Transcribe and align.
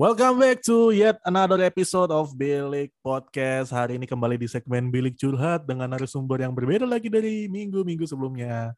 Welcome 0.00 0.40
back 0.40 0.64
to 0.64 0.96
yet 0.96 1.20
another 1.28 1.60
episode 1.60 2.08
of 2.08 2.32
Bilik 2.32 2.88
Podcast. 3.04 3.68
Hari 3.68 4.00
ini 4.00 4.08
kembali 4.08 4.40
di 4.40 4.48
segmen 4.48 4.88
Bilik 4.88 5.12
Curhat 5.12 5.68
dengan 5.68 5.92
narasumber 5.92 6.40
yang 6.40 6.56
berbeda 6.56 6.88
lagi 6.88 7.12
dari 7.12 7.52
minggu-minggu 7.52 8.08
sebelumnya. 8.08 8.72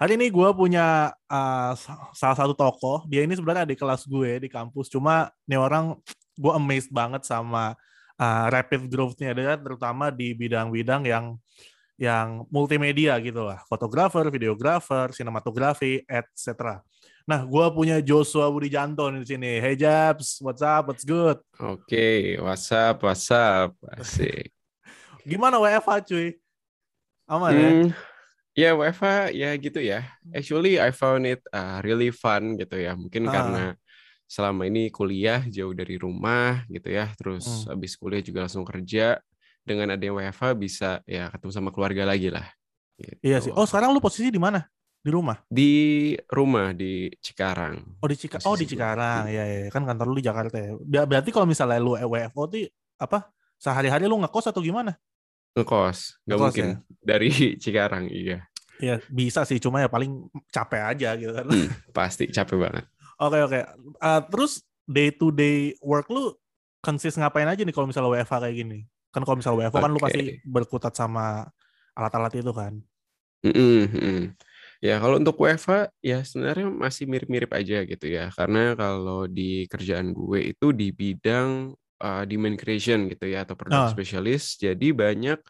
Hari 0.00 0.16
ini 0.16 0.32
gue 0.32 0.48
punya 0.56 1.12
uh, 1.28 1.76
salah 2.16 2.36
satu 2.40 2.56
tokoh. 2.56 3.04
Dia 3.12 3.28
ini 3.28 3.36
sebenarnya 3.36 3.68
di 3.68 3.76
kelas 3.76 4.08
gue 4.08 4.40
di 4.40 4.48
kampus. 4.48 4.88
Cuma 4.88 5.28
ini 5.44 5.60
orang 5.60 6.00
gue 6.32 6.52
amazed 6.56 6.88
banget 6.88 7.28
sama 7.28 7.76
uh, 8.16 8.46
rapid 8.48 8.88
growth-nya 8.88 9.36
dia 9.36 9.60
terutama 9.60 10.08
di 10.08 10.32
bidang-bidang 10.32 11.04
yang 11.04 11.36
yang 12.00 12.48
multimedia 12.48 13.20
gitu 13.20 13.44
lah. 13.44 13.60
Fotografer, 13.68 14.32
videografer, 14.32 15.12
sinematografi, 15.12 16.08
etc. 16.08 16.80
Nah, 17.24 17.40
gue 17.40 17.66
punya 17.72 18.04
Joshua 18.04 18.52
Budi 18.52 18.68
Janto 18.68 19.08
di 19.08 19.24
sini. 19.24 19.56
Hey 19.56 19.80
Jabs, 19.80 20.44
what's 20.44 20.60
up? 20.60 20.92
What's 20.92 21.08
good? 21.08 21.40
Oke, 21.56 21.80
okay, 21.88 22.36
what's 22.36 22.68
up? 22.68 23.00
What's 23.00 23.32
up? 23.32 23.72
Asik. 23.96 24.52
Gimana 25.24 25.56
WFH 25.56 26.04
cuy? 26.04 26.36
Aman 27.24 27.48
hmm, 27.48 27.56
ya? 27.56 27.68
Ya 28.52 28.60
yeah, 28.68 28.72
WFH 28.76 29.08
ya 29.32 29.50
gitu 29.56 29.80
ya. 29.80 30.04
Actually 30.36 30.76
I 30.76 30.92
found 30.92 31.24
it 31.24 31.40
uh, 31.48 31.80
really 31.80 32.12
fun 32.12 32.60
gitu 32.60 32.76
ya. 32.76 32.92
Mungkin 32.92 33.24
ah. 33.24 33.32
karena 33.32 33.64
selama 34.28 34.68
ini 34.68 34.92
kuliah 34.92 35.40
jauh 35.48 35.72
dari 35.72 35.96
rumah 35.96 36.60
gitu 36.68 36.92
ya. 36.92 37.08
Terus 37.16 37.48
hmm. 37.48 37.72
habis 37.72 37.96
kuliah 37.96 38.20
juga 38.20 38.44
langsung 38.44 38.68
kerja. 38.68 39.16
Dengan 39.64 39.96
adanya 39.96 40.28
WFH 40.28 40.60
bisa 40.60 41.00
ya 41.08 41.32
ketemu 41.32 41.52
sama 41.56 41.72
keluarga 41.72 42.04
lagi 42.04 42.28
lah. 42.28 42.44
Gitu. 43.00 43.16
Iya 43.24 43.40
sih. 43.40 43.52
Oh 43.56 43.64
sekarang 43.64 43.96
lu 43.96 44.04
posisi 44.04 44.28
di 44.28 44.36
mana? 44.36 44.68
Di 45.04 45.12
rumah? 45.12 45.36
Di 45.52 45.72
rumah 46.32 46.72
di 46.72 47.12
Cikarang. 47.20 48.00
Oh 48.00 48.08
di 48.08 48.16
Cikarang. 48.16 48.48
Oh 48.48 48.56
di 48.56 48.64
Cikarang. 48.64 49.28
Ya, 49.28 49.44
ya 49.44 49.68
kan 49.68 49.84
kantor 49.84 50.08
lu 50.08 50.16
di 50.16 50.24
Jakarta 50.24 50.56
ya. 50.56 50.72
Berarti 50.80 51.28
kalau 51.28 51.44
misalnya 51.44 51.76
lu 51.76 51.92
WFO 51.92 52.48
tuh 52.48 52.64
apa? 52.96 53.28
Sehari-hari 53.60 54.08
lu 54.08 54.16
ngekos 54.24 54.48
atau 54.48 54.64
gimana? 54.64 54.96
Ngekos. 55.52 56.24
Gak 56.24 56.40
ngekos, 56.40 56.40
mungkin 56.40 56.66
ya? 56.72 56.76
dari 57.04 57.28
Cikarang, 57.62 58.08
iya. 58.08 58.48
Ya 58.80 58.96
bisa 59.12 59.44
sih, 59.44 59.60
cuma 59.60 59.84
ya 59.84 59.92
paling 59.92 60.24
capek 60.48 60.96
aja 60.96 61.12
gitu 61.20 61.36
kan. 61.36 61.46
Hmm, 61.52 61.68
pasti 61.92 62.32
capek 62.32 62.56
banget. 62.56 62.84
Oke 63.20 63.38
oke. 63.44 63.60
Uh, 64.00 64.20
terus 64.32 64.64
day 64.88 65.12
to 65.12 65.28
day 65.28 65.76
work 65.84 66.08
lu 66.08 66.32
consist 66.80 67.20
ngapain 67.20 67.46
aja 67.46 67.60
nih 67.60 67.76
kalau 67.76 67.84
misalnya 67.84 68.08
WFH 68.08 68.40
kayak 68.40 68.56
gini? 68.56 68.88
Kan 69.12 69.22
kalau 69.28 69.36
misalnya 69.36 69.68
WFH 69.68 69.76
okay. 69.76 69.84
kan 69.84 69.92
lu 69.92 70.00
pasti 70.00 70.24
berkutat 70.48 70.92
sama 70.96 71.44
alat-alat 71.92 72.32
itu 72.40 72.52
kan. 72.56 72.72
Mm 73.44 73.84
-hmm. 73.84 74.18
Ya, 74.84 75.00
kalau 75.00 75.16
untuk 75.16 75.40
WFH 75.40 75.96
ya 76.04 76.20
sebenarnya 76.20 76.68
masih 76.68 77.08
mirip-mirip 77.08 77.48
aja 77.56 77.88
gitu 77.88 78.04
ya. 78.04 78.28
Karena 78.36 78.76
kalau 78.76 79.24
di 79.24 79.64
kerjaan 79.64 80.12
gue 80.12 80.52
itu 80.52 80.76
di 80.76 80.92
bidang 80.92 81.72
uh, 82.04 82.22
demand 82.28 82.60
creation 82.60 83.08
gitu 83.08 83.24
ya 83.32 83.48
atau 83.48 83.56
product 83.56 83.80
oh. 83.80 83.92
specialist. 83.96 84.60
Jadi 84.60 84.92
banyak 84.92 85.40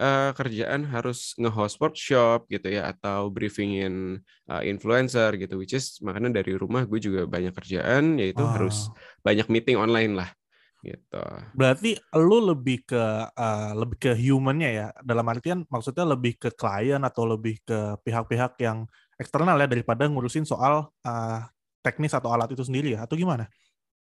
uh, 0.00 0.30
kerjaan 0.34 0.88
harus 0.88 1.36
nge-host 1.36 1.76
workshop 1.78 2.48
gitu 2.48 2.72
ya 2.72 2.90
atau 2.90 3.28
briefingin 3.28 4.18
uh, 4.48 4.62
influencer 4.64 5.36
gitu 5.36 5.60
which 5.60 5.76
is 5.76 6.00
makanya 6.00 6.40
dari 6.40 6.56
rumah 6.56 6.88
gue 6.88 6.98
juga 6.98 7.28
banyak 7.28 7.52
kerjaan 7.52 8.16
yaitu 8.16 8.42
oh. 8.42 8.50
harus 8.50 8.88
banyak 9.20 9.46
meeting 9.52 9.76
online 9.76 10.16
lah 10.16 10.32
gitu. 10.80 11.24
Berarti 11.52 11.96
lu 12.16 12.38
lebih 12.40 12.84
ke 12.88 13.04
uh, 13.30 13.72
lebih 13.76 13.96
ke 14.00 14.12
humannya 14.16 14.70
ya 14.70 14.86
dalam 15.04 15.26
artian 15.28 15.64
maksudnya 15.68 16.04
lebih 16.08 16.40
ke 16.40 16.50
klien 16.52 17.00
atau 17.04 17.28
lebih 17.28 17.60
ke 17.64 18.00
pihak-pihak 18.04 18.56
yang 18.60 18.88
eksternal 19.20 19.60
ya 19.60 19.68
daripada 19.68 20.08
ngurusin 20.08 20.48
soal 20.48 20.88
uh, 21.04 21.40
teknis 21.84 22.16
atau 22.16 22.32
alat 22.32 22.52
itu 22.52 22.64
sendiri 22.64 22.96
ya 22.96 23.04
atau 23.04 23.16
gimana? 23.16 23.48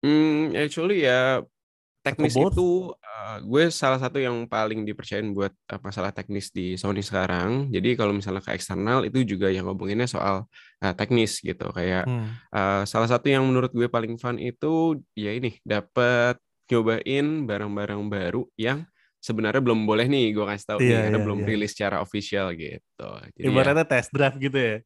Hmm, 0.00 0.56
actually 0.56 1.04
ya 1.04 1.44
teknis 2.00 2.32
itu 2.32 2.96
uh, 2.96 3.36
gue 3.44 3.68
salah 3.68 4.00
satu 4.00 4.16
yang 4.16 4.48
paling 4.48 4.88
dipercayain 4.88 5.28
buat 5.36 5.52
uh, 5.68 5.80
masalah 5.84 6.08
teknis 6.12 6.48
di 6.48 6.74
Sony 6.80 7.04
sekarang. 7.04 7.68
Jadi 7.68 7.92
kalau 7.96 8.16
misalnya 8.16 8.40
ke 8.40 8.56
eksternal 8.56 9.04
itu 9.04 9.20
juga 9.24 9.52
yang 9.52 9.68
ngomonginnya 9.68 10.08
soal 10.08 10.48
uh, 10.80 10.94
teknis 10.96 11.44
gitu. 11.44 11.68
Kayak 11.76 12.08
hmm. 12.08 12.28
uh, 12.52 12.82
salah 12.88 13.08
satu 13.08 13.28
yang 13.28 13.44
menurut 13.44 13.72
gue 13.76 13.88
paling 13.92 14.16
fun 14.16 14.40
itu 14.40 15.00
ya 15.12 15.36
ini 15.36 15.60
dapat 15.60 16.40
nyobain 16.70 17.26
barang-barang 17.44 18.00
baru 18.06 18.42
yang 18.54 18.86
sebenarnya 19.20 19.60
belum 19.60 19.84
boleh 19.84 20.08
nih 20.08 20.32
gue 20.32 20.44
kasih 20.48 20.66
tahu 20.66 20.78
yeah, 20.80 20.88
nih, 20.88 21.00
karena 21.04 21.18
yeah, 21.18 21.26
belum 21.28 21.40
yeah. 21.44 21.48
rilis 21.52 21.70
secara 21.76 21.96
official 22.00 22.46
gitu. 22.56 23.10
Jadi 23.36 23.44
ya 23.44 23.50
Ibaratnya 23.52 23.84
ya, 23.84 23.90
test 23.90 24.08
drive 24.14 24.36
gitu 24.40 24.58
ya. 24.58 24.76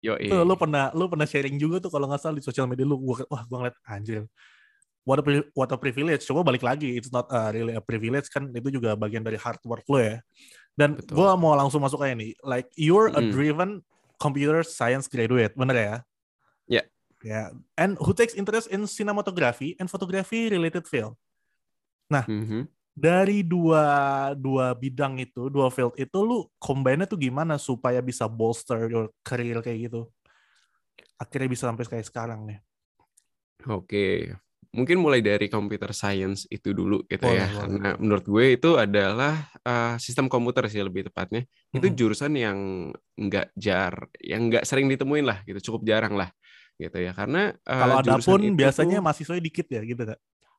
Yo, 0.00 0.16
tuh, 0.16 0.42
lu 0.48 0.54
pernah 0.56 0.88
lu 0.96 1.04
pernah 1.12 1.28
sharing 1.28 1.60
juga 1.60 1.76
tuh 1.82 1.92
kalau 1.92 2.08
nggak 2.08 2.20
salah 2.24 2.36
di 2.38 2.44
sosial 2.44 2.64
media 2.64 2.88
lu 2.88 2.96
gua 2.96 3.20
wah 3.28 3.42
gua 3.44 3.56
ngeliat 3.66 3.76
anjir. 3.84 4.24
What 5.04 5.20
a, 5.20 5.42
what 5.56 5.70
a 5.72 5.78
privilege. 5.80 6.28
Coba 6.28 6.44
balik 6.44 6.62
lagi, 6.64 6.96
it's 6.96 7.10
not 7.10 7.26
a 7.32 7.50
really 7.52 7.72
a 7.72 7.82
privilege 7.82 8.28
kan 8.28 8.52
itu 8.52 8.68
juga 8.80 8.94
bagian 8.94 9.24
dari 9.24 9.40
hard 9.40 9.60
work 9.64 9.84
lo 9.88 9.98
ya. 9.98 10.20
Dan 10.76 10.96
gue 10.96 11.28
mau 11.40 11.56
langsung 11.56 11.82
masuk 11.82 12.04
aja 12.04 12.14
nih. 12.14 12.36
Like 12.44 12.68
you're 12.76 13.10
a 13.12 13.20
driven 13.20 13.80
computer 14.20 14.60
science 14.60 15.08
graduate, 15.08 15.56
bener 15.56 15.76
ya? 15.76 15.84
Ya. 15.84 15.96
Yeah. 16.68 16.86
Yeah. 17.20 17.48
And 17.76 17.96
who 18.00 18.12
takes 18.16 18.36
interest 18.36 18.72
in 18.72 18.84
cinematography 18.88 19.76
and 19.80 19.88
photography 19.88 20.48
related 20.48 20.88
field? 20.88 21.16
Nah, 22.10 22.26
mm-hmm. 22.26 22.62
dari 22.90 23.46
dua 23.46 23.84
dua 24.34 24.74
bidang 24.74 25.22
itu, 25.22 25.46
dua 25.46 25.70
field 25.70 25.94
itu, 25.94 26.18
lu 26.20 26.50
combine 26.58 27.06
tuh 27.06 27.16
gimana 27.16 27.56
supaya 27.56 28.02
bisa 28.02 28.26
bolster 28.26 28.90
your 28.90 29.14
career 29.22 29.62
kayak 29.62 29.88
gitu? 29.88 30.10
Akhirnya 31.16 31.48
bisa 31.48 31.70
sampai 31.70 31.86
kayak 31.86 32.06
sekarang 32.10 32.50
nih. 32.50 32.58
Oke, 33.70 34.34
mungkin 34.74 34.98
mulai 34.98 35.22
dari 35.22 35.46
computer 35.46 35.94
science 35.94 36.50
itu 36.50 36.74
dulu 36.74 37.06
gitu 37.06 37.28
oh, 37.28 37.32
ya, 37.32 37.46
oh, 37.46 37.64
karena 37.64 37.88
menurut 38.00 38.26
gue 38.26 38.44
itu 38.58 38.70
adalah 38.74 39.48
uh, 39.62 39.94
sistem 40.00 40.26
komputer 40.26 40.66
sih 40.66 40.82
lebih 40.82 41.06
tepatnya. 41.06 41.46
Mm-hmm. 41.46 41.76
Itu 41.78 41.86
jurusan 41.94 42.34
yang 42.34 42.58
nggak 43.14 43.54
jar, 43.54 44.10
yang 44.18 44.50
nggak 44.50 44.66
sering 44.66 44.90
ditemuin 44.90 45.24
lah, 45.24 45.38
gitu, 45.46 45.70
cukup 45.70 45.86
jarang 45.86 46.18
lah 46.18 46.34
gitu 46.80 46.96
ya 46.96 47.12
karena 47.12 47.52
uh, 47.68 47.80
kalau 47.84 47.96
ada 48.00 48.16
pun 48.24 48.40
biasanya 48.56 49.04
mahasiswanya 49.04 49.44
dikit 49.44 49.68
ya 49.68 49.84
gitu 49.84 50.00
kak 50.00 50.16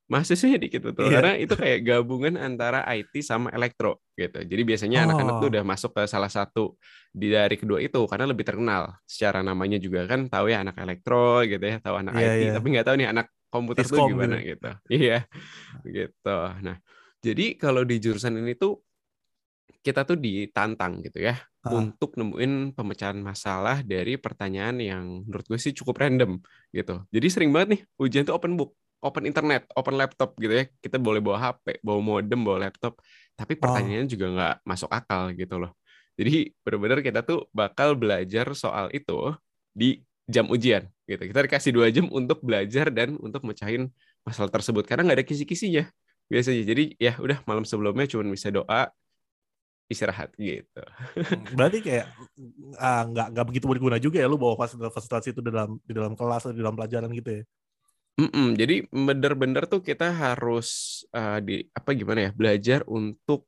mahasiswanya 0.08 0.60
dikit 0.60 0.82
betul 0.92 1.08
yeah. 1.08 1.14
karena 1.20 1.34
itu 1.40 1.54
kayak 1.56 1.80
gabungan 1.88 2.36
antara 2.36 2.84
IT 2.90 3.16
sama 3.24 3.48
elektro 3.56 4.04
gitu 4.18 4.44
jadi 4.44 4.62
biasanya 4.68 5.08
anak-anak 5.08 5.36
oh. 5.36 5.40
tuh 5.40 5.50
udah 5.56 5.64
masuk 5.64 5.92
ke 5.96 6.04
salah 6.10 6.28
satu 6.28 6.76
di 7.12 7.32
dari 7.32 7.56
kedua 7.56 7.80
itu 7.80 8.00
karena 8.08 8.28
lebih 8.28 8.44
terkenal 8.44 8.92
secara 9.08 9.40
namanya 9.40 9.80
juga 9.80 10.08
kan 10.08 10.28
tahu 10.28 10.52
ya 10.52 10.68
anak 10.68 10.76
elektro 10.80 11.44
gitu 11.48 11.64
ya 11.64 11.80
tahu 11.80 11.96
anak 12.02 12.14
yeah, 12.20 12.34
IT 12.36 12.42
yeah. 12.44 12.54
tapi 12.60 12.68
nggak 12.76 12.86
tahu 12.88 12.96
nih 13.00 13.08
anak 13.08 13.28
komputer 13.52 13.84
Discom 13.84 14.00
tuh 14.00 14.08
gimana 14.16 14.36
gitu, 14.40 14.52
gitu. 14.56 14.70
iya 14.92 15.18
gitu 15.84 16.40
nah 16.60 16.78
jadi 17.22 17.46
kalau 17.56 17.84
di 17.88 17.96
jurusan 18.00 18.36
ini 18.36 18.56
tuh 18.60 18.84
kita 19.82 20.06
tuh 20.06 20.18
ditantang 20.20 21.02
gitu 21.02 21.24
ya 21.24 21.42
ah. 21.66 21.72
untuk 21.74 22.14
nemuin 22.14 22.78
pemecahan 22.78 23.18
masalah 23.18 23.82
dari 23.82 24.16
pertanyaan 24.16 24.78
yang 24.78 25.06
menurut 25.26 25.46
gue 25.50 25.60
sih 25.60 25.74
cukup 25.74 26.04
random 26.04 26.38
gitu 26.70 27.02
jadi 27.10 27.28
sering 27.28 27.50
banget 27.50 27.68
nih 27.78 27.82
ujian 27.98 28.24
tuh 28.24 28.38
open 28.38 28.56
book 28.56 28.78
open 29.02 29.26
internet, 29.26 29.66
open 29.74 29.98
laptop 29.98 30.38
gitu 30.38 30.54
ya. 30.54 30.66
Kita 30.80 31.02
boleh 31.02 31.20
bawa 31.20 31.38
HP, 31.52 31.82
bawa 31.82 32.00
modem, 32.00 32.40
bawa 32.46 32.70
laptop. 32.70 33.02
Tapi 33.34 33.58
pertanyaannya 33.58 34.08
oh. 34.08 34.12
juga 34.12 34.26
nggak 34.30 34.56
masuk 34.64 34.90
akal 34.94 35.34
gitu 35.34 35.58
loh. 35.58 35.74
Jadi 36.16 36.54
benar-benar 36.62 37.00
kita 37.02 37.20
tuh 37.26 37.50
bakal 37.50 37.98
belajar 37.98 38.54
soal 38.54 38.94
itu 38.94 39.34
di 39.74 40.06
jam 40.30 40.46
ujian 40.48 40.86
gitu. 41.10 41.24
Kita 41.26 41.40
dikasih 41.50 41.72
dua 41.74 41.90
jam 41.90 42.06
untuk 42.14 42.40
belajar 42.46 42.94
dan 42.94 43.18
untuk 43.18 43.42
mecahin 43.42 43.90
masalah 44.22 44.54
tersebut 44.54 44.86
karena 44.86 45.10
nggak 45.10 45.18
ada 45.24 45.28
kisi-kisinya 45.28 45.90
biasanya. 46.30 46.64
Jadi 46.64 46.96
ya 47.02 47.18
udah 47.18 47.42
malam 47.50 47.66
sebelumnya 47.66 48.06
cuma 48.06 48.30
bisa 48.30 48.54
doa 48.54 48.94
istirahat 49.92 50.32
gitu. 50.40 50.84
Hmm, 51.20 51.44
berarti 51.60 51.84
kayak 51.84 52.08
uh, 52.80 53.04
nggak 53.12 53.28
nggak 53.36 53.46
begitu 53.52 53.66
berguna 53.68 53.98
juga 54.00 54.24
ya 54.24 54.28
lu 54.32 54.40
bawa 54.40 54.56
fasilitas 54.64 55.28
itu 55.28 55.44
dalam 55.44 55.76
di 55.84 55.92
dalam 55.92 56.16
kelas 56.16 56.48
atau 56.48 56.56
di 56.56 56.64
dalam 56.64 56.80
pelajaran 56.80 57.12
gitu 57.12 57.42
ya? 57.42 57.44
Mm-mm, 58.20 58.60
jadi 58.60 58.86
bener-bener 58.92 59.66
tuh 59.72 59.80
kita 59.80 60.12
harus 60.12 61.02
uh, 61.16 61.40
di 61.40 61.64
apa 61.72 61.96
gimana 61.96 62.30
ya 62.30 62.32
belajar 62.36 62.84
untuk 62.86 63.48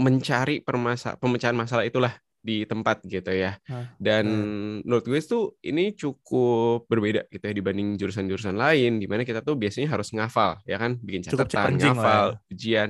mencari 0.00 0.58
permasa 0.64 1.14
pemecahan 1.20 1.54
masalah 1.54 1.86
itulah 1.86 2.10
di 2.44 2.68
tempat 2.68 3.00
gitu 3.08 3.32
ya. 3.32 3.56
Dan 3.96 4.24
hmm. 4.28 4.84
menurut 4.84 5.04
gue 5.08 5.16
tuh 5.24 5.56
ini 5.64 5.96
cukup 5.96 6.84
berbeda 6.92 7.24
gitu 7.32 7.40
ya 7.40 7.54
dibanding 7.56 7.96
jurusan-jurusan 7.96 8.52
lain 8.52 9.00
di 9.00 9.08
mana 9.08 9.24
kita 9.24 9.40
tuh 9.40 9.56
biasanya 9.56 9.88
harus 9.96 10.12
ngafal 10.12 10.60
ya 10.68 10.76
kan 10.76 11.00
bikin 11.00 11.24
catatan, 11.24 11.80
ngafal, 11.80 12.36
ya. 12.36 12.52
ujian. 12.52 12.88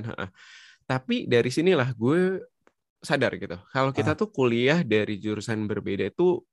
Tapi 0.83 1.29
dari 1.31 1.47
sinilah 1.47 1.95
gue 1.95 2.43
sadar 2.99 3.37
gitu. 3.39 3.55
Kalau 3.71 3.95
kita 3.95 4.11
Ah. 4.11 4.19
tuh 4.19 4.27
kuliah 4.33 4.83
dari 4.83 5.21
jurusan 5.21 5.63
berbeda 5.69 6.09
itu 6.09 6.43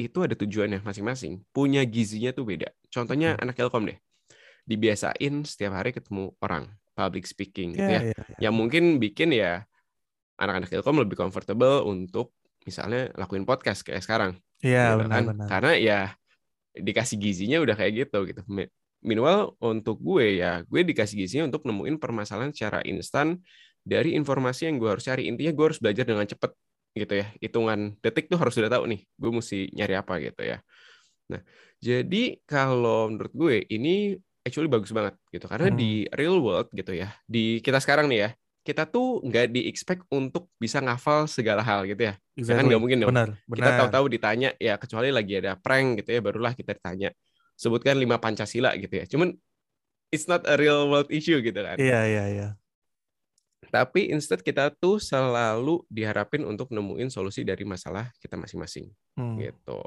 itu 0.00 0.24
ada 0.24 0.32
tujuannya 0.32 0.80
masing-masing. 0.80 1.44
Punya 1.52 1.84
gizinya 1.84 2.32
tuh 2.32 2.48
beda. 2.48 2.72
Contohnya 2.88 3.36
Hmm. 3.36 3.42
anak 3.44 3.60
Telkom 3.60 3.84
deh. 3.84 3.98
Dibiasain 4.64 5.34
setiap 5.44 5.72
hari 5.74 5.90
ketemu 5.90 6.32
orang, 6.40 6.68
public 6.94 7.24
speaking 7.24 7.74
gitu 7.74 7.84
Iya, 7.84 7.96
ya. 7.96 8.00
iya, 8.12 8.16
iya. 8.16 8.36
Yang 8.48 8.54
mungkin 8.54 8.84
bikin 8.96 9.28
ya 9.32 9.64
anak-anak 10.36 10.68
Telkom 10.70 11.00
lebih 11.00 11.16
comfortable 11.16 11.84
untuk 11.84 12.32
misalnya 12.64 13.08
lakuin 13.16 13.44
podcast 13.44 13.80
kayak 13.82 14.04
sekarang 14.04 14.32
Iya, 14.60 14.96
gitu 15.00 15.08
kan. 15.08 15.24
Karena 15.48 15.72
ya 15.76 15.98
dikasih 16.70 17.16
gizinya 17.18 17.58
udah 17.58 17.74
kayak 17.74 17.92
gitu 18.06 18.18
gitu. 18.28 18.42
Mi- 18.46 18.70
Minimal 19.00 19.56
untuk 19.64 19.96
gue 19.96 20.44
ya, 20.44 20.60
gue 20.68 20.84
dikasih 20.84 21.16
gizinya 21.16 21.48
untuk 21.48 21.64
nemuin 21.64 21.96
permasalahan 21.96 22.52
secara 22.52 22.84
instan 22.84 23.40
dari 23.80 24.12
informasi 24.12 24.68
yang 24.68 24.76
gue 24.76 24.92
harus 24.92 25.08
cari. 25.08 25.24
Intinya 25.24 25.56
gue 25.56 25.64
harus 25.72 25.80
belajar 25.80 26.04
dengan 26.04 26.28
cepet 26.28 26.52
gitu 26.94 27.14
ya. 27.20 27.26
Hitungan 27.38 27.96
detik 28.02 28.26
tuh 28.30 28.38
harus 28.40 28.54
sudah 28.54 28.70
tahu 28.72 28.84
nih, 28.90 29.00
gue 29.06 29.30
mesti 29.30 29.70
nyari 29.74 29.94
apa 29.98 30.18
gitu 30.22 30.42
ya. 30.42 30.58
Nah, 31.30 31.40
jadi 31.78 32.42
kalau 32.44 33.08
menurut 33.12 33.32
gue 33.32 33.54
ini 33.70 34.18
actually 34.42 34.66
bagus 34.66 34.90
banget 34.90 35.14
gitu. 35.30 35.46
Karena 35.46 35.70
Hmm. 35.70 35.78
di 35.78 36.04
real 36.16 36.42
world 36.42 36.68
gitu 36.74 36.90
ya, 36.96 37.14
di 37.28 37.62
kita 37.62 37.78
sekarang 37.78 38.10
nih 38.10 38.20
ya, 38.26 38.30
kita 38.60 38.84
tuh 38.90 39.24
nggak 39.24 39.56
di-expect 39.56 40.02
untuk 40.12 40.52
bisa 40.60 40.82
ngafal 40.84 41.24
segala 41.30 41.64
hal 41.64 41.86
gitu 41.88 42.12
ya. 42.12 42.14
Ya 42.14 42.18
kan 42.18 42.36
Exactly. 42.36 42.68
nggak 42.68 42.82
mungkin 42.82 42.98
dong. 43.00 43.10
Benar, 43.14 43.28
Kita 43.48 43.70
benar. 43.70 43.78
tahu-tahu 43.86 44.06
ditanya 44.12 44.50
ya 44.60 44.74
kecuali 44.76 45.08
lagi 45.14 45.40
ada 45.40 45.56
prank 45.56 46.02
gitu 46.04 46.10
ya 46.16 46.20
barulah 46.20 46.52
kita 46.52 46.76
ditanya 46.76 47.10
sebutkan 47.56 47.96
lima 47.96 48.20
Pancasila 48.20 48.74
gitu 48.76 48.94
ya. 49.00 49.04
Cuman 49.08 49.32
it's 50.10 50.26
not 50.28 50.42
a 50.44 50.58
real 50.60 50.90
world 50.90 51.08
issue 51.08 51.38
gitu 51.40 51.56
kan. 51.56 51.78
Iya, 51.78 52.00
iya, 52.10 52.24
iya. 52.28 52.48
Tapi 53.70 54.10
instead 54.10 54.42
kita 54.42 54.74
tuh 54.76 54.98
selalu 54.98 55.86
diharapin 55.88 56.42
untuk 56.44 56.68
nemuin 56.74 57.08
solusi 57.08 57.46
dari 57.46 57.62
masalah 57.64 58.10
kita 58.18 58.34
masing-masing 58.36 58.90
Hmm. 59.16 59.38
gitu. 59.38 59.78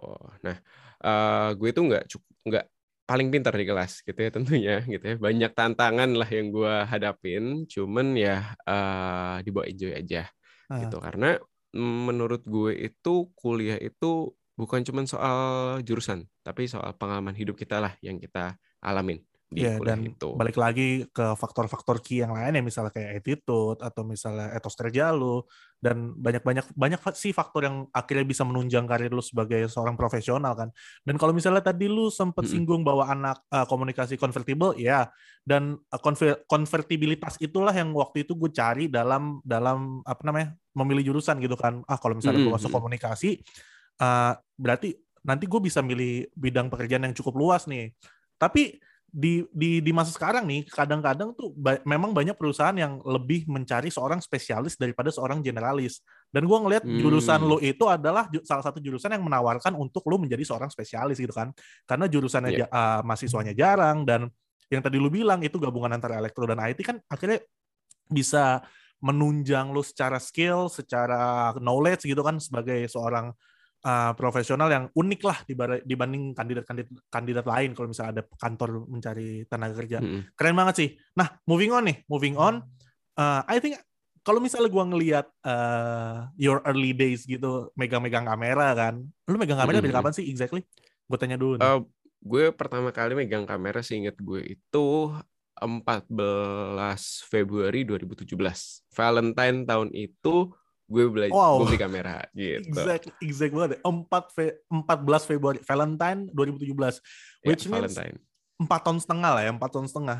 Nah, 0.41 0.57
eh, 1.03 1.49
gue 1.59 1.69
tuh 1.75 1.83
nggak 1.91 2.03
nggak 2.47 2.65
paling 3.03 3.27
pintar 3.27 3.51
di 3.59 3.65
kelas 3.67 3.99
gitu 4.07 4.15
ya 4.15 4.31
tentunya 4.31 4.75
gitu 4.87 5.03
ya. 5.03 5.15
Banyak 5.19 5.51
tantangan 5.51 6.09
lah 6.15 6.29
yang 6.31 6.47
gue 6.49 6.73
hadapin. 6.87 7.67
Cuman 7.67 8.15
ya 8.15 8.55
eh, 8.63 9.35
dibawa 9.43 9.67
enjoy 9.67 9.91
aja 9.93 10.25
Ah. 10.71 10.79
gitu 10.79 10.97
karena 11.03 11.35
menurut 11.75 12.47
gue 12.47 12.71
itu 12.87 13.27
kuliah 13.35 13.75
itu 13.77 14.31
bukan 14.55 14.85
cuma 14.85 15.03
soal 15.09 15.37
jurusan 15.81 16.23
tapi 16.45 16.69
soal 16.69 16.93
pengalaman 16.95 17.33
hidup 17.33 17.57
kita 17.57 17.81
lah 17.81 17.97
yang 17.99 18.21
kita 18.21 18.55
alamin 18.79 19.19
di 19.53 19.61
Iya, 19.61 19.77
kuliah 19.77 19.93
dan 19.93 19.99
itu 20.09 20.29
balik 20.33 20.57
lagi 20.57 21.05
ke 21.13 21.25
faktor-faktor 21.37 22.01
key 22.01 22.25
yang 22.25 22.33
lain 22.33 22.57
ya 22.57 22.63
misalnya 22.65 22.89
kayak 22.89 23.21
attitude 23.21 23.79
atau 23.85 24.01
misalnya 24.01 24.49
etos 24.57 24.73
kerja 24.73 25.13
lu 25.13 25.45
dan 25.83 26.15
banyak-banyak 26.15 26.73
banyak 26.73 26.99
sih 27.13 27.35
faktor 27.35 27.67
yang 27.67 27.85
akhirnya 27.91 28.23
bisa 28.23 28.47
menunjang 28.47 28.87
karir 28.87 29.11
lu 29.11 29.19
sebagai 29.19 29.67
seorang 29.67 29.99
profesional 29.99 30.55
kan. 30.55 30.71
Dan 31.03 31.19
kalau 31.19 31.35
misalnya 31.35 31.59
tadi 31.59 31.91
lu 31.91 32.07
sempat 32.07 32.47
Mm-mm. 32.47 32.53
singgung 32.55 32.81
bahwa 32.87 33.03
anak 33.03 33.43
uh, 33.51 33.67
komunikasi 33.67 34.15
convertible 34.15 34.73
ya 34.79 35.11
dan 35.43 35.75
uh, 35.75 35.99
konver- 35.99 36.47
konvertibilitas 36.47 37.35
itulah 37.43 37.75
yang 37.75 37.91
waktu 37.91 38.23
itu 38.23 38.31
gue 38.33 38.49
cari 38.55 38.87
dalam 38.87 39.43
dalam 39.43 39.99
apa 40.07 40.23
namanya 40.23 40.55
memilih 40.71 41.13
jurusan 41.13 41.43
gitu 41.43 41.59
kan. 41.59 41.83
Ah 41.85 41.99
kalau 41.99 42.15
misalnya 42.15 42.39
gue 42.39 42.47
Mm-mm, 42.47 42.55
masuk 42.55 42.71
komunikasi 42.71 43.43
uh, 43.99 44.33
berarti 44.55 44.95
nanti 45.27 45.47
gue 45.47 45.59
bisa 45.59 45.83
milih 45.83 46.31
bidang 46.31 46.71
pekerjaan 46.71 47.11
yang 47.11 47.15
cukup 47.15 47.35
luas 47.35 47.67
nih. 47.67 47.91
Tapi 48.39 48.79
di 49.13 49.45
di 49.53 49.77
di 49.77 49.91
masa 49.93 50.09
sekarang 50.09 50.41
nih 50.49 50.65
kadang-kadang 50.65 51.37
tuh 51.37 51.53
ba- 51.53 51.77
memang 51.85 52.17
banyak 52.17 52.33
perusahaan 52.33 52.73
yang 52.73 52.97
lebih 53.05 53.45
mencari 53.45 53.93
seorang 53.93 54.17
spesialis 54.17 54.73
daripada 54.73 55.13
seorang 55.13 55.37
generalis 55.37 56.01
dan 56.33 56.49
gua 56.49 56.57
ngelihat 56.65 56.81
Hmm. 56.81 56.97
jurusan 56.97 57.45
lo 57.45 57.61
itu 57.61 57.85
adalah 57.85 58.25
ju- 58.33 58.41
salah 58.41 58.65
satu 58.65 58.81
jurusan 58.81 59.13
yang 59.13 59.21
menawarkan 59.21 59.77
untuk 59.77 60.01
lo 60.09 60.17
menjadi 60.17 60.41
seorang 60.41 60.73
spesialis 60.73 61.21
gitu 61.21 61.29
kan 61.29 61.53
karena 61.85 62.09
jurusannya 62.09 62.51
Iya. 62.57 62.65
ja- 62.65 62.71
uh, 62.73 63.01
mahasiswanya 63.05 63.53
jarang 63.53 64.01
dan 64.01 64.33
yang 64.73 64.81
tadi 64.81 64.97
lu 64.97 65.13
bilang 65.13 65.45
itu 65.45 65.61
gabungan 65.61 65.93
antara 65.93 66.17
elektro 66.17 66.49
dan 66.49 66.57
IT 66.57 66.81
kan 66.81 66.97
akhirnya 67.05 67.37
bisa 68.09 68.65
menunjang 68.97 69.69
lo 69.69 69.85
secara 69.85 70.17
skill 70.17 70.73
secara 70.73 71.53
knowledge 71.61 72.09
gitu 72.09 72.25
kan 72.25 72.41
sebagai 72.41 72.89
seorang 72.89 73.29
uh, 73.83 74.11
profesional 74.15 74.71
yang 74.71 74.85
unik 74.95 75.21
lah 75.23 75.37
dibanding 75.83 76.31
kandidat-kandidat 76.31 76.89
kandidat 77.11 77.45
lain 77.45 77.75
kalau 77.75 77.87
misalnya 77.91 78.11
ada 78.19 78.23
kantor 78.39 78.87
mencari 78.87 79.43
tenaga 79.45 79.75
kerja. 79.77 79.97
Mm-mm. 79.99 80.33
Keren 80.33 80.55
banget 80.57 80.75
sih. 80.79 80.89
Nah, 81.19 81.27
moving 81.45 81.71
on 81.75 81.83
nih, 81.85 81.97
moving 82.07 82.35
on. 82.39 82.63
Uh, 83.13 83.43
I 83.45 83.59
think 83.59 83.77
kalau 84.23 84.39
misalnya 84.39 84.71
gua 84.71 84.87
ngelihat 84.87 85.27
uh, 85.43 86.31
your 86.39 86.63
early 86.63 86.95
days 86.95 87.27
gitu, 87.27 87.69
megang-megang 87.75 88.23
kamera 88.23 88.71
kan. 88.73 89.03
Lu 89.27 89.35
megang 89.35 89.59
kamera 89.59 89.83
dari 89.83 89.91
Mm-mm. 89.91 89.99
kapan 89.99 90.13
sih 90.15 90.25
exactly? 90.31 90.63
Gue 91.05 91.17
tanya 91.19 91.35
dulu 91.35 91.59
nih. 91.59 91.67
Eh, 91.67 91.79
gue 92.23 92.43
pertama 92.55 92.95
kali 92.95 93.19
megang 93.19 93.43
kamera 93.43 93.83
seinget 93.83 94.15
gue 94.15 94.55
itu 94.55 95.11
14 95.59 96.09
Februari 97.27 97.83
2017 97.83 98.31
Valentine 98.95 99.67
tahun 99.67 99.91
itu 99.91 100.55
gue 100.93 101.03
belajar 101.09 101.33
Wow. 101.33 101.65
gue 101.65 101.73
beli 101.73 101.81
kamera 101.81 102.21
gitu 102.37 102.69
exact, 102.69 103.05
exact 103.17 103.51
banget. 103.57 103.71
4 103.81 104.35
Fe 104.37 104.45
14 104.69 105.29
Februari 105.33 105.59
Valentine 105.65 106.29
2017. 106.29 107.01
Ya, 107.41 107.49
Which 107.49 107.65
means 107.65 107.97
Valentine 107.97 108.21
empat 108.63 108.81
tahun 108.85 108.99
setengah 109.01 109.31
lah 109.35 109.43
ya, 109.43 109.51
empat 109.51 109.69
tahun 109.73 109.87
setengah. 109.89 110.19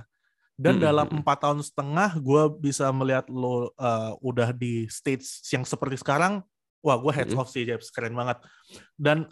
Dan 0.54 0.78
Mm-mm, 0.78 0.86
dalam 0.86 1.08
mm-mm. 1.10 1.20
empat 1.22 1.38
tahun 1.42 1.60
setengah, 1.66 2.10
gue 2.22 2.44
bisa 2.62 2.86
melihat 2.94 3.26
lo 3.32 3.74
uh, 3.74 4.14
udah 4.22 4.54
di 4.54 4.86
stage 4.86 5.26
yang 5.50 5.66
seperti 5.66 5.98
sekarang. 5.98 6.46
Wah, 6.84 7.00
gue 7.00 7.12
heads 7.16 7.34
Mm-mm. 7.34 7.42
off 7.42 7.50
sih. 7.50 7.66
Keren 7.66 8.14
banget. 8.14 8.38
Dan 8.94 9.26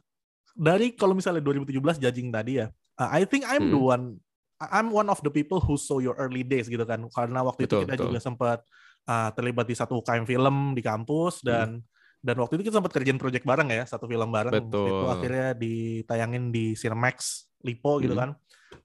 dari 0.57 0.97
kalau 0.97 1.13
misalnya 1.13 1.43
2017 1.45 2.01
judging 2.01 2.33
tadi 2.33 2.63
ya, 2.63 2.67
uh, 2.97 3.09
I 3.13 3.27
think 3.29 3.45
I'm 3.45 3.69
the 3.69 3.77
Mm-mm. 3.77 3.93
one, 3.93 4.05
I'm 4.57 4.89
one 4.89 5.09
of 5.13 5.21
the 5.21 5.29
people 5.29 5.61
who 5.61 5.77
saw 5.77 6.01
your 6.01 6.17
early 6.17 6.41
days 6.41 6.65
gitu 6.65 6.81
kan. 6.89 7.05
Karena 7.13 7.45
waktu 7.45 7.69
itu 7.69 7.77
Betul, 7.77 7.83
kita 7.85 7.93
betul. 7.97 8.05
juga 8.09 8.19
sempat 8.21 8.59
uh, 9.07 9.29
terlibat 9.33 9.65
di 9.65 9.75
satu 9.77 10.01
UKM 10.01 10.25
film 10.25 10.77
di 10.77 10.81
kampus 10.83 11.41
dan 11.41 11.81
dan 12.21 12.37
waktu 12.37 12.61
itu 12.61 12.69
kita 12.69 12.77
sempat 12.77 12.93
kerjain 12.93 13.17
project 13.17 13.41
bareng 13.41 13.73
ya, 13.73 13.81
satu 13.81 14.05
film 14.05 14.29
bareng. 14.29 14.53
Waktu 14.53 14.69
Itu 14.69 14.77
Betul. 14.77 15.09
akhirnya 15.09 15.47
ditayangin 15.57 16.53
di 16.53 16.77
Cinemax 16.77 17.49
Lipo 17.65 17.97
gitu 17.97 18.13
Mm. 18.13 18.21
kan. 18.21 18.29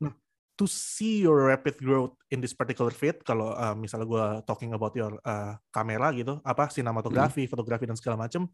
Nah, 0.00 0.12
to 0.56 0.64
see 0.64 1.20
your 1.20 1.52
rapid 1.52 1.76
growth 1.76 2.16
in 2.32 2.40
this 2.40 2.56
particular 2.56 2.88
field, 2.88 3.20
kalau 3.28 3.52
uh, 3.52 3.76
misalnya 3.76 4.08
gue 4.08 4.26
talking 4.48 4.72
about 4.72 4.96
your 4.96 5.20
uh, 5.20 5.52
kamera 5.68 6.16
gitu, 6.16 6.40
apa 6.40 6.72
sinematografi, 6.72 7.44
fotografi 7.44 7.84
dan 7.84 8.00
segala 8.00 8.24
macam, 8.24 8.48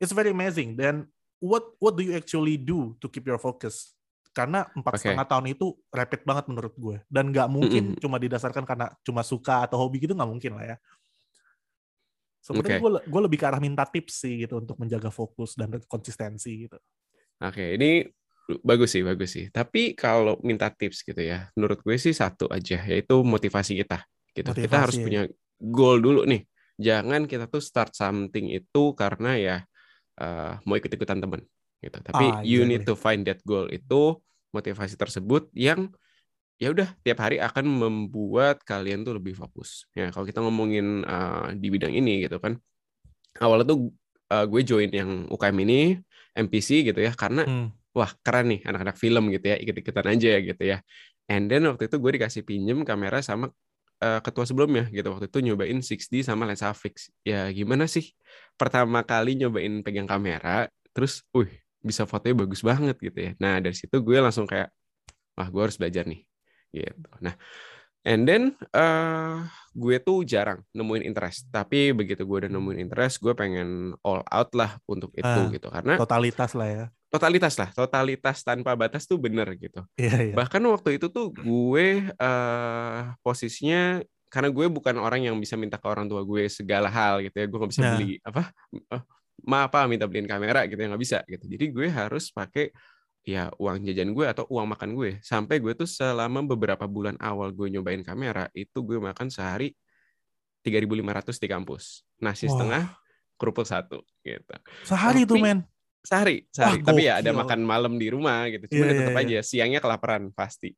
it's 0.00 0.16
very 0.16 0.32
amazing. 0.32 0.80
Dan 0.80 1.04
what 1.36 1.76
what 1.76 1.92
do 1.92 2.00
you 2.00 2.16
actually 2.16 2.56
do 2.56 2.96
to 3.04 3.12
keep 3.12 3.28
your 3.28 3.36
focus? 3.36 3.92
Karena 4.32 4.64
empat 4.72 4.96
Oke. 4.96 5.00
setengah 5.04 5.28
tahun 5.28 5.52
itu 5.52 5.76
rapid 5.92 6.24
banget 6.24 6.44
menurut 6.48 6.72
gue, 6.72 6.96
dan 7.12 7.28
nggak 7.28 7.52
mungkin 7.52 7.84
Mm-mm. 7.92 8.00
cuma 8.00 8.16
didasarkan 8.16 8.64
karena 8.64 8.88
cuma 9.04 9.20
suka 9.20 9.68
atau 9.68 9.76
hobi 9.76 10.00
gitu 10.00 10.16
nggak 10.16 10.30
mungkin 10.32 10.56
lah 10.56 10.72
ya. 10.72 10.76
Sebenarnya 12.42 12.82
Oke. 12.82 12.82
gue 12.82 12.90
gue 13.06 13.20
lebih 13.22 13.38
ke 13.38 13.46
arah 13.46 13.62
minta 13.62 13.86
tips 13.86 14.26
sih 14.26 14.42
gitu 14.42 14.58
untuk 14.58 14.74
menjaga 14.82 15.14
fokus 15.14 15.54
dan 15.54 15.70
konsistensi 15.86 16.66
gitu. 16.66 16.74
Oke, 17.38 17.78
ini 17.78 18.02
bagus 18.66 18.98
sih, 18.98 19.06
bagus 19.06 19.30
sih. 19.30 19.46
Tapi 19.54 19.94
kalau 19.94 20.38
minta 20.42 20.66
tips 20.66 21.06
gitu 21.06 21.22
ya, 21.22 21.46
menurut 21.54 21.78
gue 21.86 21.94
sih 21.94 22.10
satu 22.10 22.50
aja, 22.50 22.82
yaitu 22.86 23.22
motivasi 23.22 23.78
kita. 23.78 24.02
Gitu. 24.34 24.50
Kita 24.50 24.76
harus 24.90 24.98
Motivasi. 24.98 25.06
punya 25.06 25.22
goal 25.62 26.02
dulu 26.02 26.26
nih. 26.26 26.42
Jangan 26.82 27.30
kita 27.30 27.46
tuh 27.46 27.62
start 27.62 27.94
something 27.94 28.50
itu 28.50 28.82
karena 28.98 29.38
ya 29.38 29.56
eh, 30.18 30.52
mau 30.66 30.74
ikut-ikutan 30.74 31.22
temen. 31.22 31.46
Gitu. 31.78 31.98
Tapi 32.02 32.24
Ah, 32.26 32.42
you 32.42 32.66
need 32.66 32.82
exactly. 32.82 32.90
to 32.90 32.94
find 32.98 33.22
that 33.26 33.38
goal 33.46 33.70
itu 33.70 34.18
motivasi 34.50 34.98
tersebut 34.98 35.46
yang 35.54 35.90
ya 36.62 36.70
udah 36.70 36.88
tiap 37.02 37.18
hari 37.18 37.42
akan 37.42 37.66
membuat 37.66 38.62
kalian 38.62 39.02
tuh 39.02 39.18
lebih 39.18 39.34
fokus. 39.34 39.90
Ya 39.98 40.14
kalau 40.14 40.22
kita 40.22 40.38
ngomongin 40.38 41.02
eh, 41.02 41.46
di 41.58 41.66
bidang 41.74 41.90
ini 41.90 42.22
gitu 42.22 42.38
kan, 42.38 42.54
awalnya 43.42 43.66
tuh 43.74 43.90
eh, 44.30 44.46
gue 44.46 44.60
join 44.62 44.90
yang 44.94 45.10
UKM 45.26 45.58
ini 45.66 45.98
MPC 46.38 46.86
gitu 46.86 47.00
ya 47.02 47.12
karena 47.18 47.42
Hmm. 47.44 47.68
wah 47.92 48.08
keren 48.24 48.46
nih 48.56 48.60
anak-anak 48.64 48.96
film 48.96 49.28
gitu 49.34 49.52
ya 49.52 49.56
ikut-ikutan 49.58 50.06
aja 50.14 50.26
ya 50.38 50.40
gitu 50.40 50.62
ya. 50.62 50.78
And 51.26 51.50
then 51.50 51.66
waktu 51.66 51.90
itu 51.90 51.96
gue 51.98 52.12
dikasih 52.22 52.42
pinjem 52.46 52.86
kamera 52.86 53.18
sama 53.26 53.50
eh, 53.98 54.20
ketua 54.22 54.46
sebelumnya 54.46 54.86
gitu. 54.94 55.10
Waktu 55.10 55.26
itu 55.26 55.38
nyobain 55.42 55.78
6D 55.82 56.22
sama 56.22 56.46
lensa 56.46 56.70
fix. 56.78 57.10
Ya 57.26 57.50
gimana 57.50 57.90
sih? 57.90 58.14
Pertama 58.54 59.02
kali 59.02 59.34
nyobain 59.34 59.82
pegang 59.82 60.06
kamera 60.06 60.70
terus 60.94 61.26
wih 61.34 61.50
bisa 61.82 62.06
fotonya 62.06 62.46
bagus 62.46 62.62
banget 62.62 62.96
gitu 63.02 63.18
ya. 63.18 63.32
Nah 63.42 63.58
dari 63.58 63.74
situ 63.74 63.98
gue 63.98 64.18
langsung 64.22 64.46
kayak 64.46 64.70
wah 65.36 65.48
gue 65.50 65.62
harus 65.66 65.76
belajar 65.80 66.06
nih 66.06 66.22
gitu 66.72 67.08
nah 67.20 67.36
and 68.02 68.26
then 68.26 68.42
eh 68.74 69.36
gue 69.72 69.96
tuh 69.98 70.24
jarang 70.24 70.60
nemuin 70.70 71.06
interest 71.06 71.46
tapi 71.48 71.92
begitu 71.92 72.24
gue 72.24 72.44
udah 72.44 72.50
nemuin 72.50 72.80
interest 72.80 73.20
gue 73.20 73.30
pengen 73.32 73.94
all 74.02 74.24
out 74.26 74.50
lah 74.52 74.76
untuk 74.84 75.14
itu 75.14 75.22
Ah, 75.24 75.46
gitu 75.48 75.68
karena 75.68 75.94
Totalitas 75.96 76.52
lah 76.52 76.68
ya. 76.68 76.84
totalitas 77.08 77.54
lah 77.54 77.68
totalitas 77.70 78.40
tanpa 78.40 78.72
batas 78.72 79.04
tuh 79.04 79.16
bener 79.16 79.46
gitu 79.54 79.84
Iya 79.94 80.32
iya. 80.32 80.34
bahkan 80.34 80.64
waktu 80.64 80.96
itu 80.96 81.06
tuh 81.08 81.30
gue 81.30 81.86
eh 82.10 83.00
posisinya 83.22 84.00
karena 84.26 84.48
gue 84.48 84.66
bukan 84.66 84.96
orang 84.96 85.20
yang 85.22 85.36
bisa 85.36 85.54
minta 85.54 85.76
ke 85.76 85.84
orang 85.84 86.08
tua 86.08 86.24
gue 86.24 86.48
segala 86.48 86.88
hal 86.88 87.20
gitu 87.20 87.36
ya 87.36 87.46
gue 87.46 87.58
nggak 87.60 87.70
bisa 87.70 87.82
Nah. 87.84 87.92
beli 87.94 88.16
apa 88.20 88.42
eh, 88.72 89.02
ma 89.44 89.68
apa 89.68 89.84
minta 89.84 90.08
beliin 90.08 90.24
kamera 90.24 90.64
gitu 90.64 90.76
ya 90.76 90.88
nggak 90.88 91.02
bisa 91.02 91.18
gitu 91.26 91.44
jadi 91.46 91.64
gue 91.68 91.86
harus 91.86 92.28
pakai 92.28 92.72
ya 93.22 93.54
uang 93.54 93.86
jajan 93.86 94.10
gue 94.10 94.26
atau 94.26 94.44
uang 94.50 94.74
makan 94.74 94.90
gue 94.92 95.10
sampai 95.22 95.62
gue 95.62 95.72
tuh 95.72 95.86
selama 95.86 96.42
beberapa 96.42 96.82
bulan 96.84 97.14
awal 97.22 97.54
gue 97.54 97.70
nyobain 97.70 98.02
kamera 98.02 98.50
itu 98.50 98.82
gue 98.82 98.98
makan 98.98 99.30
sehari 99.30 99.70
3.500 100.62 101.38
di 101.38 101.46
kampus 101.46 102.02
nasi 102.18 102.46
Wah. 102.46 102.52
setengah 102.52 102.82
kerupuk 103.38 103.66
satu 103.66 104.02
gitu 104.20 104.54
Sehari 104.82 105.22
tuh 105.22 105.38
Tapi- 105.38 105.42
men. 105.44 105.58
sehari 106.02 106.36
sehari 106.50 106.82
Wah, 106.82 106.86
tapi 106.90 107.02
ya 107.06 107.22
ada 107.22 107.30
makan 107.30 107.62
malam 107.62 107.94
di 107.94 108.10
rumah 108.10 108.50
gitu 108.50 108.66
Iya, 108.66 108.74
cuma 108.74 108.84
iya, 108.84 108.94
tetap 108.98 109.14
iya. 109.14 109.22
aja 109.22 109.38
siangnya 109.40 109.78
kelaparan 109.78 110.34
pasti 110.34 110.74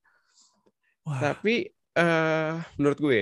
Wah. 1.04 1.20
tapi 1.32 1.72
eh 1.96 2.52
menurut 2.76 2.98
gue 3.00 3.20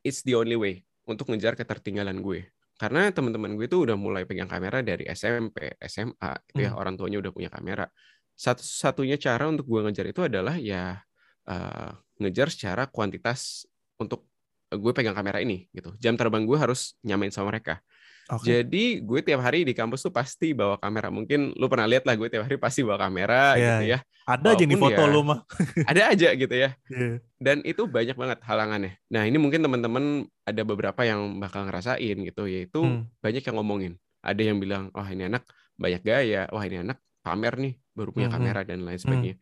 it's 0.00 0.24
the 0.24 0.32
only 0.32 0.56
way 0.56 0.80
untuk 1.04 1.28
ngejar 1.28 1.52
ketertinggalan 1.52 2.24
gue 2.24 2.48
karena 2.84 3.08
teman-teman 3.08 3.56
gue 3.56 3.64
tuh 3.64 3.88
udah 3.88 3.96
mulai 3.96 4.28
pegang 4.28 4.44
kamera 4.44 4.84
dari 4.84 5.08
SMP 5.08 5.80
SMA 5.80 6.30
gitu 6.52 6.68
ya. 6.68 6.76
Hmm. 6.76 6.80
orang 6.84 6.94
tuanya 7.00 7.16
udah 7.24 7.32
punya 7.32 7.48
kamera. 7.48 7.88
Satu-satunya 8.36 9.16
cara 9.16 9.48
untuk 9.48 9.64
gue 9.64 9.80
ngejar 9.88 10.06
itu 10.12 10.20
adalah 10.20 10.60
ya 10.60 11.00
eh, 11.48 11.90
ngejar 12.20 12.52
secara 12.52 12.84
kuantitas 12.92 13.64
untuk 13.96 14.28
gue 14.68 14.92
pegang 14.92 15.16
kamera 15.16 15.40
ini 15.40 15.64
gitu. 15.72 15.96
Jam 15.96 16.20
terbang 16.20 16.44
gue 16.44 16.58
harus 16.60 16.92
nyamain 17.00 17.32
sama 17.32 17.56
mereka 17.56 17.80
Oke. 18.24 18.48
jadi 18.48 18.84
gue 19.04 19.20
tiap 19.20 19.40
hari 19.40 19.62
di 19.62 19.72
kampus 19.72 20.00
tuh 20.00 20.08
pasti 20.08 20.52
bawa 20.52 20.76
kamera. 20.76 21.12
Mungkin 21.12 21.52
lu 21.54 21.66
pernah 21.68 21.84
lihat 21.84 22.04
lah 22.04 22.14
gue 22.14 22.28
tiap 22.28 22.48
hari 22.48 22.56
pasti 22.56 22.80
bawa 22.80 22.96
kamera 22.96 23.52
Iya, 23.52 23.60
gitu 23.60 23.84
ya. 23.86 23.98
Ada 24.24 24.48
aja 24.50 24.64
nih 24.64 24.72
walaupun 24.72 24.80
foto 24.88 25.02
ya- 25.04 25.12
lu 25.12 25.20
mah. 25.20 25.38
Ada 25.92 26.02
aja 26.08 26.28
gitu 26.32 26.54
ya. 26.54 26.70
Iya. 26.88 27.20
Dan 27.36 27.56
itu 27.62 27.84
banyak 27.84 28.16
banget 28.16 28.38
halangannya. 28.40 28.92
Nah 29.08 29.22
ini 29.22 29.36
mungkin 29.36 29.60
teman-teman 29.60 30.04
ada 30.40 30.62
beberapa 30.62 31.00
yang 31.02 31.36
bakal 31.36 31.68
ngerasain 31.68 32.16
gitu. 32.18 32.44
Yaitu 32.44 32.80
Hmm. 32.80 33.04
banyak 33.18 33.40
yang 33.40 33.56
ngomongin. 33.56 33.92
Ada 34.20 34.40
yang 34.42 34.56
bilang, 34.56 34.88
wah 34.90 35.04
ini 35.04 35.28
anak 35.28 35.44
banyak 35.76 36.00
gaya. 36.00 36.48
Wah 36.48 36.64
ini 36.64 36.80
anak 36.80 36.96
pamer 37.20 37.54
nih 37.58 37.74
baru 37.92 38.08
punya 38.10 38.26
Hmm, 38.26 38.32
hmm. 38.32 38.44
kamera 38.46 38.60
dan 38.62 38.80
lain 38.80 38.96
sebagainya. 38.96 39.36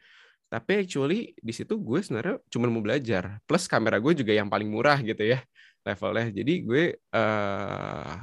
Tapi 0.49 0.73
actually 0.77 1.33
di 1.33 1.49
situ 1.49 1.79
gue 1.79 2.03
sebenarnya 2.03 2.43
cuma 2.47 2.67
mau 2.67 2.83
belajar. 2.83 3.39
Plus 3.43 3.65
kamera 3.65 3.97
gue 3.97 4.13
juga 4.13 4.35
yang 4.35 4.47
paling 4.47 4.67
murah 4.67 4.99
gitu 4.99 5.23
ya 5.23 5.39
levelnya. 5.81 6.29
Jadi 6.29 6.55
gue 6.61 6.83
eh 6.99 8.15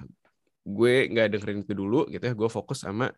gue 0.70 1.10
nggak 1.10 1.28
dengerin 1.34 1.66
itu 1.66 1.74
dulu 1.74 2.06
gitu 2.14 2.24
ya. 2.24 2.34
Gue 2.38 2.50
fokus 2.52 2.86
sama 2.86 3.10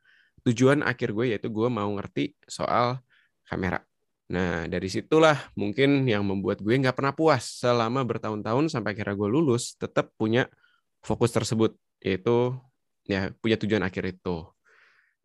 tujuan 0.47 0.81
akhir 0.81 1.11
gue 1.11 1.25
yaitu 1.35 1.47
gue 1.51 1.67
mau 1.67 1.89
ngerti 1.93 2.33
soal 2.47 3.03
kamera. 3.45 3.83
Nah 4.31 4.65
dari 4.71 4.87
situlah 4.87 5.35
mungkin 5.59 6.07
yang 6.07 6.23
membuat 6.23 6.63
gue 6.63 6.71
nggak 6.71 6.95
pernah 6.95 7.11
puas 7.11 7.43
selama 7.61 8.01
bertahun-tahun 8.07 8.71
sampai 8.71 8.95
akhirnya 8.95 9.15
gue 9.19 9.29
lulus 9.29 9.75
tetap 9.75 10.15
punya 10.15 10.47
fokus 11.03 11.35
tersebut 11.35 11.75
yaitu 11.99 12.55
ya 13.05 13.33
punya 13.41 13.57
tujuan 13.57 13.83
akhir 13.83 14.17
itu 14.17 14.45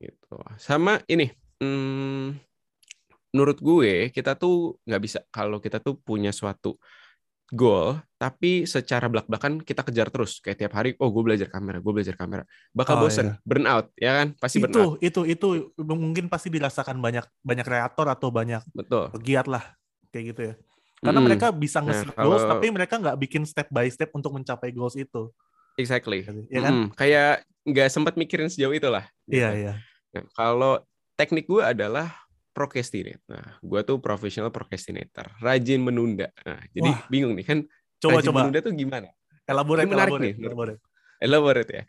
gitu 0.01 0.37
sama 0.61 1.01
ini 1.09 1.33
hmm, 1.61 2.37
menurut 3.33 3.59
gue 3.61 4.13
kita 4.13 4.37
tuh 4.37 4.77
nggak 4.85 5.03
bisa 5.03 5.19
kalau 5.33 5.61
kita 5.61 5.81
tuh 5.81 5.97
punya 6.01 6.33
suatu 6.33 6.77
goal 7.49 8.03
tapi 8.17 8.67
secara 8.67 9.07
belak-belakan 9.07 9.63
kita 9.63 9.87
kejar 9.87 10.11
terus 10.11 10.43
kayak 10.43 10.59
tiap 10.59 10.73
hari 10.75 10.99
oh 10.99 11.13
gue 11.15 11.23
belajar 11.23 11.47
kamera 11.47 11.79
gue 11.79 11.93
belajar 11.95 12.19
kamera 12.19 12.43
bakal 12.75 12.99
Oh, 12.99 13.07
bosen 13.07 13.39
burn 13.47 13.71
out 13.71 13.93
ya 13.95 14.19
kan 14.19 14.29
pasti 14.35 14.59
burn 14.59 14.75
out 14.75 14.99
itu 14.99 15.21
itu 15.23 15.23
itu 15.31 15.49
mungkin 15.79 16.27
pasti 16.27 16.51
dirasakan 16.51 16.99
banyak 16.99 17.23
banyak 17.47 17.63
kreator 17.63 18.07
atau 18.11 18.35
banyak 18.35 18.67
betul 18.75 19.15
pegiat 19.15 19.47
lah 19.47 19.63
kayak 20.11 20.25
gitu 20.33 20.43
ya. 20.43 20.55
Karena 20.97 21.21
Mm, 21.21 21.27
mereka 21.29 21.47
bisa 21.53 21.79
Nah, 21.79 21.93
nge-set 21.93 22.09
goals 22.17 22.41
kalau- 22.41 22.51
tapi 22.57 22.67
mereka 22.73 22.95
nggak 22.97 23.19
bikin 23.21 23.45
step 23.45 23.69
by 23.69 23.85
step 23.87 24.09
untuk 24.11 24.33
mencapai 24.33 24.73
goals 24.73 24.97
itu. 24.97 25.29
exactly 25.77 26.25
Ya 26.49 26.61
kan? 26.65 26.73
Mm, 26.73 26.97
kayak 26.97 27.45
nggak 27.69 27.89
sempat 27.93 28.17
mikirin 28.17 28.49
sejauh 28.49 28.73
itulah 28.73 29.05
Iya 29.29 29.53
gitu. 29.53 29.61
iya. 29.61 29.73
Nah, 30.17 30.25
kalau 30.33 30.81
teknik 31.15 31.45
gue 31.45 31.61
adalah 31.61 32.26
procrastinate. 32.57 33.21
Nah, 33.29 33.61
gue 33.61 33.81
tuh 33.85 34.01
professional 34.01 34.49
procrastinator, 34.49 35.29
rajin 35.45 35.85
menunda. 35.85 36.33
Nah, 36.41 36.65
jadi 36.73 36.89
Wah. 36.89 37.05
bingung 37.13 37.37
nih 37.37 37.45
kan, 37.45 37.59
Coba 38.01 38.25
rajin 38.25 38.33
coba 38.33 38.39
menunda 38.49 38.61
tuh 38.65 38.73
gimana? 38.73 39.09
elaborate 39.47 39.87
Ini 39.87 39.93
menarik 39.93 40.13
elaborate, 40.17 40.25
nih, 40.27 40.35
elaborate. 40.43 40.81
Elaborate 41.17 41.71
ya. 41.71 41.85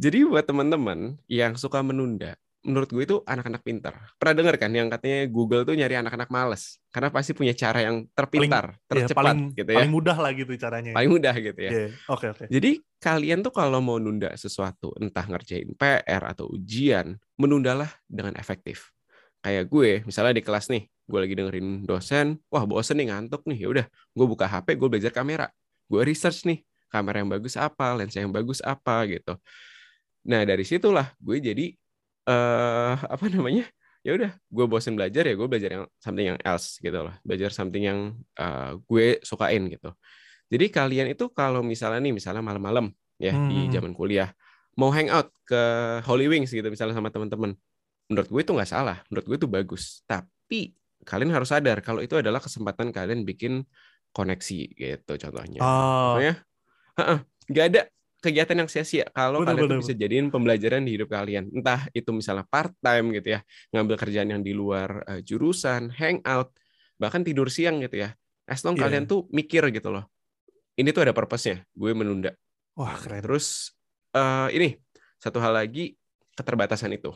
Jadi 0.00 0.18
buat 0.24 0.44
teman-teman 0.46 0.98
yang 1.26 1.52
suka 1.58 1.82
menunda, 1.82 2.38
menurut 2.64 2.88
gue 2.88 3.02
itu 3.04 3.16
anak-anak 3.24 3.60
pintar. 3.64 3.94
Pernah 4.16 4.34
dengar 4.36 4.54
kan 4.56 4.70
yang 4.72 4.88
katanya 4.88 5.26
Google 5.28 5.64
tuh 5.66 5.74
nyari 5.76 5.96
anak-anak 6.00 6.28
males, 6.32 6.78
karena 6.92 7.08
pasti 7.12 7.32
punya 7.36 7.52
cara 7.52 7.84
yang 7.84 8.08
terpintar, 8.12 8.76
Iya, 8.76 8.86
tercepat 8.86 9.24
paling 9.34 9.40
gitu 9.58 9.70
ya, 9.74 9.76
paling 9.82 9.92
mudah 9.92 10.16
lah 10.16 10.30
gitu 10.32 10.52
caranya. 10.56 10.92
paling 10.96 11.10
mudah 11.10 11.34
gitu 11.36 11.60
ya. 11.60 11.70
Iya, 11.72 11.86
Oke 12.08 12.26
oke. 12.32 12.44
Jadi 12.48 12.70
kalian 13.00 13.40
tuh 13.44 13.52
kalau 13.52 13.80
mau 13.82 13.96
nunda 14.00 14.32
sesuatu, 14.36 14.92
entah 15.00 15.24
ngerjain 15.26 15.72
PR 15.76 16.22
atau 16.24 16.48
ujian, 16.52 17.16
menundalah 17.36 17.90
dengan 18.08 18.36
efektif. 18.36 18.92
Kayak 19.40 19.64
gue, 19.72 19.90
misalnya 20.04 20.36
di 20.36 20.44
kelas 20.44 20.68
nih, 20.68 20.84
gue 20.84 21.18
lagi 21.20 21.34
dengerin 21.36 21.88
dosen, 21.88 22.36
wah 22.52 22.64
bosen 22.68 23.00
nih 23.00 23.08
ngantuk 23.08 23.42
nih, 23.48 23.58
ya 23.64 23.68
udah, 23.72 23.86
gue 23.88 24.26
buka 24.28 24.44
HP, 24.44 24.76
gue 24.76 24.88
belajar 24.92 25.12
kamera, 25.16 25.48
gue 25.88 26.00
research 26.04 26.44
nih, 26.44 26.60
kamera 26.92 27.24
yang 27.24 27.30
bagus 27.32 27.56
apa, 27.56 27.96
lensa 27.96 28.20
yang 28.20 28.32
bagus 28.36 28.60
apa 28.60 29.08
gitu. 29.08 29.32
Nah 30.28 30.44
dari 30.44 30.64
situlah 30.68 31.12
gue 31.20 31.36
jadi 31.40 31.66
eh 32.28 32.94
apa 33.00 33.26
namanya? 33.32 33.64
Ya 34.00 34.16
udah, 34.16 34.32
gue 34.48 34.64
bosen 34.68 34.96
belajar 34.96 35.28
ya 35.28 35.34
gue 35.36 35.48
belajar 35.48 35.70
yang 35.76 35.84
something 36.00 36.26
yang 36.36 36.40
else 36.44 36.80
gitu 36.80 36.96
loh, 37.04 37.12
belajar 37.24 37.52
something 37.52 37.84
yang 37.84 38.00
eh, 38.40 38.72
gue 38.88 39.20
sukain 39.24 39.68
gitu. 39.72 39.92
Jadi 40.52 40.66
kalian 40.72 41.08
itu 41.14 41.28
kalau 41.32 41.60
misalnya 41.64 42.00
nih, 42.04 42.14
misalnya 42.16 42.42
malam-malam 42.44 42.92
ya 43.20 43.40
di 43.44 43.68
Hmm. 43.68 43.72
zaman 43.72 43.92
kuliah, 43.96 44.32
mau 44.78 44.90
hangout 44.92 45.32
ke 45.48 45.60
Holy 46.08 46.26
Wings 46.30 46.52
gitu 46.52 46.66
misalnya 46.72 46.96
sama 46.96 47.10
teman-teman, 47.12 47.56
menurut 48.10 48.28
gue 48.28 48.40
itu 48.42 48.52
nggak 48.52 48.70
salah, 48.70 48.98
menurut 49.08 49.24
gue 49.30 49.36
itu 49.38 49.48
bagus. 49.48 50.02
Tapi 50.04 50.74
kalian 51.06 51.32
harus 51.32 51.48
sadar 51.48 51.80
kalau 51.80 52.02
itu 52.04 52.18
adalah 52.18 52.42
kesempatan 52.42 52.92
kalian 52.92 53.24
bikin 53.24 53.64
koneksi 54.12 54.60
gitu 54.74 55.12
contohnya. 55.16 55.62
Oh, 55.62 56.18
heeh, 56.98 57.18
nggak 57.48 57.66
ada 57.72 57.80
kegiatan 58.20 58.52
yang 58.52 58.68
sia-sia 58.68 59.08
kalau 59.16 59.40
Bener, 59.40 59.56
kalian 59.56 59.64
tuh 59.64 59.78
bener, 59.80 59.80
bisa 59.80 59.94
jadiin 59.96 60.26
pembelajaran 60.28 60.82
di 60.84 60.92
hidup 60.98 61.08
kalian. 61.08 61.48
Entah 61.54 61.88
itu 61.96 62.10
misalnya 62.12 62.44
part 62.44 62.74
time 62.84 63.16
gitu 63.16 63.38
ya, 63.38 63.40
ngambil 63.72 63.96
kerjaan 63.96 64.28
yang 64.28 64.42
di 64.44 64.52
luar 64.52 65.06
eh, 65.08 65.20
jurusan, 65.24 65.88
hangout, 65.94 66.52
bahkan 67.00 67.24
tidur 67.24 67.48
siang 67.48 67.80
gitu 67.80 68.04
ya. 68.04 68.12
As 68.44 68.60
long 68.66 68.76
Iya, 68.76 68.84
kalian 68.90 69.06
tuh 69.08 69.30
mikir 69.32 69.62
gitu 69.72 69.88
loh. 69.88 70.04
Ini 70.76 70.90
tuh 70.92 71.06
ada 71.08 71.14
purpose-nya, 71.16 71.64
gue 71.70 71.90
menunda. 71.96 72.34
wah 72.76 72.98
keren. 73.00 73.22
Terus 73.24 73.72
eh, 74.12 74.48
ini 74.58 74.68
satu 75.16 75.38
hal 75.40 75.56
lagi 75.56 75.96
keterbatasan 76.36 76.92
itu. 76.92 77.14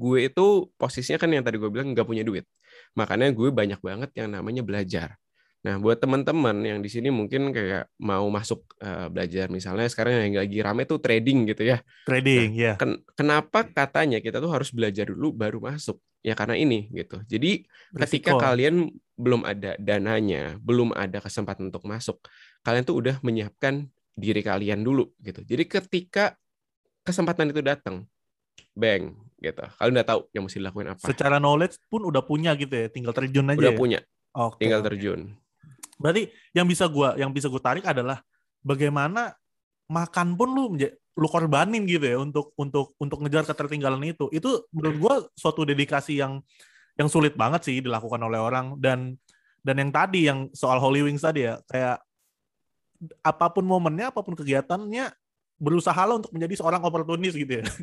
Gue 0.00 0.32
itu 0.32 0.72
posisinya 0.80 1.20
kan 1.20 1.28
yang 1.28 1.44
tadi 1.44 1.60
gue 1.60 1.68
bilang 1.68 1.92
nggak 1.92 2.08
punya 2.08 2.24
duit. 2.24 2.48
Makanya 2.96 3.28
gue 3.36 3.52
banyak 3.52 3.80
banget 3.84 4.10
yang 4.16 4.32
namanya 4.32 4.64
belajar. 4.64 5.20
Nah, 5.60 5.76
buat 5.76 6.00
teman-teman 6.00 6.56
yang 6.64 6.80
di 6.80 6.88
sini 6.88 7.12
mungkin 7.12 7.52
kayak 7.52 7.92
mau 8.00 8.24
masuk 8.32 8.64
eh, 8.80 9.12
belajar 9.12 9.52
misalnya 9.52 9.84
sekarang 9.92 10.32
yang 10.32 10.40
lagi 10.40 10.58
rame 10.64 10.88
tuh 10.88 10.96
trading 11.04 11.52
gitu 11.52 11.68
ya. 11.68 11.84
Trading 12.08 12.48
ya. 12.56 12.80
Ken- 12.80 13.04
kenapa 13.12 13.68
katanya 13.68 14.24
kita 14.24 14.40
tuh 14.40 14.48
harus 14.48 14.72
belajar 14.72 15.12
dulu 15.12 15.36
baru 15.36 15.60
masuk? 15.60 16.00
Ya 16.24 16.32
karena 16.32 16.56
ini 16.56 16.88
gitu. 16.96 17.20
Jadi 17.28 17.68
ketika 17.92 18.32
Resiko. 18.32 18.40
kalian 18.40 18.88
belum 19.20 19.44
ada 19.44 19.76
dananya, 19.76 20.56
belum 20.64 20.96
ada 20.96 21.20
kesempatan 21.20 21.68
untuk 21.68 21.84
masuk, 21.84 22.24
kalian 22.64 22.84
tuh 22.88 22.96
udah 22.96 23.20
menyiapkan 23.20 23.84
diri 24.16 24.40
kalian 24.40 24.80
dulu 24.80 25.12
gitu. 25.20 25.44
Jadi 25.44 25.64
ketika 25.68 26.40
kesempatan 27.04 27.52
itu 27.52 27.60
datang, 27.60 28.08
bang 28.72 29.12
gitu. 29.40 29.64
Kalian 29.80 29.92
udah 29.96 30.06
tahu 30.06 30.20
yang 30.36 30.42
mesti 30.46 30.58
dilakuin 30.60 30.88
apa. 30.92 31.04
Secara 31.08 31.36
knowledge 31.40 31.80
pun 31.88 32.04
udah 32.04 32.22
punya 32.22 32.52
gitu 32.54 32.70
ya, 32.70 32.86
tinggal 32.92 33.16
terjun 33.16 33.48
aja. 33.48 33.58
udah 33.58 33.74
ya? 33.74 33.78
punya, 33.80 34.00
Oke. 34.36 34.60
tinggal 34.60 34.80
terjun. 34.84 35.32
Berarti 35.96 36.28
yang 36.52 36.68
bisa 36.68 36.84
gua 36.86 37.16
yang 37.16 37.32
bisa 37.32 37.48
gua 37.48 37.60
tarik 37.60 37.84
adalah 37.84 38.20
bagaimana 38.60 39.32
makan 39.90 40.36
pun 40.36 40.48
lu 40.52 40.64
lu 41.18 41.26
korbanin 41.26 41.82
gitu 41.84 42.06
ya 42.06 42.16
untuk 42.20 42.54
untuk 42.54 42.94
untuk 43.00 43.18
ngejar 43.24 43.48
ketertinggalan 43.48 44.00
itu. 44.04 44.28
Itu 44.32 44.68
menurut 44.70 44.96
gua 45.00 45.14
suatu 45.34 45.64
dedikasi 45.64 46.20
yang 46.20 46.40
yang 47.00 47.08
sulit 47.08 47.32
banget 47.32 47.64
sih 47.64 47.80
dilakukan 47.80 48.20
oleh 48.20 48.40
orang 48.40 48.76
dan 48.76 49.16
dan 49.60 49.76
yang 49.76 49.92
tadi 49.92 50.28
yang 50.28 50.48
soal 50.56 50.80
Holy 50.80 51.04
Wings 51.04 51.24
tadi 51.24 51.48
ya 51.48 51.60
kayak 51.68 52.00
apa 53.24 53.46
pun 53.48 53.64
momennya, 53.64 54.12
apa 54.12 54.20
pun 54.20 54.36
kegiatannya 54.36 55.08
berusaha 55.60 56.00
lah 56.08 56.16
untuk 56.16 56.32
menjadi 56.32 56.56
seorang 56.64 56.80
oportunis 56.80 57.36
gitu 57.36 57.60
ya. 57.60 57.64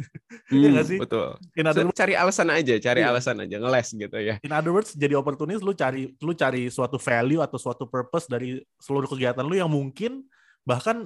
Iya 0.50 0.68
Hmm, 0.68 0.74
nggak 0.74 0.86
sih? 0.90 0.98
Betul. 0.98 1.38
In 1.54 1.66
other, 1.70 1.84
So, 1.86 1.94
cari 1.94 2.14
alasan 2.18 2.48
aja, 2.50 2.74
cari 2.82 3.00
Iya. 3.06 3.14
alasan 3.14 3.38
aja, 3.38 3.56
ngeles 3.62 3.88
gitu 3.94 4.18
ya. 4.18 4.36
in 4.42 4.52
other 4.52 4.74
words, 4.74 4.98
jadi 4.98 5.14
oportunis 5.14 5.62
lu 5.62 5.78
cari 5.78 6.10
lu 6.18 6.34
cari 6.34 6.68
suatu 6.68 6.98
value 6.98 7.40
atau 7.40 7.62
suatu 7.62 7.86
purpose 7.86 8.26
dari 8.26 8.58
seluruh 8.82 9.06
kegiatan 9.06 9.46
lu 9.46 9.54
yang 9.54 9.70
mungkin 9.70 10.26
bahkan 10.66 11.06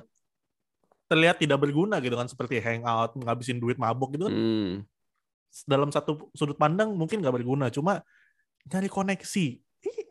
terlihat 1.05 1.43
tidak 1.43 1.59
berguna 1.59 1.99
gitu 1.99 2.15
kan 2.15 2.25
seperti 2.25 2.63
hangout, 2.63 3.11
ngabisin 3.19 3.59
duit 3.59 3.75
mabuk 3.75 4.15
gitu 4.15 4.31
kan 4.31 4.33
Hmm. 4.33 4.73
dalam 5.67 5.91
satu 5.91 6.31
sudut 6.31 6.55
pandang 6.55 6.95
mungkin 6.95 7.19
nggak 7.19 7.35
berguna, 7.35 7.67
cuma 7.67 7.99
cari 8.65 8.87
koneksi. 8.87 9.59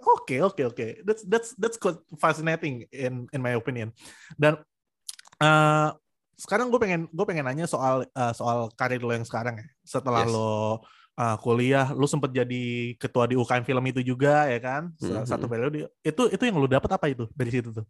Oke 0.01 0.41
oke 0.43 0.63
oke 0.67 0.87
that's 1.07 1.23
that's 1.29 1.55
that's 1.55 1.79
quite 1.79 1.97
fascinating 2.19 2.83
in 2.91 3.29
in 3.31 3.39
my 3.39 3.53
opinion 3.53 3.93
dan 4.35 4.59
uh, 5.39 5.93
sekarang 6.41 6.73
gue 6.73 6.81
pengen 6.81 7.05
gue 7.13 7.27
pengen 7.29 7.45
nanya 7.45 7.69
soal 7.69 8.09
uh, 8.17 8.33
soal 8.33 8.73
karir 8.73 9.05
lo 9.05 9.13
yang 9.13 9.29
sekarang 9.29 9.61
ya 9.61 9.67
setelah 9.85 10.25
yes. 10.25 10.33
lo 10.33 10.81
uh, 11.21 11.37
kuliah 11.45 11.93
lu 11.93 12.09
sempet 12.09 12.33
jadi 12.33 12.97
ketua 12.97 13.29
di 13.29 13.37
UKM 13.37 13.65
film 13.69 13.85
itu 13.93 14.01
juga 14.01 14.49
ya 14.49 14.57
kan 14.57 14.89
mm-hmm. 14.97 15.29
satu 15.29 15.45
periode 15.45 15.93
itu 16.01 16.23
itu 16.33 16.43
yang 16.49 16.57
lu 16.57 16.65
dapat 16.65 16.91
apa 16.97 17.07
itu 17.13 17.29
dari 17.37 17.53
situ 17.53 17.71
tuh 17.77 17.87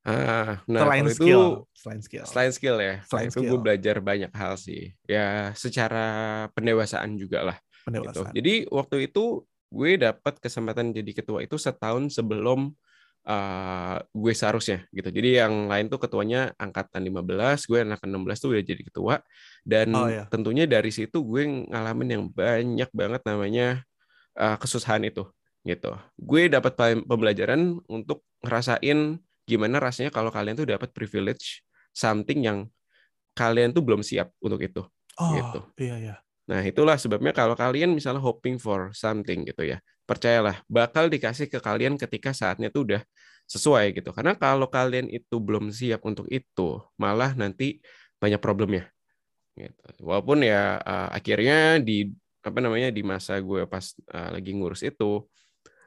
Ah, 0.00 0.64
nah 0.64 0.88
selain 0.88 1.04
itu 1.04 1.12
skill, 1.12 1.44
selain 1.76 2.00
skill, 2.00 2.24
selain 2.24 2.52
skill 2.56 2.76
ya, 2.80 3.04
selain 3.04 3.28
itu 3.28 3.44
gue 3.44 3.60
belajar 3.60 4.00
banyak 4.00 4.32
hal 4.32 4.56
sih. 4.56 4.96
Ya 5.04 5.52
secara 5.52 6.48
pendewasaan 6.56 7.20
juga 7.20 7.52
lah. 7.52 7.56
Gitu. 7.60 7.84
Pendewasaan. 7.84 8.32
Gitu. 8.32 8.36
Jadi 8.40 8.54
waktu 8.72 8.96
itu 9.12 9.44
gue 9.68 9.90
dapat 10.00 10.34
kesempatan 10.40 10.96
jadi 10.96 11.12
ketua 11.12 11.44
itu 11.44 11.60
setahun 11.60 12.16
sebelum 12.16 12.72
uh, 13.26 13.96
gue 14.12 14.32
seharusnya 14.32 14.86
gitu. 14.94 15.08
Jadi 15.10 15.42
yang 15.42 15.68
lain 15.68 15.92
tuh 15.92 16.00
ketuanya 16.00 16.54
angkatan 16.56 17.04
15, 17.04 17.68
gue 17.68 17.78
anak 17.84 18.00
16 18.04 18.40
tuh 18.40 18.48
udah 18.56 18.62
jadi 18.64 18.82
ketua 18.82 19.14
dan 19.66 19.88
oh, 19.92 20.08
iya. 20.08 20.24
tentunya 20.30 20.64
dari 20.64 20.88
situ 20.94 21.20
gue 21.24 21.68
ngalamin 21.68 22.08
yang 22.08 22.24
banyak 22.30 22.90
banget 22.94 23.22
namanya 23.26 23.66
uh, 24.38 24.56
kesusahan 24.56 25.04
itu 25.04 25.28
gitu. 25.66 25.92
Gue 26.16 26.48
dapat 26.48 26.72
pembelajaran 27.04 27.84
untuk 27.88 28.24
ngerasain 28.40 29.20
gimana 29.44 29.76
rasanya 29.82 30.14
kalau 30.14 30.30
kalian 30.32 30.56
tuh 30.56 30.68
dapat 30.68 30.88
privilege 30.94 31.66
something 31.92 32.46
yang 32.46 32.58
kalian 33.34 33.74
tuh 33.74 33.82
belum 33.84 34.00
siap 34.00 34.32
untuk 34.40 34.62
itu. 34.62 34.82
Oh, 35.20 35.32
gitu. 35.36 35.60
iya 35.76 35.96
iya. 36.00 36.14
Nah, 36.50 36.66
itulah 36.66 36.98
sebabnya 36.98 37.30
kalau 37.30 37.54
kalian 37.54 37.94
misalnya 37.94 38.18
hoping 38.18 38.58
for 38.58 38.90
something 38.90 39.46
gitu 39.46 39.62
ya, 39.70 39.78
percayalah 40.10 40.58
bakal 40.66 41.06
dikasih 41.06 41.46
ke 41.46 41.62
kalian 41.62 41.94
ketika 41.94 42.34
saatnya 42.34 42.66
tuh 42.74 42.82
udah 42.90 43.02
sesuai 43.46 43.94
gitu. 43.94 44.10
Karena 44.10 44.34
kalau 44.34 44.66
kalian 44.66 45.06
itu 45.06 45.38
belum 45.38 45.70
siap 45.70 46.02
untuk 46.02 46.26
itu, 46.26 46.82
malah 46.98 47.30
nanti 47.38 47.78
banyak 48.18 48.42
problemnya. 48.42 48.90
Gitu. 49.54 50.02
Walaupun 50.02 50.42
ya 50.42 50.82
uh, 50.82 51.14
akhirnya 51.14 51.78
di 51.78 52.10
apa 52.42 52.58
namanya 52.58 52.90
di 52.90 53.06
masa 53.06 53.38
gue 53.38 53.68
pas 53.70 53.84
uh, 54.10 54.34
lagi 54.34 54.50
ngurus 54.50 54.82
itu 54.82 55.22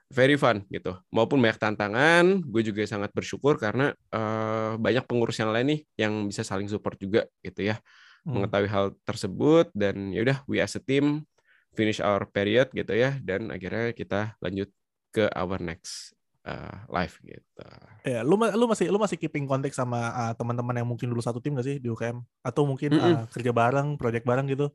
very 0.07 0.39
fun 0.39 0.63
gitu. 0.71 0.95
Maupun 1.11 1.43
banyak 1.43 1.59
tantangan, 1.59 2.39
gue 2.47 2.61
juga 2.63 2.87
sangat 2.87 3.11
bersyukur 3.11 3.59
karena 3.59 3.91
uh, 4.13 4.79
banyak 4.79 5.03
pengurus 5.03 5.35
yang 5.41 5.51
lain 5.51 5.67
nih 5.67 5.81
yang 5.99 6.13
bisa 6.31 6.47
saling 6.47 6.71
support 6.71 6.95
juga 6.95 7.27
gitu 7.43 7.67
ya. 7.67 7.75
Hmm. 8.23 8.39
Mengetahui 8.39 8.69
hal 8.71 8.85
tersebut 9.03 9.67
dan 9.75 10.15
ya 10.15 10.23
udah 10.23 10.37
we 10.47 10.63
as 10.63 10.79
a 10.79 10.81
team 10.83 11.27
finish 11.73 11.99
our 11.99 12.29
period 12.29 12.69
gitu 12.71 12.93
ya 12.93 13.17
dan 13.21 13.49
akhirnya 13.49 13.93
kita 13.93 14.37
lanjut 14.39 14.69
ke 15.13 15.29
our 15.33 15.61
next 15.61 16.17
uh, 16.45 16.85
live 16.89 17.15
gitu. 17.21 17.67
Ya, 18.05 18.21
lu 18.21 18.35
lu 18.37 18.65
masih 18.65 18.87
lu 18.89 18.97
masih 18.97 19.17
keeping 19.17 19.45
kontak 19.45 19.73
sama 19.73 20.09
uh, 20.13 20.33
teman-teman 20.33 20.75
yang 20.81 20.87
mungkin 20.87 21.09
dulu 21.09 21.21
satu 21.21 21.39
tim 21.39 21.57
gak 21.57 21.67
sih 21.67 21.77
di 21.77 21.87
UKM 21.89 22.17
atau 22.45 22.63
mungkin 22.65 22.93
mm 22.93 22.99
-mm. 22.99 23.13
Uh, 23.13 23.23
kerja 23.31 23.51
bareng, 23.51 23.87
project 23.97 24.25
bareng 24.25 24.47
gitu? 24.49 24.69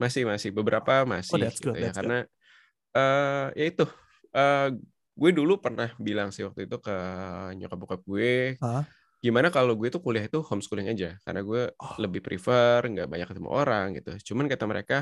Masih 0.00 0.26
masih 0.26 0.50
beberapa 0.50 1.06
masih 1.06 1.36
oh, 1.36 1.40
that's 1.40 1.58
gitu 1.58 1.70
good, 1.70 1.78
ya 1.78 1.90
that's 1.90 1.96
karena 1.98 2.18
uh, 2.96 3.46
ya 3.54 3.64
itu 3.70 3.84
uh, 4.34 4.68
gue 5.12 5.30
dulu 5.30 5.60
pernah 5.60 5.92
bilang 6.00 6.32
sih 6.32 6.42
waktu 6.42 6.64
itu 6.64 6.76
ke 6.80 6.96
nyokap 7.60 7.78
bokap 7.78 8.00
gue 8.08 8.56
huh? 8.64 8.84
gimana 9.22 9.52
kalau 9.52 9.76
gue 9.76 9.92
tuh 9.92 10.00
kuliah 10.00 10.24
itu 10.24 10.40
homeschooling 10.40 10.88
aja 10.88 11.20
karena 11.22 11.44
gue 11.44 11.62
oh. 11.68 11.94
lebih 12.00 12.24
prefer 12.24 12.80
nggak 12.82 13.06
banyak 13.06 13.28
ketemu 13.28 13.48
orang 13.52 13.86
gitu 13.94 14.32
cuman 14.32 14.48
kata 14.48 14.64
mereka 14.64 14.98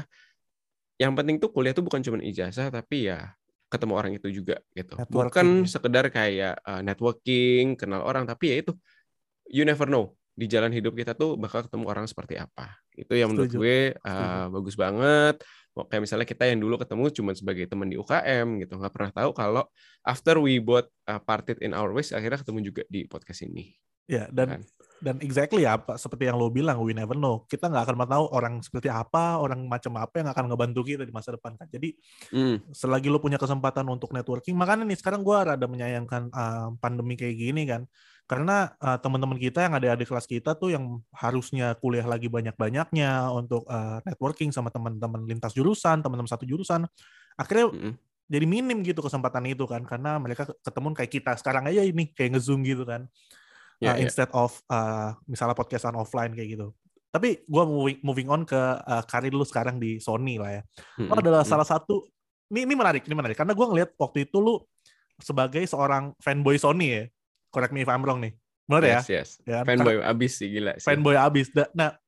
yang 1.00 1.16
penting 1.16 1.40
tuh 1.40 1.48
kuliah 1.48 1.72
tuh 1.72 1.80
bukan 1.80 2.04
cuma 2.04 2.20
ijazah 2.20 2.68
tapi 2.68 3.08
ya 3.08 3.32
ketemu 3.72 3.92
orang 3.96 4.12
itu 4.12 4.28
juga 4.28 4.60
gitu. 4.76 5.00
Bukan 5.08 5.64
sekedar 5.64 6.12
kayak 6.12 6.60
uh, 6.60 6.84
networking 6.84 7.80
kenal 7.80 8.04
orang 8.04 8.28
tapi 8.28 8.52
ya 8.52 8.56
itu 8.60 8.76
you 9.48 9.64
never 9.64 9.88
know 9.88 10.12
di 10.36 10.44
jalan 10.44 10.68
hidup 10.68 10.92
kita 10.92 11.16
tuh 11.16 11.40
bakal 11.40 11.64
ketemu 11.64 11.88
orang 11.88 12.04
seperti 12.04 12.36
apa. 12.36 12.76
Itu 12.92 13.16
yang 13.16 13.32
menurut 13.32 13.48
gue 13.48 13.96
uh, 13.96 14.52
bagus 14.52 14.76
banget. 14.76 15.40
Kayak 15.72 16.02
misalnya 16.04 16.26
kita 16.28 16.44
yang 16.44 16.60
dulu 16.60 16.76
ketemu 16.76 17.04
cuma 17.16 17.32
sebagai 17.32 17.64
teman 17.64 17.88
di 17.88 17.96
UKM 17.96 18.60
gitu. 18.60 18.76
Nggak 18.76 18.92
pernah 18.92 19.10
tahu 19.16 19.30
kalau 19.32 19.64
after 20.04 20.36
we 20.36 20.60
both 20.60 20.90
uh, 21.08 21.22
parted 21.22 21.56
in 21.64 21.72
our 21.72 21.88
ways 21.94 22.12
akhirnya 22.12 22.44
ketemu 22.44 22.60
juga 22.68 22.82
di 22.92 23.08
podcast 23.08 23.48
ini 23.48 23.72
ya 24.08 24.28
dan 24.30 24.60
kan? 24.60 24.62
dan 25.00 25.16
exactly 25.24 25.64
ya 25.64 25.80
apa 25.80 25.96
seperti 25.96 26.28
yang 26.28 26.36
lo 26.36 26.52
bilang 26.52 26.76
we 26.84 26.92
never 26.92 27.16
know. 27.16 27.48
Kita 27.48 27.72
nggak 27.72 27.88
akan 27.88 27.94
pernah 27.96 28.12
tahu 28.20 28.24
orang 28.36 28.54
seperti 28.60 28.92
apa 28.92 29.40
orang 29.40 29.64
macam 29.64 29.96
apa 29.96 30.14
yang 30.20 30.28
akan 30.28 30.44
ngebantu 30.52 30.80
kita 30.84 31.02
di 31.08 31.12
masa 31.12 31.32
depan 31.34 31.56
kan. 31.56 31.66
Jadi 31.72 31.96
mm. 32.30 32.76
selagi 32.76 33.08
lo 33.08 33.16
punya 33.16 33.40
kesempatan 33.40 33.88
untuk 33.88 34.12
networking 34.12 34.54
makanya 34.60 34.84
nih 34.84 35.00
sekarang 35.00 35.24
gue 35.24 35.36
rada 35.40 35.66
menyayangkan 35.66 36.28
uh, 36.30 36.68
pandemi 36.78 37.16
kayak 37.16 37.36
gini 37.40 37.64
kan. 37.64 37.88
Karena 38.28 38.70
uh, 38.78 38.94
teman-teman 39.00 39.40
kita 39.40 39.66
yang 39.66 39.74
ada 39.74 39.98
di 39.98 40.06
kelas 40.06 40.28
kita 40.28 40.54
tuh 40.54 40.70
yang 40.70 41.02
harusnya 41.16 41.74
kuliah 41.80 42.06
lagi 42.06 42.30
banyak-banyaknya 42.30 43.26
untuk 43.34 43.66
uh, 43.66 43.98
networking 44.06 44.54
sama 44.54 44.70
teman-teman 44.70 45.26
lintas 45.26 45.50
jurusan, 45.50 45.98
teman-teman 45.98 46.30
satu 46.30 46.46
jurusan, 46.46 46.86
akhirnya 47.34 47.72
mm 47.72 47.94
jadi 48.30 48.46
minim 48.46 48.86
gitu 48.86 49.02
kesempatan 49.02 49.42
itu 49.50 49.66
kan. 49.66 49.82
Karena 49.82 50.14
mereka 50.22 50.46
ketemu 50.62 50.94
kayak 50.94 51.10
kita 51.10 51.32
sekarang 51.42 51.66
aja 51.66 51.82
ini 51.82 52.14
kayak 52.14 52.38
ngezoom 52.38 52.62
gitu 52.62 52.86
kan, 52.86 53.10
yeah, 53.80 53.92
uh, 53.92 53.96
yeah. 53.96 54.04
instead 54.04 54.30
of 54.36 54.54
uh, 54.70 55.16
misalnya 55.26 55.56
podcastan 55.56 55.96
offline 55.96 56.36
kayak 56.36 56.60
gitu. 56.60 56.70
Tapi 57.10 57.42
gue 57.42 57.64
moving, 57.66 57.98
moving 58.06 58.28
on 58.30 58.46
ke 58.46 58.54
uh, 58.56 59.02
karir 59.02 59.34
lu 59.34 59.42
sekarang 59.42 59.82
di 59.82 59.98
Sony 59.98 60.38
lah 60.38 60.60
ya. 60.60 60.62
Lo 61.02 61.18
adalah 61.18 61.42
mm 61.42 61.48
-hmm. 61.48 61.50
salah 61.50 61.66
satu 61.66 62.06
ini 62.54 62.66
ini 62.66 62.74
menarik, 62.78 63.02
ini 63.08 63.14
menarik 63.18 63.34
karena 63.34 63.50
gue 63.50 63.66
ngeliat 63.66 63.90
waktu 63.98 64.30
itu 64.30 64.38
lu 64.38 64.62
sebagai 65.18 65.66
seorang 65.66 66.14
fanboy 66.22 66.54
Sony 66.54 66.86
ya 66.86 67.02
correct 67.50 67.74
me 67.74 67.82
if 67.82 67.90
I'm 67.90 68.06
wrong 68.06 68.22
nih. 68.22 68.32
Benar 68.70 68.82
yes, 68.86 69.06
ya? 69.10 69.18
Yes, 69.18 69.28
ya 69.42 69.58
Fanboy 69.66 69.98
Karena, 69.98 70.14
abis 70.14 70.32
sih 70.38 70.48
gila. 70.48 70.72
Sih. 70.78 70.86
Fanboy 70.86 71.18
abis. 71.18 71.50
Nah, 71.74 71.98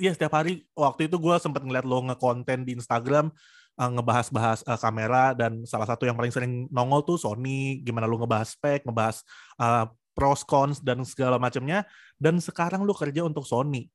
ya 0.00 0.10
setiap 0.16 0.32
hari 0.32 0.64
waktu 0.72 1.12
itu 1.12 1.20
gue 1.20 1.36
sempat 1.36 1.60
ngeliat 1.60 1.84
lo 1.84 2.00
ngekonten 2.08 2.64
di 2.64 2.72
Instagram 2.72 3.28
uh, 3.76 3.90
ngebahas-bahas 3.92 4.64
uh, 4.64 4.80
kamera 4.80 5.36
dan 5.36 5.68
salah 5.68 5.84
satu 5.84 6.08
yang 6.08 6.16
paling 6.16 6.32
sering 6.32 6.64
nongol 6.72 7.04
tuh 7.04 7.20
Sony, 7.20 7.84
gimana 7.84 8.08
lo 8.08 8.16
ngebahas 8.16 8.56
spek, 8.56 8.88
ngebahas 8.88 9.20
uh, 9.60 9.84
pros 10.12 10.44
cons 10.44 10.80
dan 10.80 11.04
segala 11.04 11.36
macamnya. 11.36 11.84
Dan 12.16 12.38
sekarang 12.38 12.84
lo 12.84 12.94
kerja 12.94 13.24
untuk 13.26 13.44
Sony. 13.48 13.88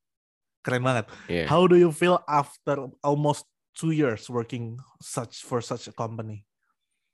Keren 0.62 0.84
banget. 0.84 1.06
Yeah. 1.30 1.46
How 1.46 1.64
do 1.70 1.78
you 1.78 1.94
feel 1.94 2.20
after 2.26 2.90
almost 3.00 3.46
two 3.78 3.94
years 3.94 4.26
working 4.26 4.76
such 4.98 5.46
for 5.46 5.62
such 5.62 5.86
a 5.86 5.94
company? 5.94 6.42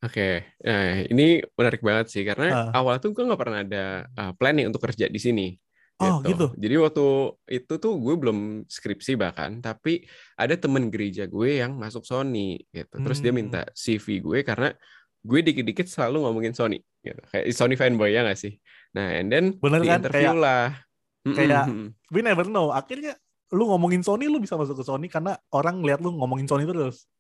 Oke, 0.04 0.60
nah 0.60 1.00
ini 1.08 1.40
menarik 1.56 1.80
banget 1.80 2.12
sih 2.12 2.28
karena 2.28 2.68
uh. 2.68 2.76
awal 2.76 3.00
tuh 3.00 3.16
gue 3.16 3.24
nggak 3.24 3.40
pernah 3.40 3.64
ada 3.64 4.04
uh, 4.12 4.32
planning 4.36 4.68
untuk 4.68 4.84
kerja 4.84 5.08
di 5.08 5.16
sini. 5.16 5.56
Oh 6.02 6.20
gitu. 6.20 6.28
gitu. 6.28 6.46
Jadi 6.60 6.74
waktu 6.76 7.06
itu 7.48 7.74
tuh 7.80 7.94
gue 7.96 8.14
belum 8.18 8.38
skripsi 8.68 9.16
bahkan, 9.16 9.64
tapi 9.64 10.04
ada 10.36 10.58
temen 10.60 10.92
gereja 10.92 11.24
gue 11.24 11.62
yang 11.62 11.78
masuk 11.80 12.04
Sony 12.04 12.60
gitu. 12.68 13.00
Terus 13.00 13.18
hmm. 13.22 13.24
dia 13.24 13.32
minta 13.32 13.62
hmm. 13.64 13.72
CV 13.72 14.06
gue 14.20 14.38
karena 14.44 14.68
gue 15.24 15.40
dikit-dikit 15.40 15.88
selalu 15.88 16.28
ngomongin 16.28 16.52
Sony. 16.52 16.84
Gitu. 17.00 17.20
Kayak 17.32 17.44
Sony 17.56 17.74
fanboy 17.78 18.12
ya 18.12 18.26
nggak 18.28 18.36
sih? 18.36 18.60
Nah, 18.94 19.09
and 19.18 19.28
then 19.28 19.44
Bener 19.59 19.83
di 19.83 19.90
kan? 19.90 20.00
interview 20.00 20.30
kayak, 20.30 20.38
lah. 20.38 20.64
Kayak 21.24 21.64
we 22.14 22.20
never 22.22 22.46
know. 22.46 22.70
Akhirnya 22.70 23.18
lu 23.50 23.70
ngomongin 23.70 24.07
Sony, 24.07 24.30
lu 24.30 24.38
bisa 24.38 24.54
masuk 24.54 24.80
ke 24.80 24.85
Sony 24.87 25.07
karena 25.11 25.35
orang 25.50 25.83
lihat 25.83 26.00
lu 26.00 26.14
ngomongin 26.14 26.46
Sony 26.46 26.64
terus. 26.64 27.11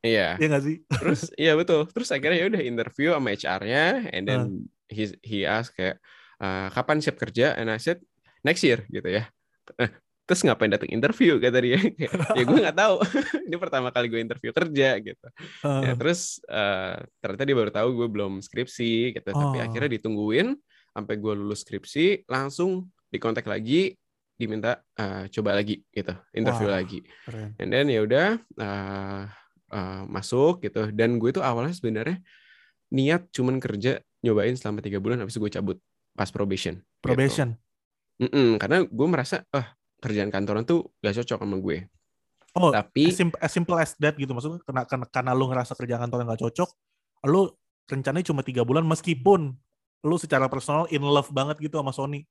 Iya. 0.00 0.38
Iya 0.38 0.46
gak 0.46 0.62
sih? 0.62 0.76
Terus 1.02 1.20
iya 1.34 1.52
betul. 1.58 1.90
Terus 1.90 2.08
akhirnya 2.14 2.38
ya 2.38 2.46
udah 2.46 2.62
interview 2.62 3.08
sama 3.18 3.34
HR-nya 3.34 3.84
and 4.14 4.24
then 4.30 4.40
uh. 4.46 4.94
he 4.94 5.10
he 5.26 5.42
ask 5.42 5.74
kayak 5.74 5.98
uh, 6.38 6.70
kapan 6.70 7.02
siap 7.02 7.18
kerja 7.18 7.58
and 7.58 7.66
I 7.66 7.82
said 7.82 7.98
next 8.46 8.62
year 8.62 8.86
gitu 8.94 9.10
ya. 9.10 9.26
Nah, 9.74 9.90
terus 10.28 10.44
ngapain 10.44 10.68
datang 10.68 10.92
interview 10.92 11.40
kata 11.40 11.58
dia 11.64 11.80
ya 12.36 12.42
gue 12.44 12.58
nggak 12.60 12.76
tahu 12.76 13.00
ini 13.48 13.56
pertama 13.56 13.88
kali 13.88 14.12
gue 14.12 14.20
interview 14.20 14.52
kerja 14.52 15.00
gitu 15.00 15.26
uh. 15.64 15.80
ya 15.80 15.96
terus 15.96 16.36
uh, 16.52 17.00
ternyata 17.24 17.48
dia 17.48 17.56
baru 17.56 17.72
tahu 17.72 17.88
gue 17.96 18.08
belum 18.12 18.44
skripsi 18.44 19.16
gitu 19.16 19.28
oh. 19.32 19.40
tapi 19.40 19.64
akhirnya 19.64 19.96
ditungguin 19.96 20.52
sampai 20.98 21.14
gue 21.16 21.32
lulus 21.38 21.62
skripsi 21.62 22.26
langsung 22.26 22.90
dikontak 23.08 23.46
lagi 23.46 23.94
diminta 24.38 24.78
uh, 24.98 25.26
coba 25.30 25.58
lagi 25.58 25.82
gitu 25.90 26.14
interview 26.30 26.70
wow. 26.70 26.78
lagi 26.78 26.98
Keren. 27.26 27.58
and 27.58 27.68
then 27.74 27.86
ya 27.90 28.06
udah 28.06 28.38
uh, 28.58 29.22
uh, 29.74 30.02
masuk 30.06 30.62
gitu 30.62 30.94
dan 30.94 31.18
gue 31.18 31.30
itu 31.34 31.42
awalnya 31.42 31.74
sebenarnya 31.74 32.22
niat 32.94 33.30
cuman 33.34 33.58
kerja 33.58 33.98
nyobain 34.22 34.54
selama 34.54 34.78
tiga 34.82 35.02
bulan 35.02 35.22
habis 35.22 35.34
itu 35.34 35.42
gue 35.42 35.52
cabut 35.58 35.78
pas 36.14 36.30
probation 36.30 36.78
gitu. 36.78 37.02
probation 37.02 37.48
gitu. 38.18 38.26
mm 38.26 38.30
-mm, 38.30 38.48
karena 38.62 38.78
gue 38.86 39.06
merasa 39.10 39.42
ah 39.50 39.58
oh, 39.58 39.66
kerjaan 39.98 40.30
kantoran 40.30 40.62
tuh 40.62 40.86
gak 41.02 41.18
cocok 41.18 41.38
sama 41.42 41.56
gue 41.58 41.78
oh 42.54 42.70
tapi 42.70 43.10
as 43.10 43.18
simple, 43.18 43.38
as 43.42 43.50
simple 43.50 43.76
as 43.78 43.90
that 43.98 44.14
gitu 44.14 44.30
maksudnya 44.30 44.62
karena 44.62 44.82
karena, 44.86 45.06
karena 45.10 45.30
lu 45.34 45.50
ngerasa 45.50 45.74
kerjaan 45.74 46.06
kantoran 46.06 46.30
gak 46.30 46.42
cocok 46.46 46.70
lu 47.26 47.50
rencananya 47.90 48.26
cuma 48.30 48.46
tiga 48.46 48.62
bulan 48.62 48.86
meskipun 48.86 49.58
lu 50.04 50.16
secara 50.16 50.46
personal 50.46 50.86
in 50.92 51.02
love 51.02 51.30
banget 51.30 51.58
gitu 51.58 51.78
sama 51.78 51.94
Sony 51.94 52.22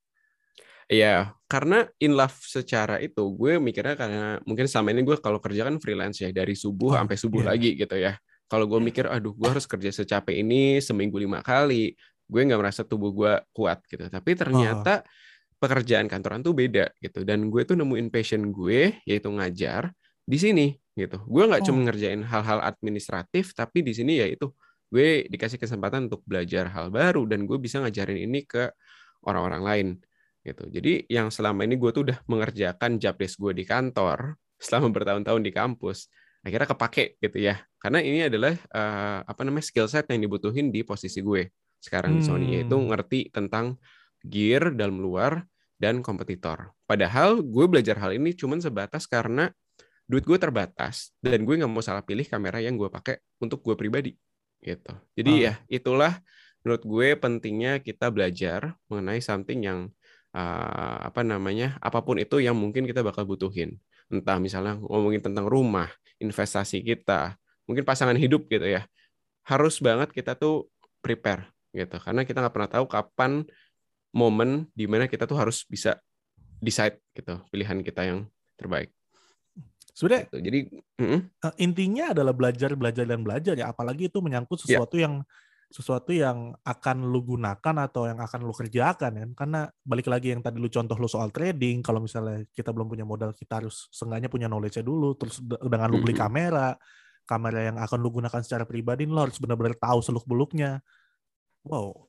Iya, 0.88 1.36
karena 1.52 1.84
in 2.00 2.16
love 2.16 2.40
secara 2.40 3.04
itu 3.04 3.20
gue 3.36 3.60
mikirnya 3.60 4.00
karena 4.00 4.40
mungkin 4.48 4.72
selama 4.72 4.96
ini 4.96 5.04
gue 5.04 5.20
kalau 5.20 5.44
kerja 5.44 5.68
kan 5.68 5.84
freelance 5.84 6.24
ya 6.24 6.32
dari 6.32 6.56
subuh 6.56 6.96
oh, 6.96 6.98
sampai 7.04 7.20
subuh 7.20 7.44
yeah. 7.44 7.52
lagi 7.52 7.70
gitu 7.76 7.96
ya. 8.00 8.16
kalau 8.48 8.64
gue 8.64 8.80
mikir 8.80 9.04
aduh 9.04 9.36
gue 9.36 9.50
harus 9.52 9.68
kerja 9.68 9.92
secapek 9.92 10.40
ini 10.40 10.80
seminggu 10.80 11.20
lima 11.20 11.44
kali 11.44 11.92
gue 12.28 12.42
nggak 12.48 12.60
merasa 12.60 12.88
tubuh 12.88 13.12
gue 13.12 13.34
kuat 13.52 13.84
gitu 13.92 14.08
tapi 14.08 14.40
ternyata 14.40 15.04
oh. 15.04 15.08
pekerjaan 15.60 16.08
kantoran 16.08 16.40
tuh 16.40 16.56
beda 16.56 16.92
gitu 17.04 17.28
dan 17.28 17.52
gue 17.52 17.68
tuh 17.68 17.76
nemuin 17.76 18.08
passion 18.08 18.48
gue 18.52 19.04
yaitu 19.04 19.28
ngajar 19.28 19.92
di 20.24 20.40
sini 20.40 20.68
gitu 20.96 21.20
gue 21.28 21.44
nggak 21.44 21.60
oh. 21.64 21.66
cuma 21.68 21.92
ngerjain 21.92 22.24
hal-hal 22.24 22.64
administratif 22.64 23.52
tapi 23.52 23.84
di 23.84 23.92
sini 23.92 24.24
ya 24.24 24.28
itu 24.32 24.48
gue 24.88 25.28
dikasih 25.28 25.60
kesempatan 25.60 26.08
untuk 26.08 26.24
belajar 26.24 26.72
hal 26.72 26.88
baru 26.88 27.28
dan 27.28 27.44
gue 27.44 27.58
bisa 27.60 27.84
ngajarin 27.84 28.24
ini 28.24 28.48
ke 28.48 28.72
orang-orang 29.28 29.62
lain 29.64 29.88
gitu 30.48 30.64
jadi 30.72 31.04
yang 31.12 31.28
selama 31.28 31.68
ini 31.68 31.76
gue 31.76 31.92
tuh 31.92 32.08
udah 32.08 32.24
mengerjakan 32.32 32.96
job 32.96 33.20
desk 33.20 33.36
gue 33.36 33.52
di 33.52 33.68
kantor 33.68 34.40
selama 34.64 34.88
bertahun-tahun 34.96 35.42
di 35.44 35.52
kampus 35.52 36.08
akhirnya 36.42 36.68
kepake 36.72 37.20
gitu 37.20 37.38
ya 37.44 37.60
karena 37.84 38.00
ini 38.00 38.32
adalah 38.32 38.56
uh, 38.72 39.20
apa 39.28 39.42
namanya 39.44 39.68
skill 39.68 39.92
set 39.92 40.08
yang 40.08 40.24
dibutuhin 40.24 40.72
di 40.72 40.88
posisi 40.88 41.20
gue 41.20 41.52
sekarang 41.84 42.16
hmm. 42.16 42.20
di 42.20 42.24
Sony 42.24 42.48
yaitu 42.56 42.80
hmm. 42.80 42.88
ngerti 42.88 43.20
tentang 43.36 43.76
gear 44.24 44.72
dalam 44.72 45.04
luar 45.04 45.44
dan 45.76 46.00
kompetitor 46.00 46.72
padahal 46.88 47.44
gue 47.44 47.66
belajar 47.68 48.00
hal 48.00 48.16
ini 48.16 48.32
cuman 48.32 48.64
sebatas 48.64 49.06
karena 49.06 49.52
duit 50.08 50.24
gue 50.24 50.40
terbatas 50.40 51.12
dan 51.20 51.44
gue 51.44 51.60
nggak 51.60 51.68
mau 51.68 51.84
salah 51.84 52.02
pilih 52.02 52.24
kamera 52.24 52.64
yang 52.64 52.80
gue 52.80 52.88
pakai 52.88 53.20
untuk 53.44 53.60
gue 53.60 53.76
pribadi 53.76 54.16
gitu. 54.62 54.94
Jadi 55.18 55.32
oh. 55.34 55.44
ya 55.50 55.54
itulah 55.68 56.14
menurut 56.66 56.84
gue 56.84 57.08
pentingnya 57.16 57.80
kita 57.80 58.12
belajar 58.12 58.76
mengenai 58.92 59.24
something 59.24 59.64
yang 59.64 59.80
uh, 60.36 60.98
apa 61.08 61.24
namanya 61.24 61.80
apa 61.80 62.04
pun 62.04 62.20
itu 62.20 62.44
yang 62.44 62.58
mungkin 62.58 62.84
kita 62.86 63.06
bakal 63.06 63.24
butuhin. 63.24 63.78
Entah 64.08 64.40
misalnya 64.40 64.80
ngomongin 64.80 65.20
tentang 65.24 65.48
rumah 65.48 65.92
investasi 66.18 66.82
kita 66.84 67.38
mungkin 67.68 67.84
pasangan 67.84 68.18
hidup 68.18 68.48
gitu 68.48 68.66
ya. 68.68 68.88
Harus 69.48 69.80
banget 69.80 70.12
kita 70.12 70.36
tuh 70.36 70.68
prepare 71.00 71.48
gitu. 71.72 72.00
Karena 72.02 72.26
kita 72.28 72.44
nggak 72.44 72.54
pernah 72.56 72.72
tahu 72.72 72.86
kapan 72.90 73.48
momen 74.16 74.66
di 74.74 74.90
mana 74.90 75.06
kita 75.06 75.30
tuh 75.30 75.38
harus 75.38 75.62
bisa 75.68 76.00
decide 76.58 76.98
gitu 77.14 77.38
pilihan 77.54 77.86
kita 77.86 78.02
yang 78.02 78.20
terbaik 78.58 78.97
Sebenarnya 79.98 80.30
gitu. 80.30 80.38
jadi 80.46 80.60
mm 81.02 81.20
intinya 81.58 82.06
adalah 82.14 82.34
belajar, 82.38 82.70
belajar 82.78 83.06
dan 83.10 83.26
belajar 83.26 83.54
ya. 83.58 83.74
Apalagi 83.74 84.14
itu 84.14 84.22
menyangkut 84.22 84.62
ya. 84.62 84.78
sesuatu 84.78 84.96
yeah. 85.02 85.10
yang 85.10 85.16
sesuatu 85.68 86.16
yang 86.16 86.56
akan 86.64 87.12
lu 87.12 87.36
gunakan 87.36 87.76
atau 87.84 88.08
yang 88.08 88.22
akan 88.22 88.40
lu 88.46 88.54
kerjakan 88.54 89.12
kan. 89.18 89.30
Karena 89.34 89.62
balik 89.84 90.08
lagi 90.08 90.32
yang 90.32 90.46
tadi 90.46 90.62
lu 90.62 90.70
contoh 90.70 90.96
lu 90.96 91.10
soal 91.10 91.34
trading, 91.34 91.82
kalau 91.82 92.00
misalnya 92.00 92.46
kita 92.54 92.70
belum 92.72 92.88
punya 92.88 93.04
modal, 93.04 93.34
kita 93.34 93.60
harus 93.60 93.90
seenggaknya 93.90 94.30
punya 94.30 94.48
knowledge-nya 94.48 94.86
dulu. 94.86 95.18
Terus 95.18 95.42
dengan 95.44 95.90
lu 95.92 96.00
beli 96.00 96.16
kamera, 96.16 96.78
kamera 97.28 97.74
yang 97.74 97.78
akan 97.82 98.00
lu 98.00 98.10
gunakan 98.22 98.42
secara 98.46 98.64
pribadi, 98.64 99.10
lu 99.10 99.20
harus 99.20 99.36
benar-benar 99.42 99.76
tahu 99.76 100.00
seluk 100.00 100.24
beluknya. 100.24 100.80
Wow, 101.68 102.08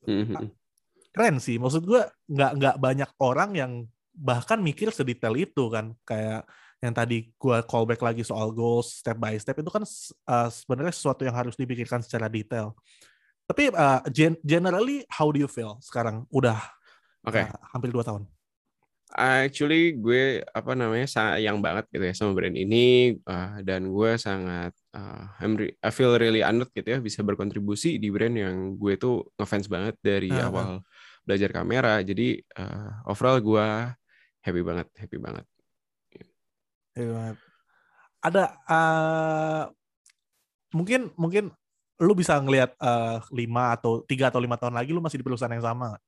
keren 1.11 1.43
sih. 1.43 1.59
Maksud 1.59 1.83
gue 1.83 2.05
nggak 2.31 2.53
nggak 2.63 2.77
banyak 2.79 3.11
orang 3.19 3.51
yang 3.59 3.73
bahkan 4.15 4.63
mikir 4.63 4.95
sedetail 4.95 5.35
itu 5.35 5.67
kan. 5.67 5.99
Kayak 6.07 6.47
yang 6.79 6.95
tadi 6.95 7.27
gue 7.35 7.59
callback 7.67 7.99
lagi 7.99 8.23
soal 8.23 8.55
goals 8.55 9.03
step 9.03 9.19
by 9.19 9.35
step 9.35 9.59
itu 9.59 9.71
kan 9.71 9.83
uh, 10.31 10.49
sebenarnya 10.49 10.95
sesuatu 10.95 11.27
yang 11.27 11.35
harus 11.35 11.59
dipikirkan 11.59 12.03
secara 12.07 12.31
detail. 12.31 12.79
Tapi 13.49 13.73
uh, 13.75 14.05
gen 14.13 14.39
generally 14.47 15.03
how 15.11 15.33
do 15.35 15.43
you 15.43 15.51
feel 15.51 15.81
sekarang 15.83 16.23
udah 16.31 16.61
okay. 17.27 17.51
uh, 17.51 17.59
hampir 17.75 17.91
dua 17.91 18.07
tahun? 18.07 18.31
Actually 19.09 19.97
gue 19.97 20.45
apa 20.53 20.77
namanya 20.77 21.09
sayang 21.09 21.65
banget 21.65 21.89
gitu 21.89 22.05
ya 22.05 22.15
sama 22.15 22.37
brand 22.37 22.53
ini 22.53 23.17
uh, 23.25 23.59
dan 23.65 23.89
gue 23.89 24.11
sangat 24.21 24.77
uh, 24.93 25.33
I'm 25.41 25.57
re 25.57 25.73
I 25.81 25.91
feel 25.91 26.13
really 26.15 26.45
honored 26.45 26.69
gitu 26.77 26.93
ya 26.93 26.99
bisa 27.01 27.25
berkontribusi 27.25 27.97
di 27.97 28.13
brand 28.13 28.37
yang 28.37 28.77
gue 28.77 29.01
tuh 29.01 29.33
ngefans 29.41 29.67
banget 29.67 29.97
dari 30.05 30.29
uh 30.29 30.45
-huh. 30.45 30.49
awal 30.53 30.71
belajar 31.25 31.51
kamera. 31.51 32.05
Jadi 32.05 32.39
uh, 32.61 33.03
overall 33.09 33.41
gue 33.41 33.67
happy 34.45 34.63
banget, 34.63 34.89
happy 34.95 35.19
banget. 35.19 35.49
Iya. 36.99 37.39
Ada 38.19 38.45
uh, 38.67 39.63
mungkin 40.75 41.15
mungkin 41.15 41.55
lu 41.99 42.13
bisa 42.15 42.39
ngelihat 42.39 42.75
uh, 42.79 43.23
lima 43.31 43.75
atau 43.75 44.03
tiga 44.07 44.31
atau 44.31 44.43
lima 44.43 44.59
tahun 44.59 44.75
lagi 44.75 44.91
lu 44.91 45.03
masih 45.03 45.23
di 45.23 45.27
perusahaan 45.27 45.51
yang 45.51 45.65
sama. 45.65 45.99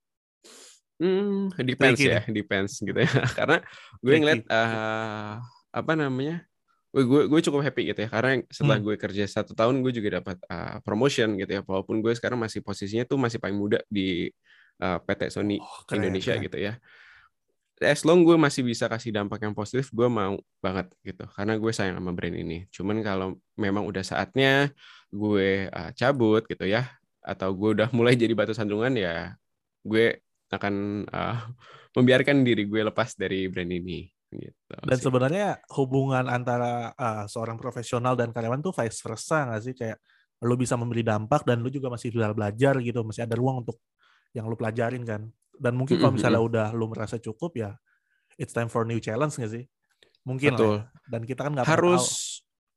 Hmm, 1.01 1.49
depends 1.65 1.99
ya, 2.03 2.21
depends 2.29 2.77
gitu 2.83 2.95
ya. 2.95 3.09
Karena 3.39 3.63
gue 4.05 4.15
ngeliat 4.21 4.45
uh, 4.53 5.41
apa 5.73 5.93
namanya, 5.97 6.45
gue, 6.93 7.03
gue 7.09 7.23
gue 7.27 7.41
cukup 7.41 7.65
happy 7.65 7.95
gitu 7.95 8.05
ya. 8.05 8.09
Karena 8.13 8.45
setelah 8.53 8.79
hmm. 8.79 8.87
gue 8.87 8.95
kerja 9.01 9.25
satu 9.25 9.57
tahun, 9.57 9.81
gue 9.81 9.97
juga 9.97 10.21
dapat 10.21 10.37
uh, 10.47 10.77
promotion 10.85 11.41
gitu 11.41 11.51
ya. 11.57 11.61
Walaupun 11.65 12.05
gue 12.05 12.13
sekarang 12.13 12.37
masih 12.37 12.61
posisinya 12.61 13.09
tuh 13.09 13.17
masih 13.17 13.41
paling 13.41 13.57
muda 13.57 13.81
di 13.89 14.29
uh, 14.85 14.99
PT 15.01 15.33
Sony 15.33 15.57
oh, 15.57 15.89
keren, 15.89 16.05
Indonesia 16.05 16.37
keren. 16.37 16.45
gitu 16.45 16.59
ya 16.61 16.75
as 17.81 18.05
long 18.05 18.21
gue 18.21 18.37
masih 18.37 18.61
bisa 18.61 18.85
kasih 18.93 19.09
dampak 19.09 19.41
yang 19.41 19.57
positif, 19.57 19.89
gue 19.89 20.05
mau 20.05 20.37
banget 20.61 20.93
gitu. 21.01 21.25
Karena 21.33 21.57
gue 21.57 21.73
sayang 21.73 21.97
sama 21.97 22.13
brand 22.13 22.37
ini. 22.37 22.69
Cuman 22.69 23.01
kalau 23.01 23.41
memang 23.57 23.89
udah 23.89 24.05
saatnya 24.05 24.69
gue 25.09 25.73
uh, 25.73 25.91
cabut 25.97 26.45
gitu 26.45 26.69
ya, 26.69 26.93
atau 27.25 27.49
gue 27.57 27.81
udah 27.81 27.89
mulai 27.97 28.15
jadi 28.21 28.37
batu 28.37 28.53
sandungan 28.53 28.93
ya, 28.93 29.33
gue 29.81 30.21
akan 30.53 31.09
uh, 31.09 31.49
membiarkan 31.97 32.45
diri 32.45 32.69
gue 32.69 32.85
lepas 32.85 33.17
dari 33.17 33.49
brand 33.49 33.73
ini. 33.73 34.05
Gitu, 34.31 34.55
dan 34.87 34.95
sih. 34.95 35.11
sebenarnya 35.11 35.59
hubungan 35.75 36.31
antara 36.31 36.95
uh, 36.95 37.27
seorang 37.27 37.59
profesional 37.59 38.15
dan 38.15 38.31
karyawan 38.31 38.63
tuh 38.63 38.71
vice 38.71 39.03
versa 39.03 39.49
nggak 39.49 39.63
sih? 39.65 39.75
Kayak 39.75 39.99
lo 40.47 40.55
bisa 40.55 40.79
memberi 40.79 41.03
dampak 41.03 41.43
dan 41.43 41.65
lo 41.65 41.69
juga 41.73 41.91
masih 41.91 42.15
belajar 42.15 42.79
gitu, 42.79 43.03
masih 43.03 43.27
ada 43.27 43.35
ruang 43.35 43.67
untuk 43.67 43.83
yang 44.31 44.47
lo 44.47 44.55
pelajarin 44.55 45.03
kan 45.03 45.27
dan 45.61 45.77
mungkin 45.77 46.01
kalau 46.01 46.17
misalnya 46.17 46.41
udah 46.41 46.67
lu 46.73 46.89
merasa 46.89 47.21
cukup 47.21 47.53
ya 47.61 47.71
it's 48.41 48.57
time 48.57 48.73
for 48.73 48.89
new 48.89 48.97
challenge 48.97 49.37
nggak 49.37 49.53
sih? 49.53 49.65
Mungkin 50.25 50.57
Betul. 50.57 50.81
lah 50.81 50.89
ya. 50.89 51.09
dan 51.13 51.23
kita 51.29 51.41
kan 51.45 51.53
nggak 51.53 51.69
harus 51.69 52.05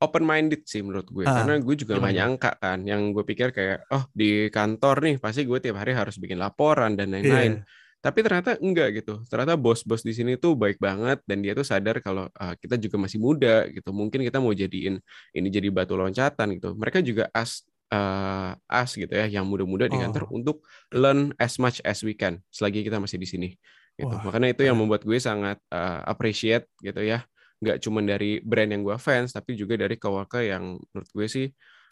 open 0.03 0.27
minded 0.27 0.67
sih 0.67 0.83
menurut 0.83 1.07
gue 1.07 1.23
ah, 1.23 1.47
karena 1.47 1.63
gue 1.63 1.75
juga 1.79 1.95
nggak 1.95 2.15
nyangka 2.19 2.51
kan. 2.59 2.79
Yang 2.83 3.01
gue 3.15 3.23
pikir 3.23 3.47
kayak 3.55 3.87
oh 3.87 4.03
di 4.11 4.51
kantor 4.51 4.95
nih 5.07 5.15
pasti 5.23 5.47
gue 5.47 5.59
tiap 5.63 5.79
hari 5.79 5.95
harus 5.95 6.19
bikin 6.19 6.35
laporan 6.35 6.99
dan 6.99 7.15
lain-lain. 7.15 7.63
Yeah. 7.63 7.81
tapi 8.03 8.19
ternyata 8.19 8.59
enggak 8.59 8.99
gitu. 8.99 9.23
Ternyata 9.31 9.55
bos-bos 9.55 10.03
di 10.03 10.11
sini 10.11 10.35
tuh 10.35 10.59
baik 10.59 10.75
banget 10.75 11.23
dan 11.23 11.39
dia 11.39 11.55
tuh 11.55 11.63
sadar 11.63 12.03
kalau 12.03 12.27
uh, 12.35 12.51
kita 12.59 12.75
juga 12.75 12.99
masih 12.99 13.15
muda 13.15 13.63
gitu. 13.71 13.95
Mungkin 13.95 14.27
kita 14.27 14.43
mau 14.43 14.51
jadiin 14.51 14.99
ini 15.31 15.47
jadi 15.47 15.71
batu 15.71 15.95
loncatan 15.95 16.59
gitu. 16.59 16.75
Mereka 16.75 16.99
juga 16.99 17.31
as 17.31 17.63
uh, 17.93 18.57
us 18.57 18.97
gitu 18.97 19.13
ya 19.13 19.29
yang 19.29 19.45
muda-muda 19.45 19.85
di 19.85 19.97
kantor 20.01 20.25
oh. 20.25 20.37
untuk 20.41 20.57
learn 20.89 21.29
as 21.37 21.61
much 21.61 21.77
as 21.85 22.01
we 22.01 22.17
can 22.17 22.41
selagi 22.49 22.81
kita 22.81 22.97
masih 22.97 23.21
di 23.21 23.29
sini 23.29 23.49
gitu. 23.93 24.09
Wah, 24.09 24.25
Makanya 24.25 24.57
itu 24.57 24.65
yang 24.65 24.77
membuat 24.77 25.05
gue 25.05 25.21
sangat 25.21 25.61
uh, 25.69 26.01
appreciate 26.09 26.65
gitu 26.81 27.05
ya. 27.05 27.21
Nggak 27.61 27.77
cuma 27.85 28.01
dari 28.01 28.41
brand 28.41 28.73
yang 28.73 28.81
gue 28.81 28.97
fans 28.97 29.31
tapi 29.31 29.53
juga 29.53 29.77
dari 29.77 29.95
coworker 30.01 30.41
yang 30.41 30.81
menurut 30.81 31.09
gue 31.13 31.27
sih 31.29 31.47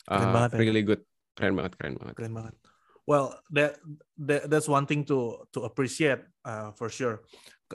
uh, 0.10 0.18
keren 0.18 0.32
banget, 0.34 0.50
ya. 0.52 0.58
really 0.58 0.84
ya. 0.84 0.90
good. 0.94 1.02
Keren 1.38 1.54
banget, 1.56 1.74
keren 1.78 1.96
banget. 1.96 2.16
Keren 2.18 2.34
banget. 2.36 2.56
Well, 3.10 3.34
that, 3.56 3.82
that 4.24 4.42
that's 4.48 4.70
one 4.70 4.86
thing 4.86 5.04
to 5.10 5.42
to 5.58 5.66
appreciate 5.66 6.22
uh, 6.46 6.74
for 6.76 6.92
sure. 6.92 7.26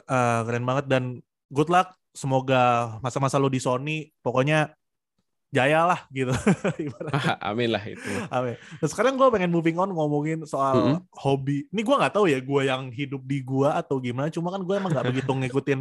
Uh, 0.07 0.45
keren 0.45 0.67
banget 0.67 0.87
dan 0.91 1.05
good 1.51 1.71
luck. 1.71 1.95
Semoga 2.17 2.97
masa-masa 3.05 3.37
lo 3.37 3.53
di 3.53 3.61
Sony 3.61 4.09
pokoknya 4.25 4.73
jaya 5.57 5.81
lah 5.89 6.01
gitu. 6.13 6.33
Amin 7.49 7.73
lah 7.73 7.81
itu. 7.89 8.05
Amin. 8.29 8.61
Nah, 8.61 8.89
sekarang 8.93 9.17
gue 9.17 9.29
pengen 9.33 9.49
moving 9.49 9.81
on 9.81 9.89
ngomongin 9.89 10.45
soal 10.45 10.77
mm 10.77 10.85
-hmm. 10.85 11.01
hobi. 11.17 11.65
Ini 11.73 11.81
gue 11.81 11.97
nggak 11.97 12.13
tahu 12.13 12.27
ya 12.29 12.39
gue 12.45 12.63
yang 12.69 12.93
hidup 12.93 13.25
di 13.25 13.41
gue 13.41 13.69
atau 13.73 13.97
gimana. 13.97 14.29
Cuma 14.29 14.53
kan 14.53 14.61
gue 14.61 14.75
emang 14.77 14.93
nggak 14.93 15.07
begitu 15.09 15.33
ngikutin 15.41 15.81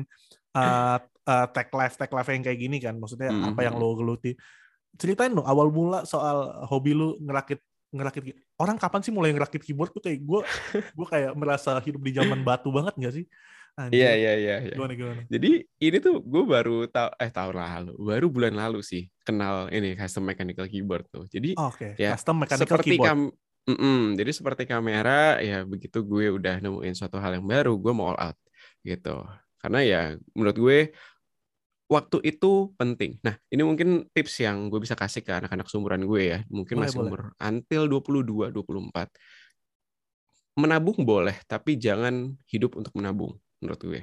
uh, 0.56 0.98
uh, 1.04 1.46
tech 1.52 1.68
life 1.76 2.00
tech 2.00 2.12
life 2.16 2.30
yang 2.32 2.44
kayak 2.48 2.60
gini 2.60 2.78
kan. 2.80 2.96
Maksudnya 2.96 3.36
mm 3.36 3.36
-hmm. 3.36 3.50
apa 3.52 3.62
yang 3.68 3.76
lo 3.76 3.92
geluti. 4.00 4.32
Ceritain 4.96 5.36
dong 5.36 5.44
awal 5.44 5.68
mula 5.68 6.08
soal 6.08 6.64
hobi 6.72 6.96
lu 6.96 7.20
ngerakit 7.20 7.60
ngerakit 7.96 8.24
orang 8.60 8.76
kapan 8.76 9.00
sih 9.04 9.12
mulai 9.12 9.32
ngerakit 9.32 9.64
keyboard 9.64 9.92
tuh 9.92 10.04
kayak 10.04 10.20
gue 10.20 10.40
gue 11.00 11.08
kayak 11.08 11.32
merasa 11.36 11.80
hidup 11.80 12.04
di 12.04 12.12
zaman 12.12 12.44
batu 12.44 12.68
banget 12.68 12.92
gak 13.00 13.14
sih 13.16 13.26
Iya 13.76 14.12
iya 14.16 14.34
iya. 14.40 14.56
Gimana 14.72 14.96
gimana? 14.96 15.22
Jadi 15.28 15.68
ini 15.84 15.98
tuh 16.00 16.24
gue 16.24 16.44
baru 16.48 16.88
tahu 16.88 17.10
eh 17.20 17.28
tahun 17.28 17.56
lalu, 17.60 17.94
baru 18.00 18.28
bulan 18.32 18.56
lalu 18.56 18.80
sih 18.80 19.12
kenal 19.28 19.68
ini 19.68 20.00
custom 20.00 20.24
mechanical 20.24 20.64
keyboard 20.64 21.04
tuh. 21.12 21.28
Jadi 21.28 21.60
oh, 21.60 21.68
okay. 21.76 21.92
ya 22.00 22.16
custom 22.16 22.40
mechanical 22.40 22.72
seperti 22.72 22.96
keyboard. 22.96 23.08
Kam 23.12 23.20
mm 23.68 23.76
-mm, 23.76 24.00
jadi 24.16 24.32
seperti 24.32 24.64
kamera 24.64 25.44
ya 25.44 25.68
begitu 25.68 26.08
gue 26.08 26.32
udah 26.40 26.64
nemuin 26.64 26.96
suatu 26.96 27.20
hal 27.20 27.36
yang 27.36 27.44
baru, 27.44 27.76
gue 27.76 27.92
mau 27.92 28.16
all 28.16 28.32
out 28.32 28.38
gitu. 28.80 29.28
Karena 29.60 29.80
ya 29.84 30.02
menurut 30.32 30.56
gue 30.56 30.80
waktu 31.92 32.18
itu 32.24 32.72
penting. 32.80 33.20
Nah, 33.28 33.36
ini 33.52 33.62
mungkin 33.62 34.08
tips 34.16 34.40
yang 34.40 34.72
gue 34.72 34.80
bisa 34.80 34.96
kasih 34.96 35.20
ke 35.20 35.36
anak-anak 35.36 35.68
seumuran 35.68 36.08
gue 36.08 36.22
ya. 36.32 36.40
Mungkin 36.48 36.80
boleh, 36.80 36.88
masih 36.88 36.98
boleh. 37.04 37.12
umur 37.12 37.22
until 37.44 37.84
22, 37.92 38.56
24. 38.56 39.12
Menabung 40.56 41.04
boleh, 41.04 41.36
tapi 41.44 41.76
jangan 41.76 42.32
hidup 42.48 42.80
untuk 42.80 42.96
menabung 42.96 43.36
menurut 43.60 43.82
gue. 43.84 44.02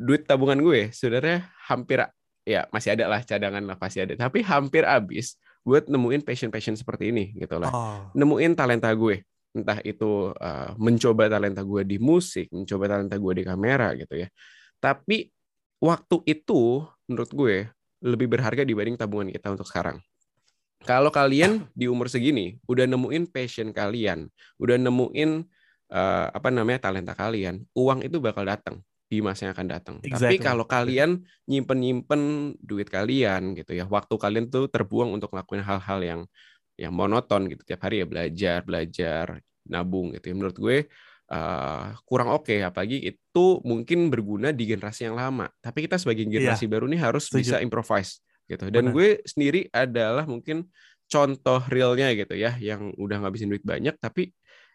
Duit 0.00 0.24
tabungan 0.24 0.56
gue 0.60 0.88
sebenarnya 0.92 1.48
hampir 1.68 2.00
ya 2.44 2.64
masih 2.72 2.96
ada 2.96 3.04
lah 3.06 3.20
cadangan 3.20 3.62
lah 3.62 3.76
pasti 3.76 4.00
ada, 4.00 4.16
tapi 4.16 4.40
hampir 4.40 4.82
habis 4.88 5.36
gue 5.60 5.78
nemuin 5.84 6.24
passion-passion 6.24 6.76
seperti 6.76 7.12
ini 7.12 7.36
gitu 7.36 7.60
lah. 7.60 7.70
Oh. 7.70 8.00
Nemuin 8.16 8.56
talenta 8.56 8.88
gue. 8.96 9.22
Entah 9.50 9.82
itu 9.82 10.30
uh, 10.30 10.70
mencoba 10.78 11.26
talenta 11.26 11.66
gue 11.66 11.82
di 11.82 11.98
musik, 11.98 12.48
mencoba 12.54 12.96
talenta 12.96 13.18
gue 13.18 13.32
di 13.34 13.44
kamera 13.44 13.92
gitu 13.98 14.14
ya. 14.24 14.28
Tapi 14.80 15.28
waktu 15.82 16.16
itu 16.24 16.86
menurut 17.10 17.30
gue 17.34 17.56
lebih 18.00 18.26
berharga 18.32 18.64
dibanding 18.64 18.96
tabungan 18.96 19.28
kita 19.28 19.52
untuk 19.52 19.68
sekarang. 19.68 20.00
Kalau 20.80 21.12
kalian 21.12 21.66
di 21.78 21.90
umur 21.90 22.08
segini 22.08 22.56
udah 22.64 22.88
nemuin 22.88 23.28
passion 23.28 23.74
kalian, 23.74 24.30
udah 24.56 24.80
nemuin 24.80 25.44
uh, 25.90 26.26
apa 26.30 26.48
namanya 26.48 26.90
talenta 26.90 27.12
kalian, 27.12 27.66
uang 27.74 28.06
itu 28.06 28.22
bakal 28.22 28.46
datang 28.46 28.80
di 29.10 29.18
masa 29.18 29.50
yang 29.50 29.54
akan 29.58 29.68
datang. 29.68 29.96
Exactly. 30.06 30.22
Tapi 30.22 30.36
kalau 30.38 30.64
kalian 30.64 31.26
nyimpen-nyimpen 31.50 32.54
duit 32.62 32.86
kalian 32.86 33.58
gitu 33.58 33.74
ya, 33.74 33.84
waktu 33.90 34.14
kalian 34.14 34.46
tuh 34.46 34.70
terbuang 34.70 35.10
untuk 35.10 35.34
ngelakuin 35.34 35.66
hal-hal 35.66 35.98
yang 36.00 36.20
yang 36.78 36.94
monoton 36.94 37.50
gitu 37.50 37.60
tiap 37.66 37.84
hari 37.84 38.00
ya 38.00 38.06
belajar, 38.06 38.62
belajar, 38.62 39.42
nabung 39.66 40.14
gitu 40.14 40.30
ya. 40.30 40.34
Menurut 40.38 40.56
gue 40.56 40.76
uh, 41.34 41.92
kurang 42.06 42.30
oke 42.30 42.48
okay. 42.48 42.62
apalagi 42.62 43.02
itu 43.02 43.46
mungkin 43.66 44.08
berguna 44.08 44.54
di 44.54 44.64
generasi 44.70 45.10
yang 45.10 45.18
lama. 45.18 45.50
Tapi 45.58 45.90
kita 45.90 45.98
sebagai 45.98 46.24
generasi 46.30 46.70
yeah. 46.70 46.72
baru 46.72 46.86
nih 46.86 47.00
harus 47.02 47.26
Setuju. 47.26 47.38
bisa 47.42 47.56
improvise 47.58 48.22
gitu. 48.46 48.70
Dan 48.70 48.90
Benar. 48.90 48.94
gue 48.94 49.08
sendiri 49.26 49.66
adalah 49.74 50.22
mungkin 50.24 50.70
contoh 51.10 51.60
realnya 51.66 52.14
gitu 52.14 52.38
ya 52.38 52.54
yang 52.62 52.94
udah 52.94 53.26
ngabisin 53.26 53.50
duit 53.50 53.66
banyak 53.66 53.98
tapi 53.98 54.30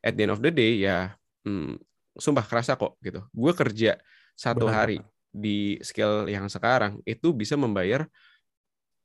at 0.05 0.13
the 0.13 0.29
end 0.29 0.33
of 0.37 0.41
the 0.45 0.53
day 0.53 0.85
ya 0.85 1.17
hmm, 1.41 1.81
sumpah 2.13 2.45
kerasa 2.45 2.77
kok 2.77 3.01
gitu. 3.01 3.25
Gue 3.33 3.51
kerja 3.57 3.97
satu 4.37 4.69
Benar. 4.69 4.85
hari 4.85 4.97
di 5.35 5.81
skill 5.83 6.29
yang 6.31 6.47
sekarang 6.47 7.03
itu 7.03 7.35
bisa 7.35 7.59
membayar 7.59 8.07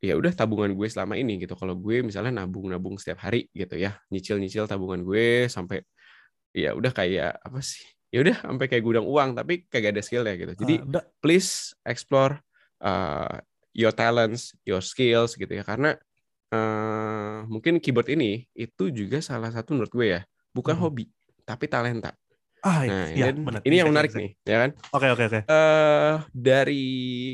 ya 0.01 0.17
udah 0.17 0.33
tabungan 0.33 0.73
gue 0.73 0.89
selama 0.89 1.19
ini 1.19 1.43
gitu. 1.43 1.57
Kalau 1.59 1.75
gue 1.77 2.01
misalnya 2.05 2.45
nabung-nabung 2.45 2.97
setiap 2.97 3.27
hari 3.27 3.51
gitu 3.53 3.77
ya, 3.77 3.99
nyicil-nyicil 4.13 4.69
tabungan 4.71 5.03
gue 5.03 5.51
sampai 5.51 5.83
ya 6.55 6.77
udah 6.77 6.93
kayak 6.95 7.41
apa 7.41 7.61
sih? 7.61 7.85
Ya 8.11 8.27
udah 8.27 8.43
sampai 8.43 8.67
kayak 8.67 8.83
gudang 8.83 9.07
uang 9.07 9.39
tapi 9.39 9.67
kagak 9.71 9.95
ada 9.95 10.03
skill 10.03 10.27
ya 10.27 10.35
gitu. 10.35 10.53
Jadi 10.57 10.75
uh, 10.83 11.05
please 11.23 11.75
explore 11.87 12.39
uh, 12.83 13.39
your 13.75 13.95
talents, 13.95 14.55
your 14.67 14.83
skills 14.83 15.39
gitu 15.39 15.51
ya 15.51 15.63
karena 15.63 15.95
uh, 16.51 17.47
mungkin 17.47 17.79
keyboard 17.79 18.11
ini 18.11 18.51
itu 18.55 18.91
juga 18.91 19.23
salah 19.23 19.55
satu 19.55 19.79
menurut 19.79 19.93
gue 19.95 20.07
ya, 20.19 20.21
bukan 20.55 20.75
hmm. 20.77 20.83
hobi 20.83 21.05
tapi 21.47 21.67
talenta. 21.67 22.15
Ah, 22.61 22.85
nah, 22.85 23.09
iya, 23.09 23.33
dan 23.33 23.41
bener. 23.41 23.61
ini 23.65 23.75
yang 23.81 23.89
menarik 23.89 24.13
nih, 24.13 24.37
ya 24.45 24.69
kan? 24.69 24.71
Oke, 24.93 25.09
oke, 25.09 25.25
oke. 25.33 25.41
Eh, 25.49 26.15
dari 26.29 26.89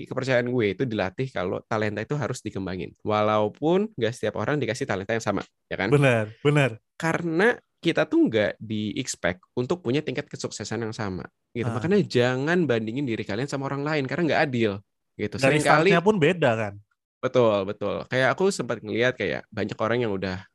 kepercayaan 0.06 0.46
gue 0.46 0.66
itu 0.78 0.86
dilatih 0.86 1.34
kalau 1.34 1.58
talenta 1.66 1.98
itu 1.98 2.14
harus 2.14 2.38
dikembangin, 2.46 2.94
walaupun 3.02 3.90
nggak 3.98 4.14
setiap 4.14 4.38
orang 4.38 4.62
dikasih 4.62 4.86
talenta 4.86 5.18
yang 5.18 5.24
sama, 5.26 5.42
ya 5.66 5.74
kan? 5.82 5.90
Benar, 5.90 6.30
benar. 6.46 6.78
Karena 6.94 7.58
kita 7.82 8.06
tuh 8.06 8.30
nggak 8.30 8.62
di 8.62 8.94
expect 9.02 9.42
untuk 9.58 9.82
punya 9.82 9.98
tingkat 9.98 10.30
kesuksesan 10.30 10.86
yang 10.86 10.94
sama, 10.94 11.26
gitu. 11.50 11.66
Ah. 11.66 11.74
Makanya 11.74 11.98
jangan 12.06 12.62
bandingin 12.62 13.02
diri 13.02 13.26
kalian 13.26 13.50
sama 13.50 13.66
orang 13.66 13.82
lain 13.82 14.06
karena 14.06 14.30
nggak 14.30 14.42
adil, 14.46 14.78
gitu. 15.18 15.42
Dari 15.42 15.58
kali 15.58 15.90
pun 16.06 16.22
beda 16.22 16.54
kan? 16.54 16.74
Betul, 17.18 17.66
betul. 17.66 18.06
Kayak 18.06 18.38
aku 18.38 18.54
sempat 18.54 18.78
ngelihat 18.78 19.18
kayak 19.18 19.42
banyak 19.50 19.74
orang 19.74 20.06
yang 20.06 20.14
udah 20.14 20.46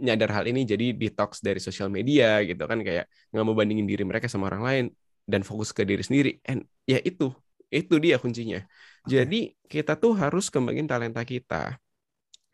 nyadar 0.00 0.30
hal 0.32 0.44
ini 0.48 0.68
jadi 0.68 0.92
detox 0.92 1.40
dari 1.40 1.58
sosial 1.58 1.88
media 1.88 2.40
gitu 2.44 2.64
kan 2.68 2.80
kayak 2.80 3.08
nggak 3.32 3.44
mau 3.44 3.56
bandingin 3.56 3.88
diri 3.88 4.04
mereka 4.04 4.28
sama 4.28 4.48
orang 4.52 4.62
lain 4.62 4.84
dan 5.26 5.42
fokus 5.42 5.74
ke 5.74 5.82
diri 5.82 6.02
sendiri. 6.04 6.38
And 6.46 6.64
ya 6.86 7.00
itu 7.02 7.32
itu 7.72 7.94
dia 7.98 8.16
kuncinya. 8.22 8.62
Okay. 9.06 9.22
jadi 9.22 9.40
kita 9.70 9.92
tuh 9.98 10.18
harus 10.18 10.50
kembangin 10.50 10.86
talenta 10.90 11.22
kita 11.22 11.78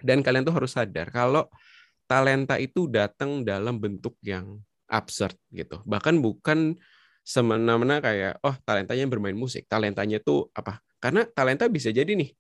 dan 0.05 0.21
kalian 0.21 0.45
tuh 0.45 0.53
harus 0.53 0.77
sadar 0.77 1.09
kalau 1.09 1.49
talenta 2.05 2.61
itu 2.61 2.89
datang 2.89 3.41
dalam 3.41 3.81
bentuk 3.81 4.17
yang 4.21 4.61
absurd 4.89 5.37
gitu. 5.49 5.81
Bahkan 5.89 6.21
bukan 6.21 6.77
semena-mena 7.25 8.03
kayak 8.03 8.43
oh 8.45 8.53
talentanya 8.67 9.09
bermain 9.09 9.37
musik. 9.37 9.65
Talentanya 9.71 10.21
tuh 10.21 10.53
apa? 10.53 10.83
Karena 11.01 11.25
talenta 11.25 11.71
bisa 11.73 11.89
jadi 11.89 12.13
nih 12.13 12.31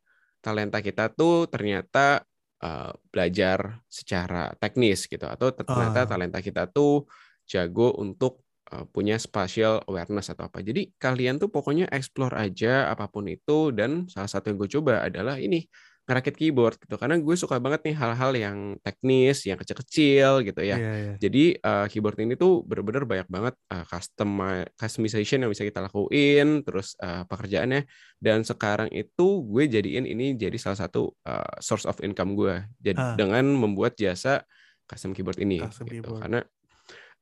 talenta 0.42 0.82
kita 0.82 1.08
tuh 1.14 1.46
ternyata 1.48 2.26
uh, 2.62 2.94
belajar 3.10 3.82
secara 3.90 4.54
teknis 4.56 5.10
gitu 5.10 5.26
atau 5.26 5.50
ternyata 5.52 6.06
uh. 6.06 6.08
talenta 6.08 6.38
kita 6.38 6.70
tuh 6.70 7.04
jago 7.44 7.92
untuk 7.98 8.46
uh, 8.72 8.86
punya 8.88 9.18
spatial 9.18 9.82
awareness 9.90 10.30
atau 10.30 10.46
apa. 10.46 10.62
Jadi 10.62 10.94
kalian 10.96 11.42
tuh 11.42 11.50
pokoknya 11.50 11.90
explore 11.90 12.38
aja 12.38 12.88
apa 12.88 13.10
pun 13.10 13.26
itu 13.28 13.74
dan 13.74 14.06
salah 14.08 14.30
satu 14.30 14.54
yang 14.54 14.58
gue 14.62 14.70
coba 14.78 15.04
adalah 15.04 15.36
ini 15.36 15.66
ngerakit 16.02 16.34
keyboard 16.34 16.76
gitu. 16.82 16.98
Karena 16.98 17.14
gue 17.18 17.34
suka 17.38 17.62
banget 17.62 17.86
nih 17.86 17.94
hal-hal 17.94 18.32
yang 18.34 18.58
teknis 18.82 19.46
yang 19.46 19.54
kecil-kecil 19.58 20.42
gitu 20.42 20.60
ya. 20.60 20.76
Yeah, 20.76 20.94
yeah. 20.98 21.16
jadi 21.18 21.44
uh, 21.62 21.86
keyboard 21.86 22.18
ini 22.18 22.34
tuh 22.34 22.66
bener-bener 22.66 23.06
banyak 23.06 23.28
banget 23.30 23.54
uh, 23.70 23.86
custom 23.86 24.42
customization 24.74 25.46
yang 25.46 25.50
bisa 25.50 25.62
kita 25.62 25.78
lakuin 25.78 26.66
terus 26.66 26.98
uh, 26.98 27.22
pekerjaannya. 27.30 27.86
Dan 28.18 28.42
sekarang 28.42 28.90
itu 28.90 29.46
gue 29.46 29.64
jadiin 29.70 30.06
ini 30.06 30.34
jadi 30.34 30.58
salah 30.58 30.78
satu 30.82 31.14
uh, 31.26 31.54
source 31.62 31.86
of 31.86 31.98
income 32.02 32.34
gue. 32.34 32.66
Jadi 32.82 32.98
uh. 32.98 33.14
dengan 33.14 33.46
membuat 33.46 33.94
jasa 33.94 34.42
custom 34.90 35.14
keyboard 35.14 35.38
ini 35.38 35.62
custom 35.62 35.86
gitu. 35.86 36.02
keyboard. 36.02 36.20
karena 36.26 36.40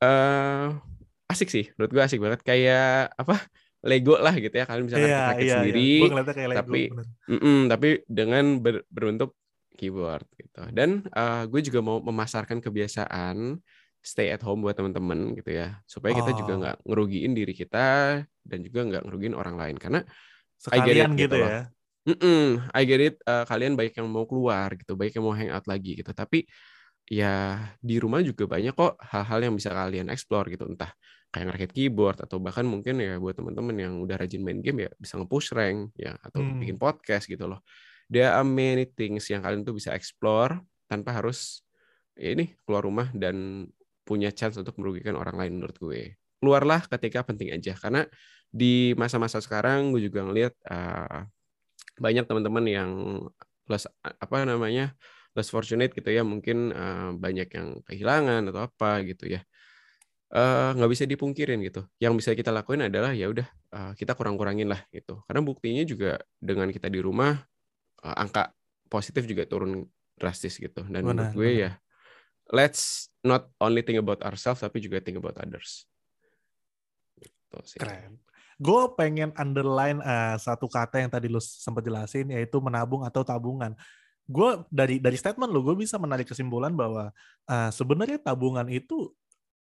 uh, 0.01 0.69
asik 1.29 1.53
sih. 1.53 1.69
Menurut 1.77 1.91
gue 1.93 2.03
asik 2.03 2.21
banget. 2.21 2.41
Kayak 2.41 3.13
apa 3.15 3.45
Lego 3.81 4.21
lah 4.21 4.37
gitu 4.37 4.53
ya 4.53 4.69
kalian 4.69 4.85
bisa 4.85 4.99
yeah, 5.01 5.33
rakit 5.33 5.45
yeah, 5.49 5.55
sendiri 5.57 5.93
yeah. 6.05 6.33
kayak 6.37 6.49
Lego, 6.53 6.61
tapi 6.61 6.83
mm 6.93 7.39
-mm, 7.41 7.59
tapi 7.73 7.89
dengan 8.05 8.45
ber, 8.61 8.85
berbentuk 8.93 9.41
keyboard 9.81 10.29
gitu. 10.37 10.61
Dan 10.77 11.09
uh, 11.17 11.49
gue 11.49 11.61
juga 11.65 11.81
mau 11.81 12.05
memasarkan 12.05 12.61
kebiasaan 12.61 13.57
stay 14.05 14.29
at 14.33 14.45
home 14.45 14.65
buat 14.65 14.77
teman-teman 14.77 15.37
gitu 15.37 15.57
ya 15.57 15.81
supaya 15.89 16.13
kita 16.13 16.33
oh. 16.33 16.37
juga 16.37 16.53
nggak 16.61 16.77
ngerugiin 16.85 17.33
diri 17.33 17.53
kita 17.57 18.21
dan 18.25 18.59
juga 18.61 18.81
nggak 18.85 19.03
ngerugiin 19.09 19.33
orang 19.33 19.57
lain. 19.57 19.77
Karena 19.81 20.05
sekalian 20.61 21.17
it, 21.17 21.25
gitu, 21.25 21.37
gitu 21.41 21.49
ya? 21.49 21.65
Mm 22.05 22.17
-mm, 22.17 22.45
I 22.77 22.83
get 22.85 23.01
it 23.01 23.17
uh, 23.25 23.49
kalian 23.49 23.77
baik 23.77 23.97
yang 23.97 24.09
mau 24.09 24.25
keluar 24.25 24.73
gitu 24.73 24.97
baik 24.97 25.17
yang 25.17 25.25
mau 25.25 25.33
hangout 25.33 25.65
lagi 25.65 25.97
gitu. 25.97 26.13
Tapi 26.13 26.45
ya 27.09 27.57
di 27.81 27.97
rumah 27.97 28.21
juga 28.21 28.45
banyak 28.45 28.77
kok 28.77 29.01
hal-hal 29.01 29.49
yang 29.49 29.55
bisa 29.57 29.73
kalian 29.73 30.13
explore 30.13 30.53
gitu. 30.53 30.69
Entah 30.69 30.93
kayak 31.31 31.45
ngerakit 31.47 31.71
keyboard 31.71 32.19
atau 32.19 32.43
bahkan 32.43 32.67
mungkin 32.67 32.99
ya 32.99 33.15
buat 33.23 33.39
teman-teman 33.39 33.75
yang 33.79 33.95
udah 34.03 34.19
rajin 34.19 34.43
main 34.43 34.59
game 34.59 34.87
ya 34.87 34.91
bisa 34.99 35.15
nge-push 35.15 35.55
rank 35.55 35.95
ya 35.95 36.19
atau 36.27 36.43
hmm. 36.43 36.59
bikin 36.59 36.77
podcast 36.77 37.31
gitu 37.31 37.47
loh. 37.47 37.63
There 38.11 38.27
are 38.27 38.43
many 38.43 38.91
things 38.91 39.31
yang 39.31 39.47
kalian 39.47 39.63
tuh 39.63 39.79
bisa 39.79 39.95
explore 39.95 40.59
tanpa 40.91 41.15
harus 41.15 41.63
ya 42.19 42.35
ini 42.35 42.59
keluar 42.67 42.83
rumah 42.83 43.09
dan 43.15 43.67
punya 44.03 44.35
chance 44.35 44.59
untuk 44.59 44.75
merugikan 44.83 45.15
orang 45.15 45.39
lain 45.39 45.53
menurut 45.63 45.79
gue. 45.79 46.19
Keluarlah 46.43 46.83
ketika 46.91 47.23
penting 47.23 47.55
aja 47.55 47.79
karena 47.79 48.03
di 48.51 48.99
masa-masa 48.99 49.39
sekarang 49.39 49.95
gue 49.95 50.11
juga 50.11 50.27
ngelihat 50.27 50.59
uh, 50.67 51.31
banyak 52.03 52.27
teman-teman 52.27 52.65
yang 52.67 52.91
less 53.71 53.87
apa 54.03 54.43
namanya 54.43 54.99
less 55.39 55.47
fortunate 55.55 55.95
gitu 55.95 56.11
ya 56.11 56.27
mungkin 56.27 56.75
uh, 56.75 57.15
banyak 57.15 57.47
yang 57.55 57.79
kehilangan 57.87 58.51
atau 58.51 58.67
apa 58.67 59.07
gitu 59.07 59.31
ya 59.31 59.47
nggak 60.31 60.87
uh, 60.87 60.93
bisa 60.93 61.05
dipungkirin 61.11 61.59
gitu. 61.67 61.83
Yang 61.99 62.23
bisa 62.23 62.31
kita 62.39 62.55
lakuin 62.55 62.87
adalah 62.87 63.11
ya 63.11 63.27
udah 63.27 63.47
uh, 63.75 63.93
kita 63.99 64.15
kurang-kurangin 64.15 64.71
lah 64.71 64.87
gitu. 64.95 65.19
Karena 65.27 65.43
buktinya 65.43 65.83
juga 65.83 66.23
dengan 66.39 66.71
kita 66.71 66.87
di 66.87 67.03
rumah 67.03 67.35
uh, 68.07 68.15
angka 68.15 68.55
positif 68.87 69.27
juga 69.27 69.43
turun 69.51 69.91
drastis 70.15 70.55
gitu. 70.63 70.87
Dan 70.87 71.03
benar, 71.03 71.09
menurut 71.11 71.31
gue 71.35 71.51
benar. 71.51 71.63
ya 71.67 71.71
let's 72.55 73.11
not 73.27 73.51
only 73.59 73.83
think 73.83 73.99
about 73.99 74.23
ourselves 74.23 74.63
tapi 74.63 74.79
juga 74.79 75.03
think 75.03 75.19
about 75.19 75.35
others. 75.43 75.87
Gitu 77.19 77.59
sih. 77.67 77.79
Keren. 77.83 78.23
Gue 78.61 78.83
pengen 78.95 79.35
underline 79.35 79.99
uh, 80.05 80.39
satu 80.39 80.71
kata 80.71 81.03
yang 81.03 81.11
tadi 81.11 81.27
lu 81.27 81.43
sempat 81.43 81.83
jelasin 81.83 82.31
yaitu 82.31 82.61
menabung 82.63 83.03
atau 83.03 83.27
tabungan 83.27 83.75
gue 84.31 84.51
dari 84.71 85.03
dari 85.03 85.19
statement 85.19 85.51
lo 85.51 85.59
gue 85.59 85.75
bisa 85.75 85.99
menarik 85.99 86.31
kesimpulan 86.31 86.71
bahwa 86.71 87.11
uh, 87.51 87.71
sebenarnya 87.75 88.23
tabungan 88.23 88.71
itu 88.71 89.11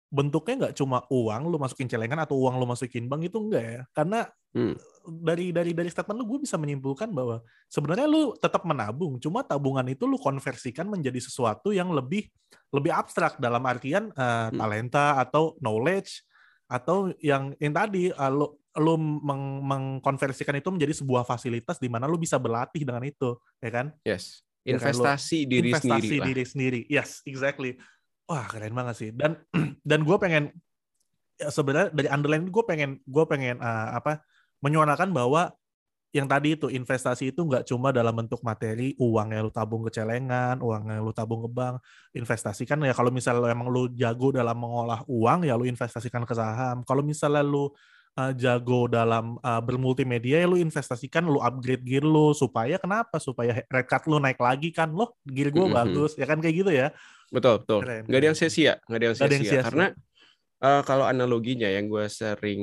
bentuknya 0.10 0.56
nggak 0.66 0.76
cuma 0.76 1.06
uang 1.14 1.54
lu 1.54 1.62
masukin 1.62 1.86
celengan 1.86 2.18
atau 2.26 2.42
uang 2.42 2.58
lu 2.58 2.66
masukin 2.66 3.06
bank 3.06 3.30
itu 3.30 3.38
enggak 3.38 3.64
ya 3.64 3.82
karena 3.94 4.26
hmm. 4.58 4.74
dari 5.06 5.54
dari 5.54 5.72
dari 5.78 5.90
statement 5.90 6.18
lu 6.18 6.26
gue 6.26 6.40
bisa 6.50 6.58
menyimpulkan 6.58 7.14
bahwa 7.14 7.46
sebenarnya 7.70 8.10
lu 8.10 8.34
tetap 8.34 8.66
menabung 8.66 9.22
cuma 9.22 9.46
tabungan 9.46 9.86
itu 9.86 10.10
lu 10.10 10.18
konversikan 10.18 10.90
menjadi 10.90 11.22
sesuatu 11.22 11.70
yang 11.70 11.94
lebih 11.94 12.26
lebih 12.74 12.90
abstrak 12.90 13.38
dalam 13.38 13.62
artian 13.70 14.10
uh, 14.18 14.50
hmm. 14.50 14.58
talenta 14.58 15.22
atau 15.22 15.54
knowledge 15.62 16.26
atau 16.66 17.14
yang 17.22 17.54
yang 17.62 17.74
tadi 17.74 18.10
uh, 18.10 18.34
lu 18.34 18.58
lu 18.78 18.98
meng 18.98 19.62
mengkonversikan 19.66 20.58
itu 20.58 20.70
menjadi 20.74 20.94
sebuah 21.02 21.26
fasilitas 21.26 21.78
di 21.78 21.90
mana 21.90 22.10
lu 22.10 22.18
bisa 22.18 22.42
berlatih 22.42 22.82
dengan 22.82 23.06
itu 23.06 23.38
ya 23.62 23.70
kan 23.70 23.94
yes 24.06 24.42
investasi 24.66 25.38
ya 25.42 25.46
kan? 25.46 25.52
diri 25.54 25.70
investasi 25.70 26.02
sendiri 26.02 26.26
diri 26.26 26.44
sendiri 26.46 26.82
yes 26.90 27.22
exactly 27.26 27.78
wah 28.30 28.46
keren 28.46 28.78
banget 28.78 28.96
sih. 28.96 29.10
Dan 29.10 29.42
dan 29.90 30.06
gue 30.06 30.18
pengen 30.22 30.54
ya 31.42 31.50
sebenarnya 31.50 31.90
dari 31.90 32.08
underline 32.14 32.46
gue 32.46 32.64
pengen 32.64 33.02
gue 33.02 33.24
pengen 33.26 33.58
uh, 33.58 33.98
apa 33.98 34.22
menyuarakan 34.62 35.10
bahwa 35.10 35.56
yang 36.10 36.26
tadi 36.26 36.58
itu 36.58 36.74
investasi 36.74 37.34
itu 37.34 37.42
nggak 37.46 37.70
cuma 37.70 37.94
dalam 37.94 38.10
bentuk 38.10 38.42
materi 38.42 38.98
uang 38.98 39.30
yang 39.30 39.46
lu 39.46 39.54
tabung 39.54 39.86
ke 39.86 39.94
celengan 39.94 40.58
uang 40.58 40.90
yang 40.90 41.02
lu 41.06 41.14
tabung 41.14 41.46
ke 41.46 41.50
bank. 41.50 41.82
Investasi 42.14 42.66
kan 42.70 42.82
ya 42.86 42.94
kalau 42.94 43.10
misalnya 43.10 43.46
lu 43.46 43.50
emang 43.50 43.70
lu 43.70 43.90
jago 43.94 44.34
dalam 44.34 44.58
mengolah 44.58 45.06
uang 45.06 45.46
ya 45.46 45.54
lu 45.58 45.66
investasikan 45.66 46.26
ke 46.26 46.34
saham. 46.34 46.82
Kalau 46.82 47.06
misalnya 47.06 47.46
lu 47.46 47.70
uh, 48.18 48.34
jago 48.34 48.90
dalam 48.90 49.38
uh, 49.42 49.62
bermultimedia 49.62 50.42
ya 50.42 50.50
lu 50.50 50.58
investasikan 50.58 51.30
lu 51.30 51.38
upgrade 51.46 51.86
gear 51.86 52.02
lu. 52.02 52.34
Supaya 52.34 52.82
kenapa? 52.82 53.22
Supaya 53.22 53.62
red 53.70 53.86
card 53.86 54.10
lu 54.10 54.18
naik 54.18 54.42
lagi 54.42 54.74
kan. 54.74 54.90
Loh 54.90 55.14
gear 55.30 55.54
gue 55.54 55.62
mm 55.62 55.70
-hmm. 55.70 55.78
bagus 55.78 56.18
ya 56.18 56.26
kan? 56.26 56.42
Kayak 56.42 56.56
gitu 56.58 56.72
ya 56.74 56.90
betul 57.30 57.56
betul 57.62 57.80
nggak 57.86 58.20
ada 58.20 58.28
yang 58.34 58.38
sia-sia 58.38 58.74
nggak 58.86 58.98
ada 58.98 59.06
yang 59.06 59.16
sia-sia 59.18 59.62
karena 59.66 59.88
uh, 60.64 60.82
kalau 60.84 61.08
analoginya 61.08 61.68
yang 61.68 61.88
gue 61.88 62.06
sering 62.12 62.62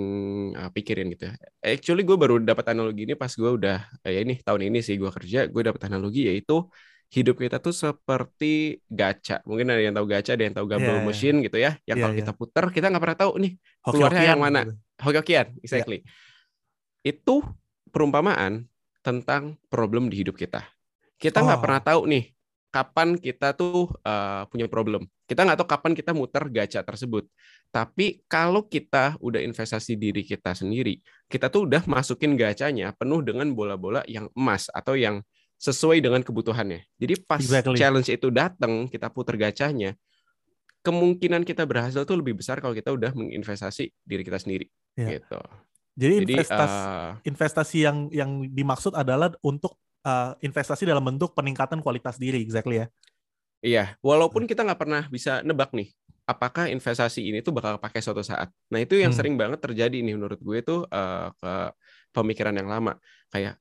uh, 0.57 0.70
pikirin 0.72 1.12
gitu 1.12 1.33
ya. 1.33 1.35
Actually 1.64 2.05
gue 2.05 2.16
baru 2.16 2.40
dapat 2.40 2.72
analogi 2.72 3.09
ini 3.09 3.14
pas 3.16 3.33
gue 3.33 3.50
udah 3.50 3.79
uh, 4.05 4.11
ya 4.11 4.20
ini 4.22 4.40
tahun 4.40 4.68
ini 4.72 4.79
sih 4.85 5.00
gue 5.00 5.11
kerja, 5.11 5.48
gue 5.48 5.62
dapat 5.64 5.83
analogi 5.88 6.29
yaitu 6.29 6.68
hidup 7.07 7.38
kita 7.38 7.62
tuh 7.62 7.72
seperti 7.72 8.83
gacha. 8.90 9.40
Mungkin 9.46 9.66
ada 9.70 9.83
yang 9.83 9.94
tahu 9.94 10.07
gacha, 10.11 10.35
ada 10.35 10.44
yang 10.44 10.55
tahu 10.57 10.66
gamble 10.66 10.90
yeah, 10.90 11.02
iya. 11.02 11.07
machine 11.07 11.37
gitu 11.40 11.59
ya. 11.59 11.72
Yang 11.87 11.96
yeah, 11.96 12.02
kalau 12.02 12.14
yeah. 12.14 12.20
kita 12.22 12.33
putar 12.35 12.64
kita 12.74 12.87
nggak 12.90 13.02
pernah 13.02 13.18
tahu 13.18 13.33
nih 13.40 13.52
keluarnya 13.83 14.22
yang 14.26 14.40
mana. 14.42 14.61
Gitu. 14.66 14.74
Hoki-hokian, 14.96 15.46
exactly. 15.62 15.98
Yeah. 17.05 17.14
Itu 17.14 17.46
perumpamaan 17.94 18.66
tentang 19.07 19.55
problem 19.70 20.11
di 20.11 20.26
hidup 20.26 20.35
kita. 20.35 20.66
Kita 21.16 21.40
nggak 21.40 21.61
oh. 21.61 21.64
pernah 21.64 21.81
tahu 21.81 22.00
nih 22.11 22.36
kapan 22.77 23.17
kita 23.17 23.57
tuh 23.57 23.89
uh, 24.05 24.45
punya 24.53 24.69
problem. 24.69 25.09
Kita 25.25 25.49
nggak 25.49 25.65
tahu 25.65 25.69
kapan 25.73 25.93
kita 25.97 26.12
muter 26.12 26.45
gacha 26.53 26.85
tersebut. 26.85 27.25
Tapi 27.73 28.21
kalau 28.29 28.69
kita 28.69 29.17
udah 29.17 29.41
investasi 29.41 29.97
diri 29.97 30.21
kita 30.21 30.53
sendiri, 30.53 31.01
kita 31.25 31.49
tuh 31.49 31.65
udah 31.65 31.89
masukin 31.89 32.37
gacanya 32.37 32.93
penuh 32.93 33.25
dengan 33.25 33.49
bola-bola 33.57 34.05
yang 34.05 34.29
emas 34.37 34.69
atau 34.77 34.93
yang 34.93 35.25
sesuai 35.57 36.05
dengan 36.05 36.21
kebutuhannya. 36.21 36.85
Jadi 37.01 37.15
pas 37.25 37.41
exactly. 37.41 37.81
challenge 37.81 38.12
itu 38.12 38.29
datang, 38.29 38.93
kita 38.93 39.09
puter 39.09 39.41
gacanya, 39.41 39.97
kemungkinan 40.85 41.49
kita 41.49 41.65
berhasil 41.65 42.05
tuh 42.05 42.21
lebih 42.21 42.37
besar 42.37 42.61
kalau 42.61 42.77
kita 42.77 42.93
udah 42.93 43.17
menginvestasi 43.17 43.89
diri 44.05 44.21
kita 44.21 44.37
sendiri. 44.37 44.69
Yeah. 45.01 45.17
Gitu. 45.17 45.41
Jadi, 45.97 46.15
Jadi 46.29 46.33
investasi, 46.37 46.77
uh, 46.77 47.11
investasi 47.25 47.77
yang 47.89 47.99
yang 48.12 48.45
dimaksud 48.53 48.93
adalah 48.93 49.33
untuk 49.41 49.81
uh, 50.07 50.38
investasi 50.38 50.87
dalam 50.87 51.03
bentuk 51.03 51.35
peningkatan 51.35 51.83
kualitas 51.83 52.16
diri, 52.16 52.38
exactly 52.38 52.87
ya. 52.87 52.87
Iya, 53.66 53.85
walaupun 53.99 54.47
kita 54.47 54.62
nggak 54.62 54.79
pernah 54.79 55.03
bisa 55.11 55.42
nebak 55.42 55.75
nih, 55.75 55.90
apakah 56.23 56.71
investasi 56.71 57.27
ini 57.27 57.42
tuh 57.42 57.51
bakal 57.51 57.83
pakai 57.83 57.99
suatu 57.99 58.23
saat. 58.23 58.47
Nah 58.71 58.79
itu 58.79 58.95
yang 58.95 59.11
hmm. 59.11 59.19
sering 59.19 59.35
banget 59.35 59.59
terjadi 59.59 59.99
nih 59.99 60.14
menurut 60.14 60.38
gue 60.38 60.59
tuh 60.62 60.87
uh, 60.87 61.35
ke 61.35 61.53
pemikiran 62.14 62.55
yang 62.55 62.71
lama. 62.71 62.95
Kayak 63.35 63.59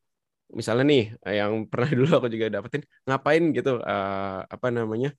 misalnya 0.53 0.85
nih, 0.85 1.03
yang 1.25 1.65
pernah 1.71 1.89
dulu 1.89 2.11
aku 2.21 2.29
juga 2.29 2.53
dapetin, 2.53 2.85
ngapain 3.09 3.43
gitu, 3.49 3.81
uh, 3.81 4.45
apa 4.45 4.67
namanya, 4.69 5.09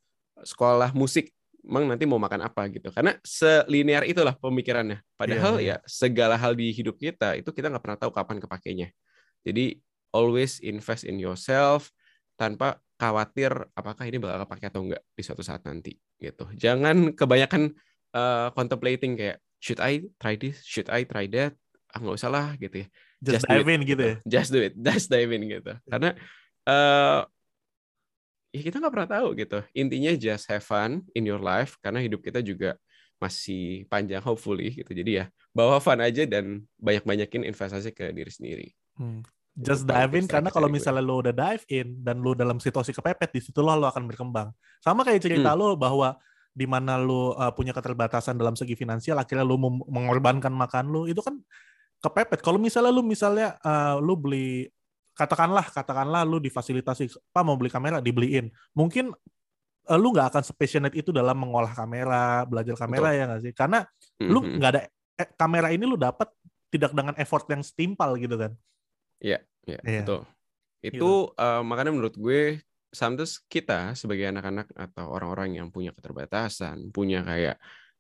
sekolah 0.47 0.95
musik 0.95 1.35
emang 1.67 1.91
nanti 1.91 2.07
mau 2.07 2.23
makan 2.23 2.47
apa 2.47 2.71
gitu 2.71 2.95
karena 2.95 3.19
selinear 3.27 4.07
itulah 4.07 4.39
pemikirannya 4.39 5.03
padahal 5.19 5.59
yeah, 5.59 5.75
yeah. 5.75 5.79
ya 5.83 5.91
segala 5.91 6.39
hal 6.39 6.55
di 6.55 6.71
hidup 6.71 6.95
kita 6.95 7.35
itu 7.35 7.51
kita 7.51 7.67
nggak 7.75 7.83
pernah 7.83 7.99
tahu 7.99 8.15
kapan 8.15 8.39
kepakainya 8.39 8.89
jadi 9.43 9.75
always 10.17 10.57
invest 10.65 11.05
in 11.05 11.21
yourself 11.21 11.93
tanpa 12.41 12.81
khawatir 12.97 13.53
apakah 13.77 14.09
ini 14.09 14.17
bakal 14.17 14.49
kepake 14.49 14.67
atau 14.73 14.81
enggak 14.89 15.03
di 15.13 15.23
suatu 15.25 15.45
saat 15.45 15.61
nanti 15.69 16.01
gitu. 16.17 16.49
Jangan 16.57 17.13
kebanyakan 17.13 17.77
uh, 18.17 18.49
contemplating 18.57 19.21
kayak 19.21 19.39
should 19.61 19.81
I 19.81 20.09
try 20.17 20.41
this, 20.41 20.65
should 20.65 20.89
I 20.89 21.05
try 21.05 21.29
that? 21.37 21.53
Ah 21.93 22.01
nggak 22.01 22.17
usah 22.17 22.33
lah 22.33 22.57
gitu 22.57 22.85
ya. 22.85 22.89
Just, 23.21 23.45
Just 23.45 23.47
dive 23.49 23.69
in 23.69 23.81
gitu 23.85 24.03
ya. 24.03 24.17
Just 24.33 24.51
do 24.53 24.61
it, 24.61 24.75
just 24.77 25.09
dive 25.09 25.33
in 25.33 25.43
gitu. 25.49 25.73
Karena 25.89 26.17
uh, 26.69 27.21
ya 28.53 28.61
kita 28.65 28.81
nggak 28.81 28.93
pernah 28.93 29.11
tahu 29.13 29.29
gitu. 29.37 29.59
Intinya 29.77 30.13
just 30.17 30.49
have 30.49 30.65
fun 30.65 31.05
in 31.13 31.29
your 31.29 31.41
life 31.41 31.77
karena 31.85 32.01
hidup 32.01 32.25
kita 32.25 32.41
juga 32.41 32.81
masih 33.21 33.85
panjang 33.93 34.25
hopefully 34.25 34.73
gitu. 34.73 34.93
Jadi 34.93 35.21
ya 35.21 35.25
bawa 35.53 35.81
fun 35.81 36.01
aja 36.01 36.25
dan 36.25 36.65
banyak-banyakin 36.81 37.45
investasi 37.49 37.93
ke 37.93 38.13
diri 38.13 38.33
sendiri. 38.33 38.69
Hmm 38.97 39.25
just 39.57 39.89
dive 39.89 40.13
in 40.21 40.29
karena 40.29 40.53
kalau 40.53 40.69
misalnya 40.69 41.01
lo 41.01 41.25
udah 41.25 41.33
dive 41.33 41.65
in 41.73 42.05
dan 42.05 42.21
lo 42.21 42.37
dalam 42.37 42.61
situasi 42.61 42.93
kepepet 42.93 43.33
di 43.33 43.41
situ 43.41 43.65
lo 43.65 43.73
lo 43.73 43.89
akan 43.89 44.05
berkembang. 44.05 44.53
Sama 44.85 45.01
kayak 45.01 45.25
cerita 45.25 45.57
hmm. 45.57 45.59
lo 45.59 45.69
bahwa 45.81 46.21
di 46.53 46.69
mana 46.69 47.01
lo 47.01 47.33
uh, 47.33 47.53
punya 47.57 47.73
keterbatasan 47.73 48.37
dalam 48.37 48.53
segi 48.53 48.77
finansial 48.77 49.17
akhirnya 49.17 49.45
lo 49.49 49.57
mengorbankan 49.89 50.53
makan 50.53 50.93
lo 50.93 51.01
itu 51.09 51.25
kan 51.25 51.41
kepepet. 52.05 52.45
Kalau 52.45 52.61
misalnya 52.61 52.93
lo 52.93 53.01
misalnya 53.01 53.57
uh, 53.65 53.97
lo 53.97 54.13
beli 54.21 54.69
katakanlah 55.17 55.73
katakanlah 55.73 56.29
lo 56.29 56.37
difasilitasi 56.37 57.09
apa 57.33 57.41
mau 57.41 57.57
beli 57.57 57.73
kamera 57.73 58.05
dibeliin. 58.05 58.53
Mungkin 58.77 59.09
uh, 59.89 59.99
lu 59.99 60.13
nggak 60.13 60.37
akan 60.37 60.43
passionate 60.53 60.97
itu 61.01 61.17
dalam 61.17 61.37
mengolah 61.39 61.73
kamera, 61.73 62.45
belajar 62.45 62.77
kamera 62.77 63.09
Betul. 63.09 63.19
ya 63.19 63.25
nggak 63.25 63.41
sih? 63.41 63.53
Karena 63.57 63.79
mm-hmm. 63.81 64.29
lu 64.29 64.39
nggak 64.61 64.71
ada 64.77 64.81
eh, 65.17 65.29
kamera 65.33 65.69
ini 65.73 65.85
lu 65.89 65.97
dapat 65.97 66.29
tidak 66.69 66.93
dengan 66.93 67.15
effort 67.17 67.49
yang 67.49 67.65
setimpal 67.65 68.13
gitu 68.21 68.37
kan. 68.37 68.53
Iya, 69.21 69.39
iya, 69.65 69.79
yeah. 69.81 70.05
betul. 70.05 70.21
Itu 70.85 70.93
gitu. 70.93 71.11
uh, 71.41 71.63
makanya 71.65 71.93
menurut 71.93 72.17
gue 72.17 72.61
sometimes 72.93 73.43
kita 73.51 73.93
sebagai 73.93 74.31
anak-anak 74.31 74.73
atau 74.73 75.13
orang-orang 75.13 75.61
yang 75.61 75.69
punya 75.69 75.93
keterbatasan, 75.93 76.89
punya 76.95 77.21
kayak 77.27 77.57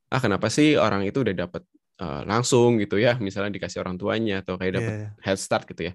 ah 0.06 0.20
kenapa 0.22 0.46
sih 0.48 0.78
orang 0.78 1.02
itu 1.02 1.20
udah 1.26 1.34
dapat 1.34 1.62
uh, 2.00 2.22
langsung 2.24 2.78
gitu 2.78 2.96
ya, 2.96 3.18
misalnya 3.18 3.52
dikasih 3.52 3.82
orang 3.82 3.98
tuanya 3.98 4.40
atau 4.40 4.56
kayak 4.56 4.80
dapat 4.80 4.92
yeah. 4.92 5.10
head 5.24 5.38
start 5.40 5.64
gitu 5.68 5.92
ya. 5.92 5.94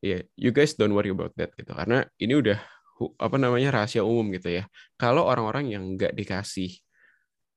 Ya, 0.00 0.08
yeah, 0.16 0.20
you 0.34 0.50
guys 0.50 0.72
don't 0.74 0.96
worry 0.96 1.12
about 1.12 1.36
that 1.36 1.52
gitu. 1.54 1.76
Karena 1.76 2.08
ini 2.16 2.32
udah 2.32 2.56
apa 3.20 3.36
namanya 3.36 3.80
rahasia 3.80 4.04
umum 4.04 4.32
gitu 4.32 4.48
ya. 4.48 4.64
Kalau 4.96 5.28
orang-orang 5.28 5.72
yang 5.72 5.84
nggak 5.96 6.16
dikasih 6.16 6.72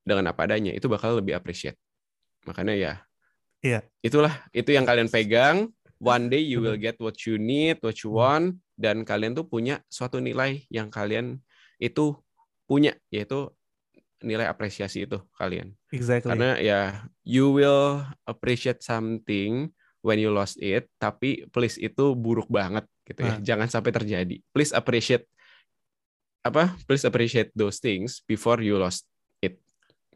dengan 0.04 0.36
apa 0.36 0.43
adanya 0.43 0.76
itu 0.76 0.91
bakal 0.91 1.19
lebih 1.23 1.36
appreciate. 1.36 1.80
Makanya 2.43 2.76
ya, 2.76 2.93
iya. 3.63 3.80
itulah 4.04 4.36
itu 4.52 4.76
yang 4.76 4.84
kalian 4.84 5.08
pegang 5.08 5.71
one 6.03 6.27
day 6.27 6.43
you 6.43 6.59
will 6.59 6.75
get 6.75 6.99
what 6.99 7.23
you 7.23 7.39
need, 7.39 7.79
what 7.79 7.95
you 8.03 8.11
hmm. 8.11 8.19
want, 8.19 8.47
dan 8.75 9.07
kalian 9.07 9.31
tuh 9.31 9.47
punya 9.47 9.79
suatu 9.87 10.19
nilai 10.19 10.67
yang 10.67 10.91
kalian 10.91 11.39
itu 11.79 12.19
punya, 12.67 12.91
yaitu 13.07 13.47
nilai 14.19 14.47
apresiasi 14.47 15.07
itu 15.07 15.19
kalian. 15.39 15.71
Exactly. 15.95 16.35
Karena 16.35 16.59
ya 16.59 17.07
you 17.23 17.55
will 17.55 18.03
appreciate 18.27 18.83
something 18.83 19.71
when 20.03 20.19
you 20.19 20.31
lost 20.31 20.59
it, 20.59 20.91
tapi 20.99 21.47
please 21.51 21.79
itu 21.79 22.11
buruk 22.15 22.51
banget 22.51 22.83
gitu 23.07 23.23
ya. 23.23 23.35
Nah. 23.35 23.39
Jangan 23.39 23.67
sampai 23.71 23.91
terjadi. 23.95 24.35
Please 24.51 24.75
appreciate 24.75 25.27
apa? 26.43 26.75
Please 26.83 27.07
appreciate 27.07 27.55
those 27.55 27.79
things 27.79 28.19
before 28.27 28.59
you 28.59 28.75
lost 28.75 29.07
it. 29.39 29.59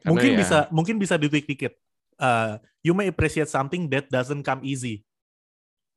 Karena 0.03 0.11
mungkin 0.11 0.31
ya, 0.35 0.39
bisa 0.43 0.57
mungkin 0.71 0.95
bisa 0.99 1.15
ditweak 1.15 1.47
dikit. 1.47 1.75
Uh, 2.17 2.57
you 2.83 2.91
may 2.97 3.07
appreciate 3.07 3.47
something 3.47 3.87
that 3.87 4.11
doesn't 4.11 4.43
come 4.43 4.63
easy. 4.67 5.06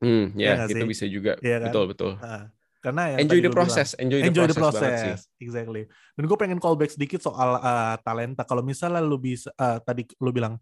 Hmm, 0.01 0.33
ya, 0.33 0.65
ya 0.65 0.73
itu 0.73 0.85
bisa 0.89 1.05
juga. 1.05 1.37
Ya, 1.45 1.61
kan? 1.61 1.69
Betul, 1.69 1.85
betul. 1.93 2.13
Nah, 2.17 2.49
karena 2.81 3.03
ya 3.13 3.17
enjoy 3.21 3.41
the 3.45 3.53
process, 3.53 3.93
bilang, 3.93 4.05
enjoy 4.09 4.19
the 4.25 4.29
enjoy 4.33 4.45
process, 4.57 4.81
the 4.81 4.89
process. 4.89 5.21
exactly. 5.37 5.83
Dan 6.17 6.25
gue 6.25 6.39
pengen 6.41 6.57
callback 6.57 6.97
sedikit 6.97 7.21
soal 7.21 7.61
uh, 7.61 8.01
talenta. 8.01 8.43
Kalau 8.49 8.65
misalnya 8.65 9.05
lu 9.05 9.21
bisa 9.21 9.53
uh, 9.61 9.77
tadi 9.85 10.09
lu 10.17 10.33
bilang 10.33 10.57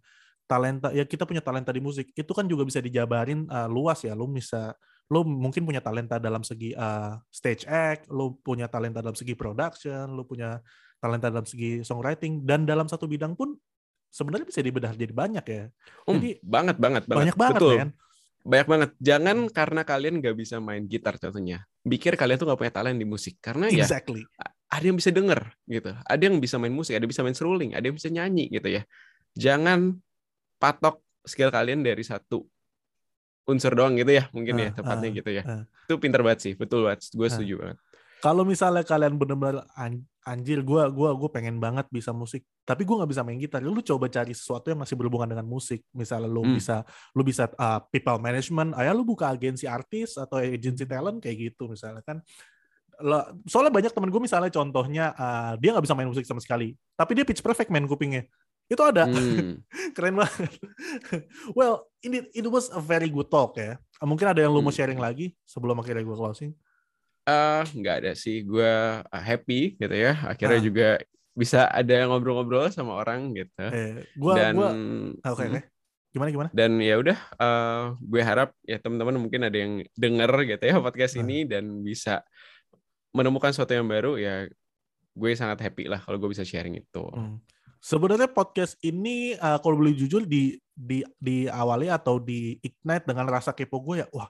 talenta, 0.51 0.91
ya 0.91 1.07
kita 1.07 1.23
punya 1.23 1.39
talenta 1.39 1.71
di 1.71 1.79
musik, 1.79 2.11
itu 2.11 2.33
kan 2.35 2.51
juga 2.51 2.67
bisa 2.67 2.83
dijabarin 2.83 3.47
uh, 3.47 3.71
luas 3.71 4.03
ya. 4.03 4.19
Lu 4.19 4.27
bisa 4.27 4.75
lu 5.09 5.23
mungkin 5.23 5.63
punya 5.63 5.79
talenta 5.79 6.19
dalam 6.19 6.43
segi 6.43 6.75
uh, 6.75 7.15
stage 7.31 7.63
act, 7.71 8.11
lu 8.11 8.35
punya 8.43 8.67
talenta 8.67 8.99
dalam 8.99 9.15
segi 9.15 9.39
production, 9.39 10.11
lu 10.11 10.27
punya 10.27 10.59
talenta 10.99 11.31
dalam 11.31 11.47
segi 11.47 11.87
songwriting 11.87 12.43
dan 12.43 12.67
dalam 12.67 12.91
satu 12.91 13.07
bidang 13.07 13.39
pun 13.39 13.55
sebenarnya 14.11 14.51
bisa 14.51 14.59
dibedah 14.59 14.91
jadi 14.99 15.15
banyak 15.15 15.45
ya. 15.47 15.65
Um, 16.03 16.19
Jadi 16.19 16.43
banget 16.43 16.77
banget 16.83 17.07
banget. 17.07 17.23
Banyak 17.23 17.37
banget 17.39 17.63
Betul. 17.63 17.77
kan 17.79 17.91
banyak 18.49 18.67
banget. 18.67 18.91
Jangan 18.97 19.53
karena 19.53 19.85
kalian 19.85 20.25
nggak 20.25 20.37
bisa 20.41 20.57
main 20.57 20.89
gitar 20.89 21.21
contohnya, 21.21 21.69
pikir 21.85 22.17
kalian 22.17 22.41
tuh 22.41 22.49
nggak 22.49 22.61
punya 22.65 22.73
talent 22.73 22.97
di 22.97 23.05
musik. 23.05 23.37
Karena 23.45 23.69
ya 23.69 23.85
exactly. 23.85 24.25
ya 24.25 24.49
ada 24.69 24.85
yang 24.85 24.97
bisa 24.97 25.13
denger 25.13 25.41
gitu, 25.69 25.93
ada 25.93 26.23
yang 26.25 26.37
bisa 26.41 26.57
main 26.57 26.73
musik, 26.73 26.97
ada 26.97 27.05
yang 27.05 27.13
bisa 27.13 27.25
main 27.25 27.37
seruling, 27.37 27.77
ada 27.77 27.85
yang 27.85 27.97
bisa 27.97 28.09
nyanyi 28.09 28.49
gitu 28.49 28.69
ya. 28.69 28.83
Jangan 29.37 30.01
patok 30.57 31.05
skill 31.29 31.53
kalian 31.53 31.85
dari 31.85 32.01
satu 32.05 32.45
unsur 33.49 33.73
doang 33.73 33.97
gitu 33.97 34.13
ya, 34.13 34.29
mungkin 34.33 34.61
uh, 34.61 34.63
ya 34.65 34.71
tepatnya 34.77 35.09
uh, 35.09 35.17
gitu 35.17 35.31
ya. 35.33 35.43
Uh. 35.45 35.65
Itu 35.89 35.97
pinter 35.97 36.21
banget 36.21 36.41
sih, 36.45 36.53
betul 36.57 36.85
banget. 36.85 37.09
Gue 37.17 37.29
setuju 37.33 37.55
uh. 37.57 37.59
banget. 37.65 37.79
Kalau 38.19 38.43
misalnya 38.43 38.83
kalian 38.83 39.15
benar-benar 39.15 39.63
anjir 40.29 40.61
gue 40.61 40.83
gua 40.93 41.17
gue 41.17 41.31
pengen 41.33 41.57
banget 41.57 41.89
bisa 41.89 42.13
musik 42.13 42.45
tapi 42.69 42.85
gue 42.85 42.93
nggak 42.93 43.09
bisa 43.09 43.25
main 43.25 43.41
gitar 43.41 43.65
lu 43.65 43.81
coba 43.81 44.13
cari 44.13 44.37
sesuatu 44.37 44.69
yang 44.69 44.77
masih 44.85 44.93
berhubungan 44.93 45.33
dengan 45.33 45.49
musik 45.49 45.81
misalnya 45.97 46.29
lu 46.29 46.45
hmm. 46.45 46.61
bisa 46.61 46.85
lu 47.17 47.25
bisa 47.25 47.49
uh, 47.57 47.81
people 47.89 48.21
management 48.21 48.77
ayah 48.77 48.93
lu 48.93 49.09
buka 49.09 49.33
agensi 49.33 49.65
artis 49.65 50.21
atau 50.21 50.37
agensi 50.37 50.85
talent 50.85 51.25
kayak 51.25 51.49
gitu 51.49 51.73
misalnya 51.73 52.05
kan 52.05 52.21
soalnya 53.49 53.73
banyak 53.73 53.95
temen 53.95 54.11
gue 54.13 54.21
misalnya 54.21 54.53
contohnya 54.53 55.17
uh, 55.17 55.57
dia 55.57 55.73
nggak 55.73 55.87
bisa 55.87 55.97
main 55.97 56.11
musik 56.13 56.29
sama 56.29 56.45
sekali 56.45 56.77
tapi 56.93 57.17
dia 57.17 57.25
pitch 57.25 57.41
perfect 57.41 57.73
main 57.73 57.89
kupingnya 57.89 58.29
Itu 58.69 58.85
ada. 58.85 59.09
Hmm. 59.09 59.65
Keren 59.97 60.21
banget. 60.21 60.53
well, 61.57 61.89
ini 62.05 62.29
it 62.37 62.45
was 62.45 62.69
a 62.69 62.85
very 62.85 63.09
good 63.09 63.33
talk 63.33 63.57
ya. 63.57 63.81
Mungkin 64.05 64.29
ada 64.29 64.45
yang 64.45 64.53
lu 64.53 64.61
mau 64.61 64.69
Hmm. 64.69 64.77
sharing 64.77 65.01
lagi 65.01 65.33
sebelum 65.49 65.81
akhirnya 65.81 66.05
gue 66.05 66.13
closing. 66.13 66.53
Nggak 67.71 67.95
ada 68.01 68.13
sih. 68.13 68.43
Gue 68.43 68.65
uh, 68.65 69.23
happy 69.23 69.77
gitu 69.77 69.95
ya. 69.95 70.17
Akhirnya 70.25 70.61
Ah. 70.61 70.65
juga 70.65 70.89
bisa 71.33 71.71
ada 71.71 71.93
yang 71.95 72.11
ngobrol-ngobrol 72.11 72.67
sama 72.69 72.99
orang 72.99 73.31
gitu. 73.31 73.63
Eh, 73.71 74.03
gua 74.19 74.33
Dan 74.35 74.53
gua 74.57 74.71
ah, 75.23 75.33
oke 75.33 75.45
Hmm. 75.47 75.63
Gimana 76.09 76.31
gimana? 76.33 76.51
dan 76.51 76.81
ya 76.81 76.97
udah 76.97 77.19
eh, 77.37 77.83
gue 78.01 78.23
harap 78.25 78.57
ya 78.65 78.81
teman-teman 78.81 79.21
mungkin 79.21 79.45
ada 79.45 79.55
yang 79.55 79.85
denger 79.93 80.33
gitu 80.49 80.65
ya 80.65 80.81
podcast 80.81 81.15
Ah. 81.15 81.23
ini 81.23 81.45
dan 81.45 81.85
bisa 81.85 82.25
menemukan 83.13 83.53
sesuatu 83.53 83.71
yang 83.71 83.85
baru 83.85 84.17
ya 84.17 84.49
gue 85.13 85.31
sangat 85.35 85.61
happy 85.61 85.85
lah 85.87 86.01
kalau 86.01 86.17
gue 86.17 86.31
bisa 86.33 86.43
sharing 86.43 86.75
itu. 86.75 87.05
Hmm. 87.13 87.39
Sebenarnya 87.79 88.27
podcast 88.27 88.75
ini 88.83 89.37
uh, 89.37 89.63
kalau 89.63 89.79
boleh 89.79 89.95
jujur 89.95 90.27
di 90.27 90.59
di 90.73 91.07
diawali 91.19 91.87
atau 91.87 92.19
di 92.19 92.59
ignite 92.59 93.07
dengan 93.07 93.27
rasa 93.27 93.55
kepo 93.55 93.79
gue 93.79 94.03
ya, 94.03 94.07
wah, 94.11 94.27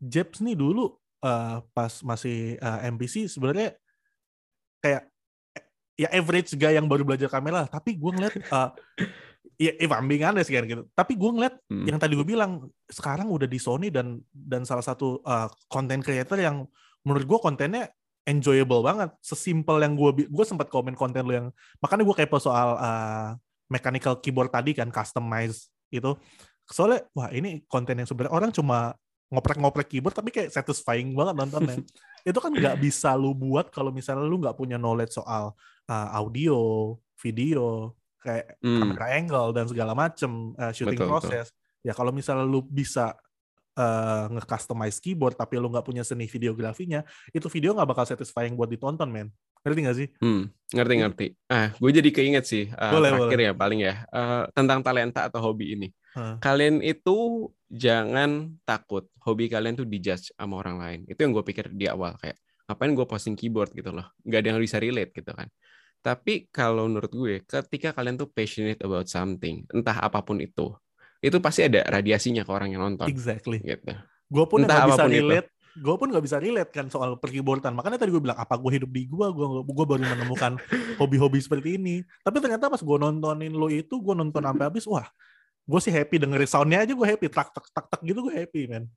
Jeps 0.00 0.40
nih 0.40 0.58
dulu 0.58 0.98
uh, 1.24 1.64
pas 1.72 1.92
masih 2.04 2.56
uh, 2.60 2.80
MPC 2.88 3.28
sebenarnya 3.28 3.76
kayak 4.80 5.02
eh, 5.56 5.64
ya 6.00 6.08
average 6.12 6.56
guy 6.56 6.76
yang 6.76 6.88
baru 6.88 7.04
belajar 7.04 7.28
kamera, 7.28 7.68
tapi 7.68 7.96
gue 7.96 8.10
ngeliat 8.12 8.34
uh, 8.50 8.72
ya 9.64 9.72
if 9.76 9.90
I'm 9.92 10.08
being 10.08 10.24
honest 10.24 10.48
kan 10.48 10.64
gitu. 10.64 10.88
Tapi 10.96 11.12
gue 11.16 11.30
ngeliat 11.30 11.54
Hmm. 11.70 11.86
yang 11.86 12.00
tadi 12.00 12.16
gue 12.16 12.26
bilang 12.26 12.66
sekarang 12.88 13.28
udah 13.28 13.46
di 13.46 13.60
Sony 13.60 13.92
dan 13.92 14.18
dan 14.32 14.64
salah 14.64 14.82
satu 14.82 15.20
uh, 15.22 15.46
content 15.68 16.02
creator 16.02 16.40
yang 16.40 16.64
menurut 17.04 17.24
gue 17.28 17.38
kontennya 17.38 17.92
enjoyable 18.24 18.80
banget. 18.80 19.12
Sesimpel 19.20 19.84
yang 19.84 19.94
gue 19.94 20.26
gue 20.26 20.44
sempat 20.48 20.72
komen 20.72 20.96
konten 20.96 21.24
lu 21.28 21.32
yang 21.36 21.46
makanya 21.78 22.04
gue 22.08 22.16
kepo 22.16 22.40
soal 22.40 22.76
uh, 22.80 23.36
mechanical 23.70 24.18
keyboard 24.18 24.50
tadi 24.50 24.72
kan 24.72 24.88
customize 24.88 25.68
itu. 25.92 26.16
Soalnya 26.66 27.06
wah 27.12 27.28
ini 27.30 27.62
konten 27.68 28.00
yang 28.00 28.08
sebenarnya 28.08 28.34
orang 28.34 28.50
cuma 28.50 28.96
ngoprek-ngoprek 29.30 29.86
keyboard 29.88 30.12
tapi 30.12 30.30
kayak 30.30 30.50
satisfying 30.50 31.14
banget 31.14 31.34
nontonnya. 31.38 31.78
itu 32.28 32.36
kan 32.36 32.52
nggak 32.52 32.76
bisa 32.76 33.14
lu 33.14 33.32
buat 33.32 33.70
kalau 33.70 33.88
misalnya 33.88 34.26
lu 34.26 34.36
nggak 34.36 34.58
punya 34.58 34.76
knowledge 34.76 35.14
soal 35.16 35.54
uh, 35.86 36.08
audio, 36.12 36.92
video, 37.16 37.94
kayak 38.20 38.58
Hmm. 38.60 38.84
kamera 38.84 39.06
angle 39.16 39.48
dan 39.54 39.64
segala 39.64 39.96
macem 39.96 40.52
uh, 40.54 40.68
shooting 40.70 40.98
Betul, 41.00 41.08
betul. 41.08 41.14
proses. 41.30 41.46
Ya 41.80 41.96
kalau 41.96 42.12
misalnya 42.12 42.44
lu 42.44 42.60
bisa 42.60 43.16
uh, 43.78 44.24
nge-customize 44.28 45.00
keyboard 45.00 45.32
tapi 45.32 45.56
lu 45.56 45.72
nggak 45.72 45.86
punya 45.86 46.04
seni 46.04 46.28
videografinya, 46.28 47.00
itu 47.32 47.48
video 47.48 47.72
nggak 47.72 47.88
bakal 47.88 48.04
satisfying 48.04 48.52
buat 48.52 48.68
ditonton, 48.68 49.08
men. 49.08 49.32
Ngerti 49.60 49.80
nggak 49.80 49.96
sih? 49.96 50.08
Hmm, 50.20 50.48
ngerti 50.72 50.94
ngerti. 50.96 51.26
Ah, 51.46 51.68
gue 51.72 51.90
jadi 51.92 52.08
keinget 52.08 52.44
sih 52.48 52.64
eh, 52.68 52.90
Boleh, 52.92 53.12
terakhir 53.12 53.36
boleh. 53.36 53.44
ya 53.44 53.52
paling 53.52 53.80
ya 53.80 53.94
eh, 54.08 54.44
tentang 54.56 54.80
talenta 54.80 55.28
atau 55.28 55.40
hobi 55.40 55.76
ini. 55.76 55.88
Hah. 56.16 56.40
Kalian 56.40 56.80
itu 56.80 57.48
jangan 57.70 58.58
takut 58.66 59.06
hobi 59.22 59.46
kalian 59.46 59.78
tuh 59.78 59.86
dijudge 59.86 60.34
sama 60.34 60.58
orang 60.58 60.76
lain. 60.82 61.00
Itu 61.06 61.22
yang 61.22 61.32
gue 61.32 61.44
pikir 61.46 61.70
di 61.70 61.86
awal 61.86 62.18
kayak 62.18 62.36
ngapain 62.66 62.92
gue 62.94 63.06
posting 63.06 63.38
keyboard 63.38 63.70
gitu 63.72 63.94
loh. 63.94 64.10
Nggak 64.26 64.38
ada 64.42 64.46
yang 64.50 64.58
bisa 64.58 64.78
relate 64.82 65.14
gitu 65.14 65.30
kan. 65.30 65.46
Tapi 66.00 66.50
kalau 66.50 66.90
menurut 66.90 67.12
gue, 67.12 67.34
ketika 67.44 67.94
kalian 67.94 68.16
tuh 68.18 68.26
passionate 68.32 68.80
about 68.82 69.06
something, 69.06 69.68
entah 69.70 70.00
apa 70.00 70.24
pun 70.24 70.40
itu, 70.40 70.72
itu 71.20 71.36
pasti 71.38 71.68
ada 71.68 71.84
radiasinya 71.84 72.42
ke 72.42 72.50
orang 72.50 72.72
yang 72.72 72.82
nonton. 72.82 73.06
Exactly. 73.06 73.60
Gitu. 73.60 73.92
Gue 74.32 74.44
pun 74.48 74.64
Entah 74.64 74.88
nggak 74.88 74.96
bisa 74.96 75.04
itu. 75.06 75.14
relate. 75.20 75.48
Gue 75.70 75.94
pun 75.94 76.08
nggak 76.10 76.24
bisa 76.24 76.36
relate 76.40 76.72
kan 76.72 76.86
soal 76.88 77.20
perkeyboardan. 77.20 77.76
Makanya 77.76 78.00
tadi 78.00 78.10
gue 78.16 78.22
bilang 78.22 78.40
apa 78.40 78.56
gue 78.56 78.80
hidup 78.80 78.90
di 78.90 79.06
gua, 79.06 79.28
gue 79.30 79.46
gue 79.62 79.86
baru 79.86 80.02
menemukan 80.02 80.56
hobi-hobi 81.00 81.38
seperti 81.44 81.76
ini. 81.76 82.00
Tapi 82.24 82.36
ternyata 82.40 82.72
pas 82.72 82.80
gue 82.80 82.96
nontonin 82.96 83.52
lo 83.52 83.68
itu, 83.68 84.00
gue 84.00 84.14
nonton 84.16 84.40
sampai 84.40 84.64
habis, 84.72 84.88
wah, 84.88 85.04
gue 85.64 85.80
sih 85.80 85.92
happy 85.92 86.16
dengerin 86.18 86.48
soundnya 86.48 86.82
aja 86.82 86.92
gue 86.92 87.08
happy, 87.08 87.26
tak 87.28 87.52
tak 87.52 87.66
tak 87.72 87.86
tak 87.88 88.00
gitu 88.02 88.24
gue 88.26 88.34
happy 88.34 88.68
man. 88.68 88.84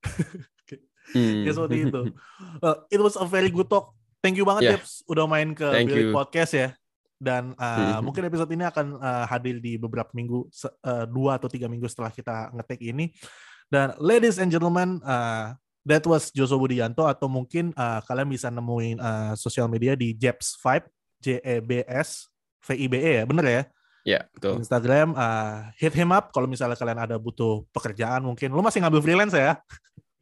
Hmm. 1.12 1.44
ya 1.44 1.52
seperti 1.52 1.84
itu. 1.84 2.02
Uh, 2.64 2.80
it 2.96 3.00
was 3.04 3.20
a 3.20 3.28
very 3.28 3.52
good 3.52 3.68
talk. 3.68 3.92
Thank 4.24 4.40
you 4.40 4.48
banget 4.48 4.62
Yeah. 4.64 4.74
Jeps 4.80 5.04
udah 5.04 5.28
main 5.28 5.52
ke 5.52 5.68
Thank 5.68 5.92
you. 5.92 6.16
Podcast 6.16 6.56
ya. 6.56 6.72
Dan 7.20 7.52
uh, 7.60 8.00
Mhm. 8.00 8.08
mungkin 8.08 8.24
episode 8.24 8.48
ini 8.56 8.64
akan 8.64 9.04
uh, 9.04 9.28
hadir 9.28 9.60
di 9.60 9.76
beberapa 9.76 10.08
minggu, 10.16 10.48
uh, 10.48 11.04
dua 11.04 11.36
atau 11.36 11.52
tiga 11.52 11.68
minggu 11.68 11.92
setelah 11.92 12.08
kita 12.08 12.56
ngetek 12.56 12.80
ini. 12.88 13.12
Dan 13.68 13.92
ladies 14.00 14.40
and 14.40 14.48
gentlemen, 14.48 15.04
uh, 15.04 15.52
that 15.84 16.08
was 16.08 16.32
Joso 16.32 16.56
Budianto 16.56 17.04
atau 17.04 17.28
mungkin 17.28 17.76
uh, 17.76 18.00
kalian 18.08 18.32
bisa 18.32 18.48
nemuin 18.48 19.04
uh, 19.04 19.36
sosial 19.36 19.68
media 19.68 20.00
di 20.00 20.16
Jeps 20.16 20.56
Vibe, 20.56 20.88
J 21.20 21.28
E 21.44 21.56
B 21.60 21.84
S 21.84 22.32
V 22.64 22.80
I 22.80 22.88
B 22.88 22.96
E 22.96 23.12
ya, 23.20 23.24
bener 23.28 23.44
ya? 23.44 23.62
Ya, 24.04 24.28
betul. 24.36 24.60
Instagram, 24.60 25.16
uh, 25.16 25.72
hit 25.80 25.96
him 25.96 26.12
up 26.12 26.36
kalau 26.36 26.44
misalnya 26.44 26.76
kalian 26.76 27.00
ada 27.00 27.16
butuh 27.16 27.64
pekerjaan 27.72 28.20
mungkin. 28.20 28.52
Lu 28.52 28.60
masih 28.60 28.84
ngambil 28.84 29.00
freelance 29.00 29.32
ya? 29.32 29.56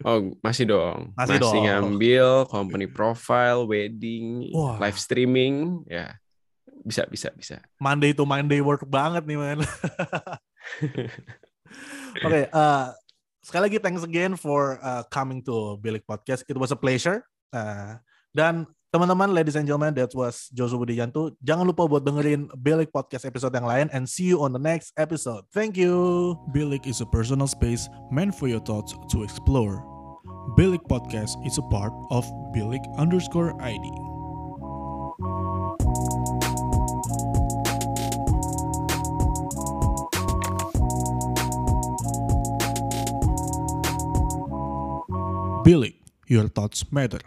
Oh, 0.05 0.33
masih 0.41 0.69
dong. 0.69 1.13
Masih 1.17 1.41
dong. 1.41 1.65
ngambil 1.65 2.45
company 2.49 2.85
profile, 2.85 3.65
wedding, 3.65 4.49
Wah. 4.53 4.77
live 4.81 4.97
streaming, 5.01 5.81
ya. 5.89 6.13
Bisa, 6.81 7.05
bisa, 7.09 7.29
bisa. 7.33 7.57
Monday 7.77 8.13
to 8.13 8.25
Monday 8.25 8.61
work 8.61 8.85
banget 8.85 9.25
nih 9.25 9.37
man. 9.37 9.61
Oke, 12.25 12.41
uh, 12.49 12.85
sekali 13.41 13.69
lagi 13.69 13.77
thanks 13.81 14.05
again 14.05 14.33
for 14.37 14.81
uh, 14.81 15.05
coming 15.09 15.41
to 15.45 15.77
Bilik 15.81 16.05
Podcast. 16.05 16.45
It 16.49 16.57
was 16.57 16.73
a 16.73 16.77
pleasure. 16.77 17.21
Uh, 17.53 18.01
dan 18.33 18.65
teman-teman, 18.91 19.31
ladies 19.31 19.55
and 19.55 19.63
gentlemen, 19.63 19.95
that 19.95 20.11
was 20.11 20.51
Josu 20.51 20.75
Budijanto. 20.75 21.31
Jangan 21.39 21.63
lupa 21.63 21.87
buat 21.87 22.03
dengerin 22.03 22.51
Bilik 22.59 22.91
Podcast 22.91 23.23
episode 23.23 23.55
yang 23.55 23.63
lain 23.63 23.87
and 23.95 24.03
see 24.03 24.27
you 24.27 24.43
on 24.43 24.51
the 24.51 24.59
next 24.59 24.91
episode. 24.99 25.47
Thank 25.55 25.79
you. 25.79 26.35
Bilik 26.51 26.83
is 26.83 26.99
a 26.99 27.07
personal 27.07 27.47
space 27.47 27.87
meant 28.11 28.35
for 28.35 28.51
your 28.51 28.59
thoughts 28.59 28.91
to 29.15 29.23
explore. 29.23 29.79
Bilik 30.59 30.83
Podcast 30.91 31.39
is 31.47 31.55
a 31.55 31.63
part 31.71 31.95
of 32.11 32.27
Bilik 32.51 32.83
underscore 32.99 33.55
ID. 33.63 33.87
Bilik, 45.63 45.95
your 46.27 46.51
thoughts 46.51 46.83
matter. 46.91 47.23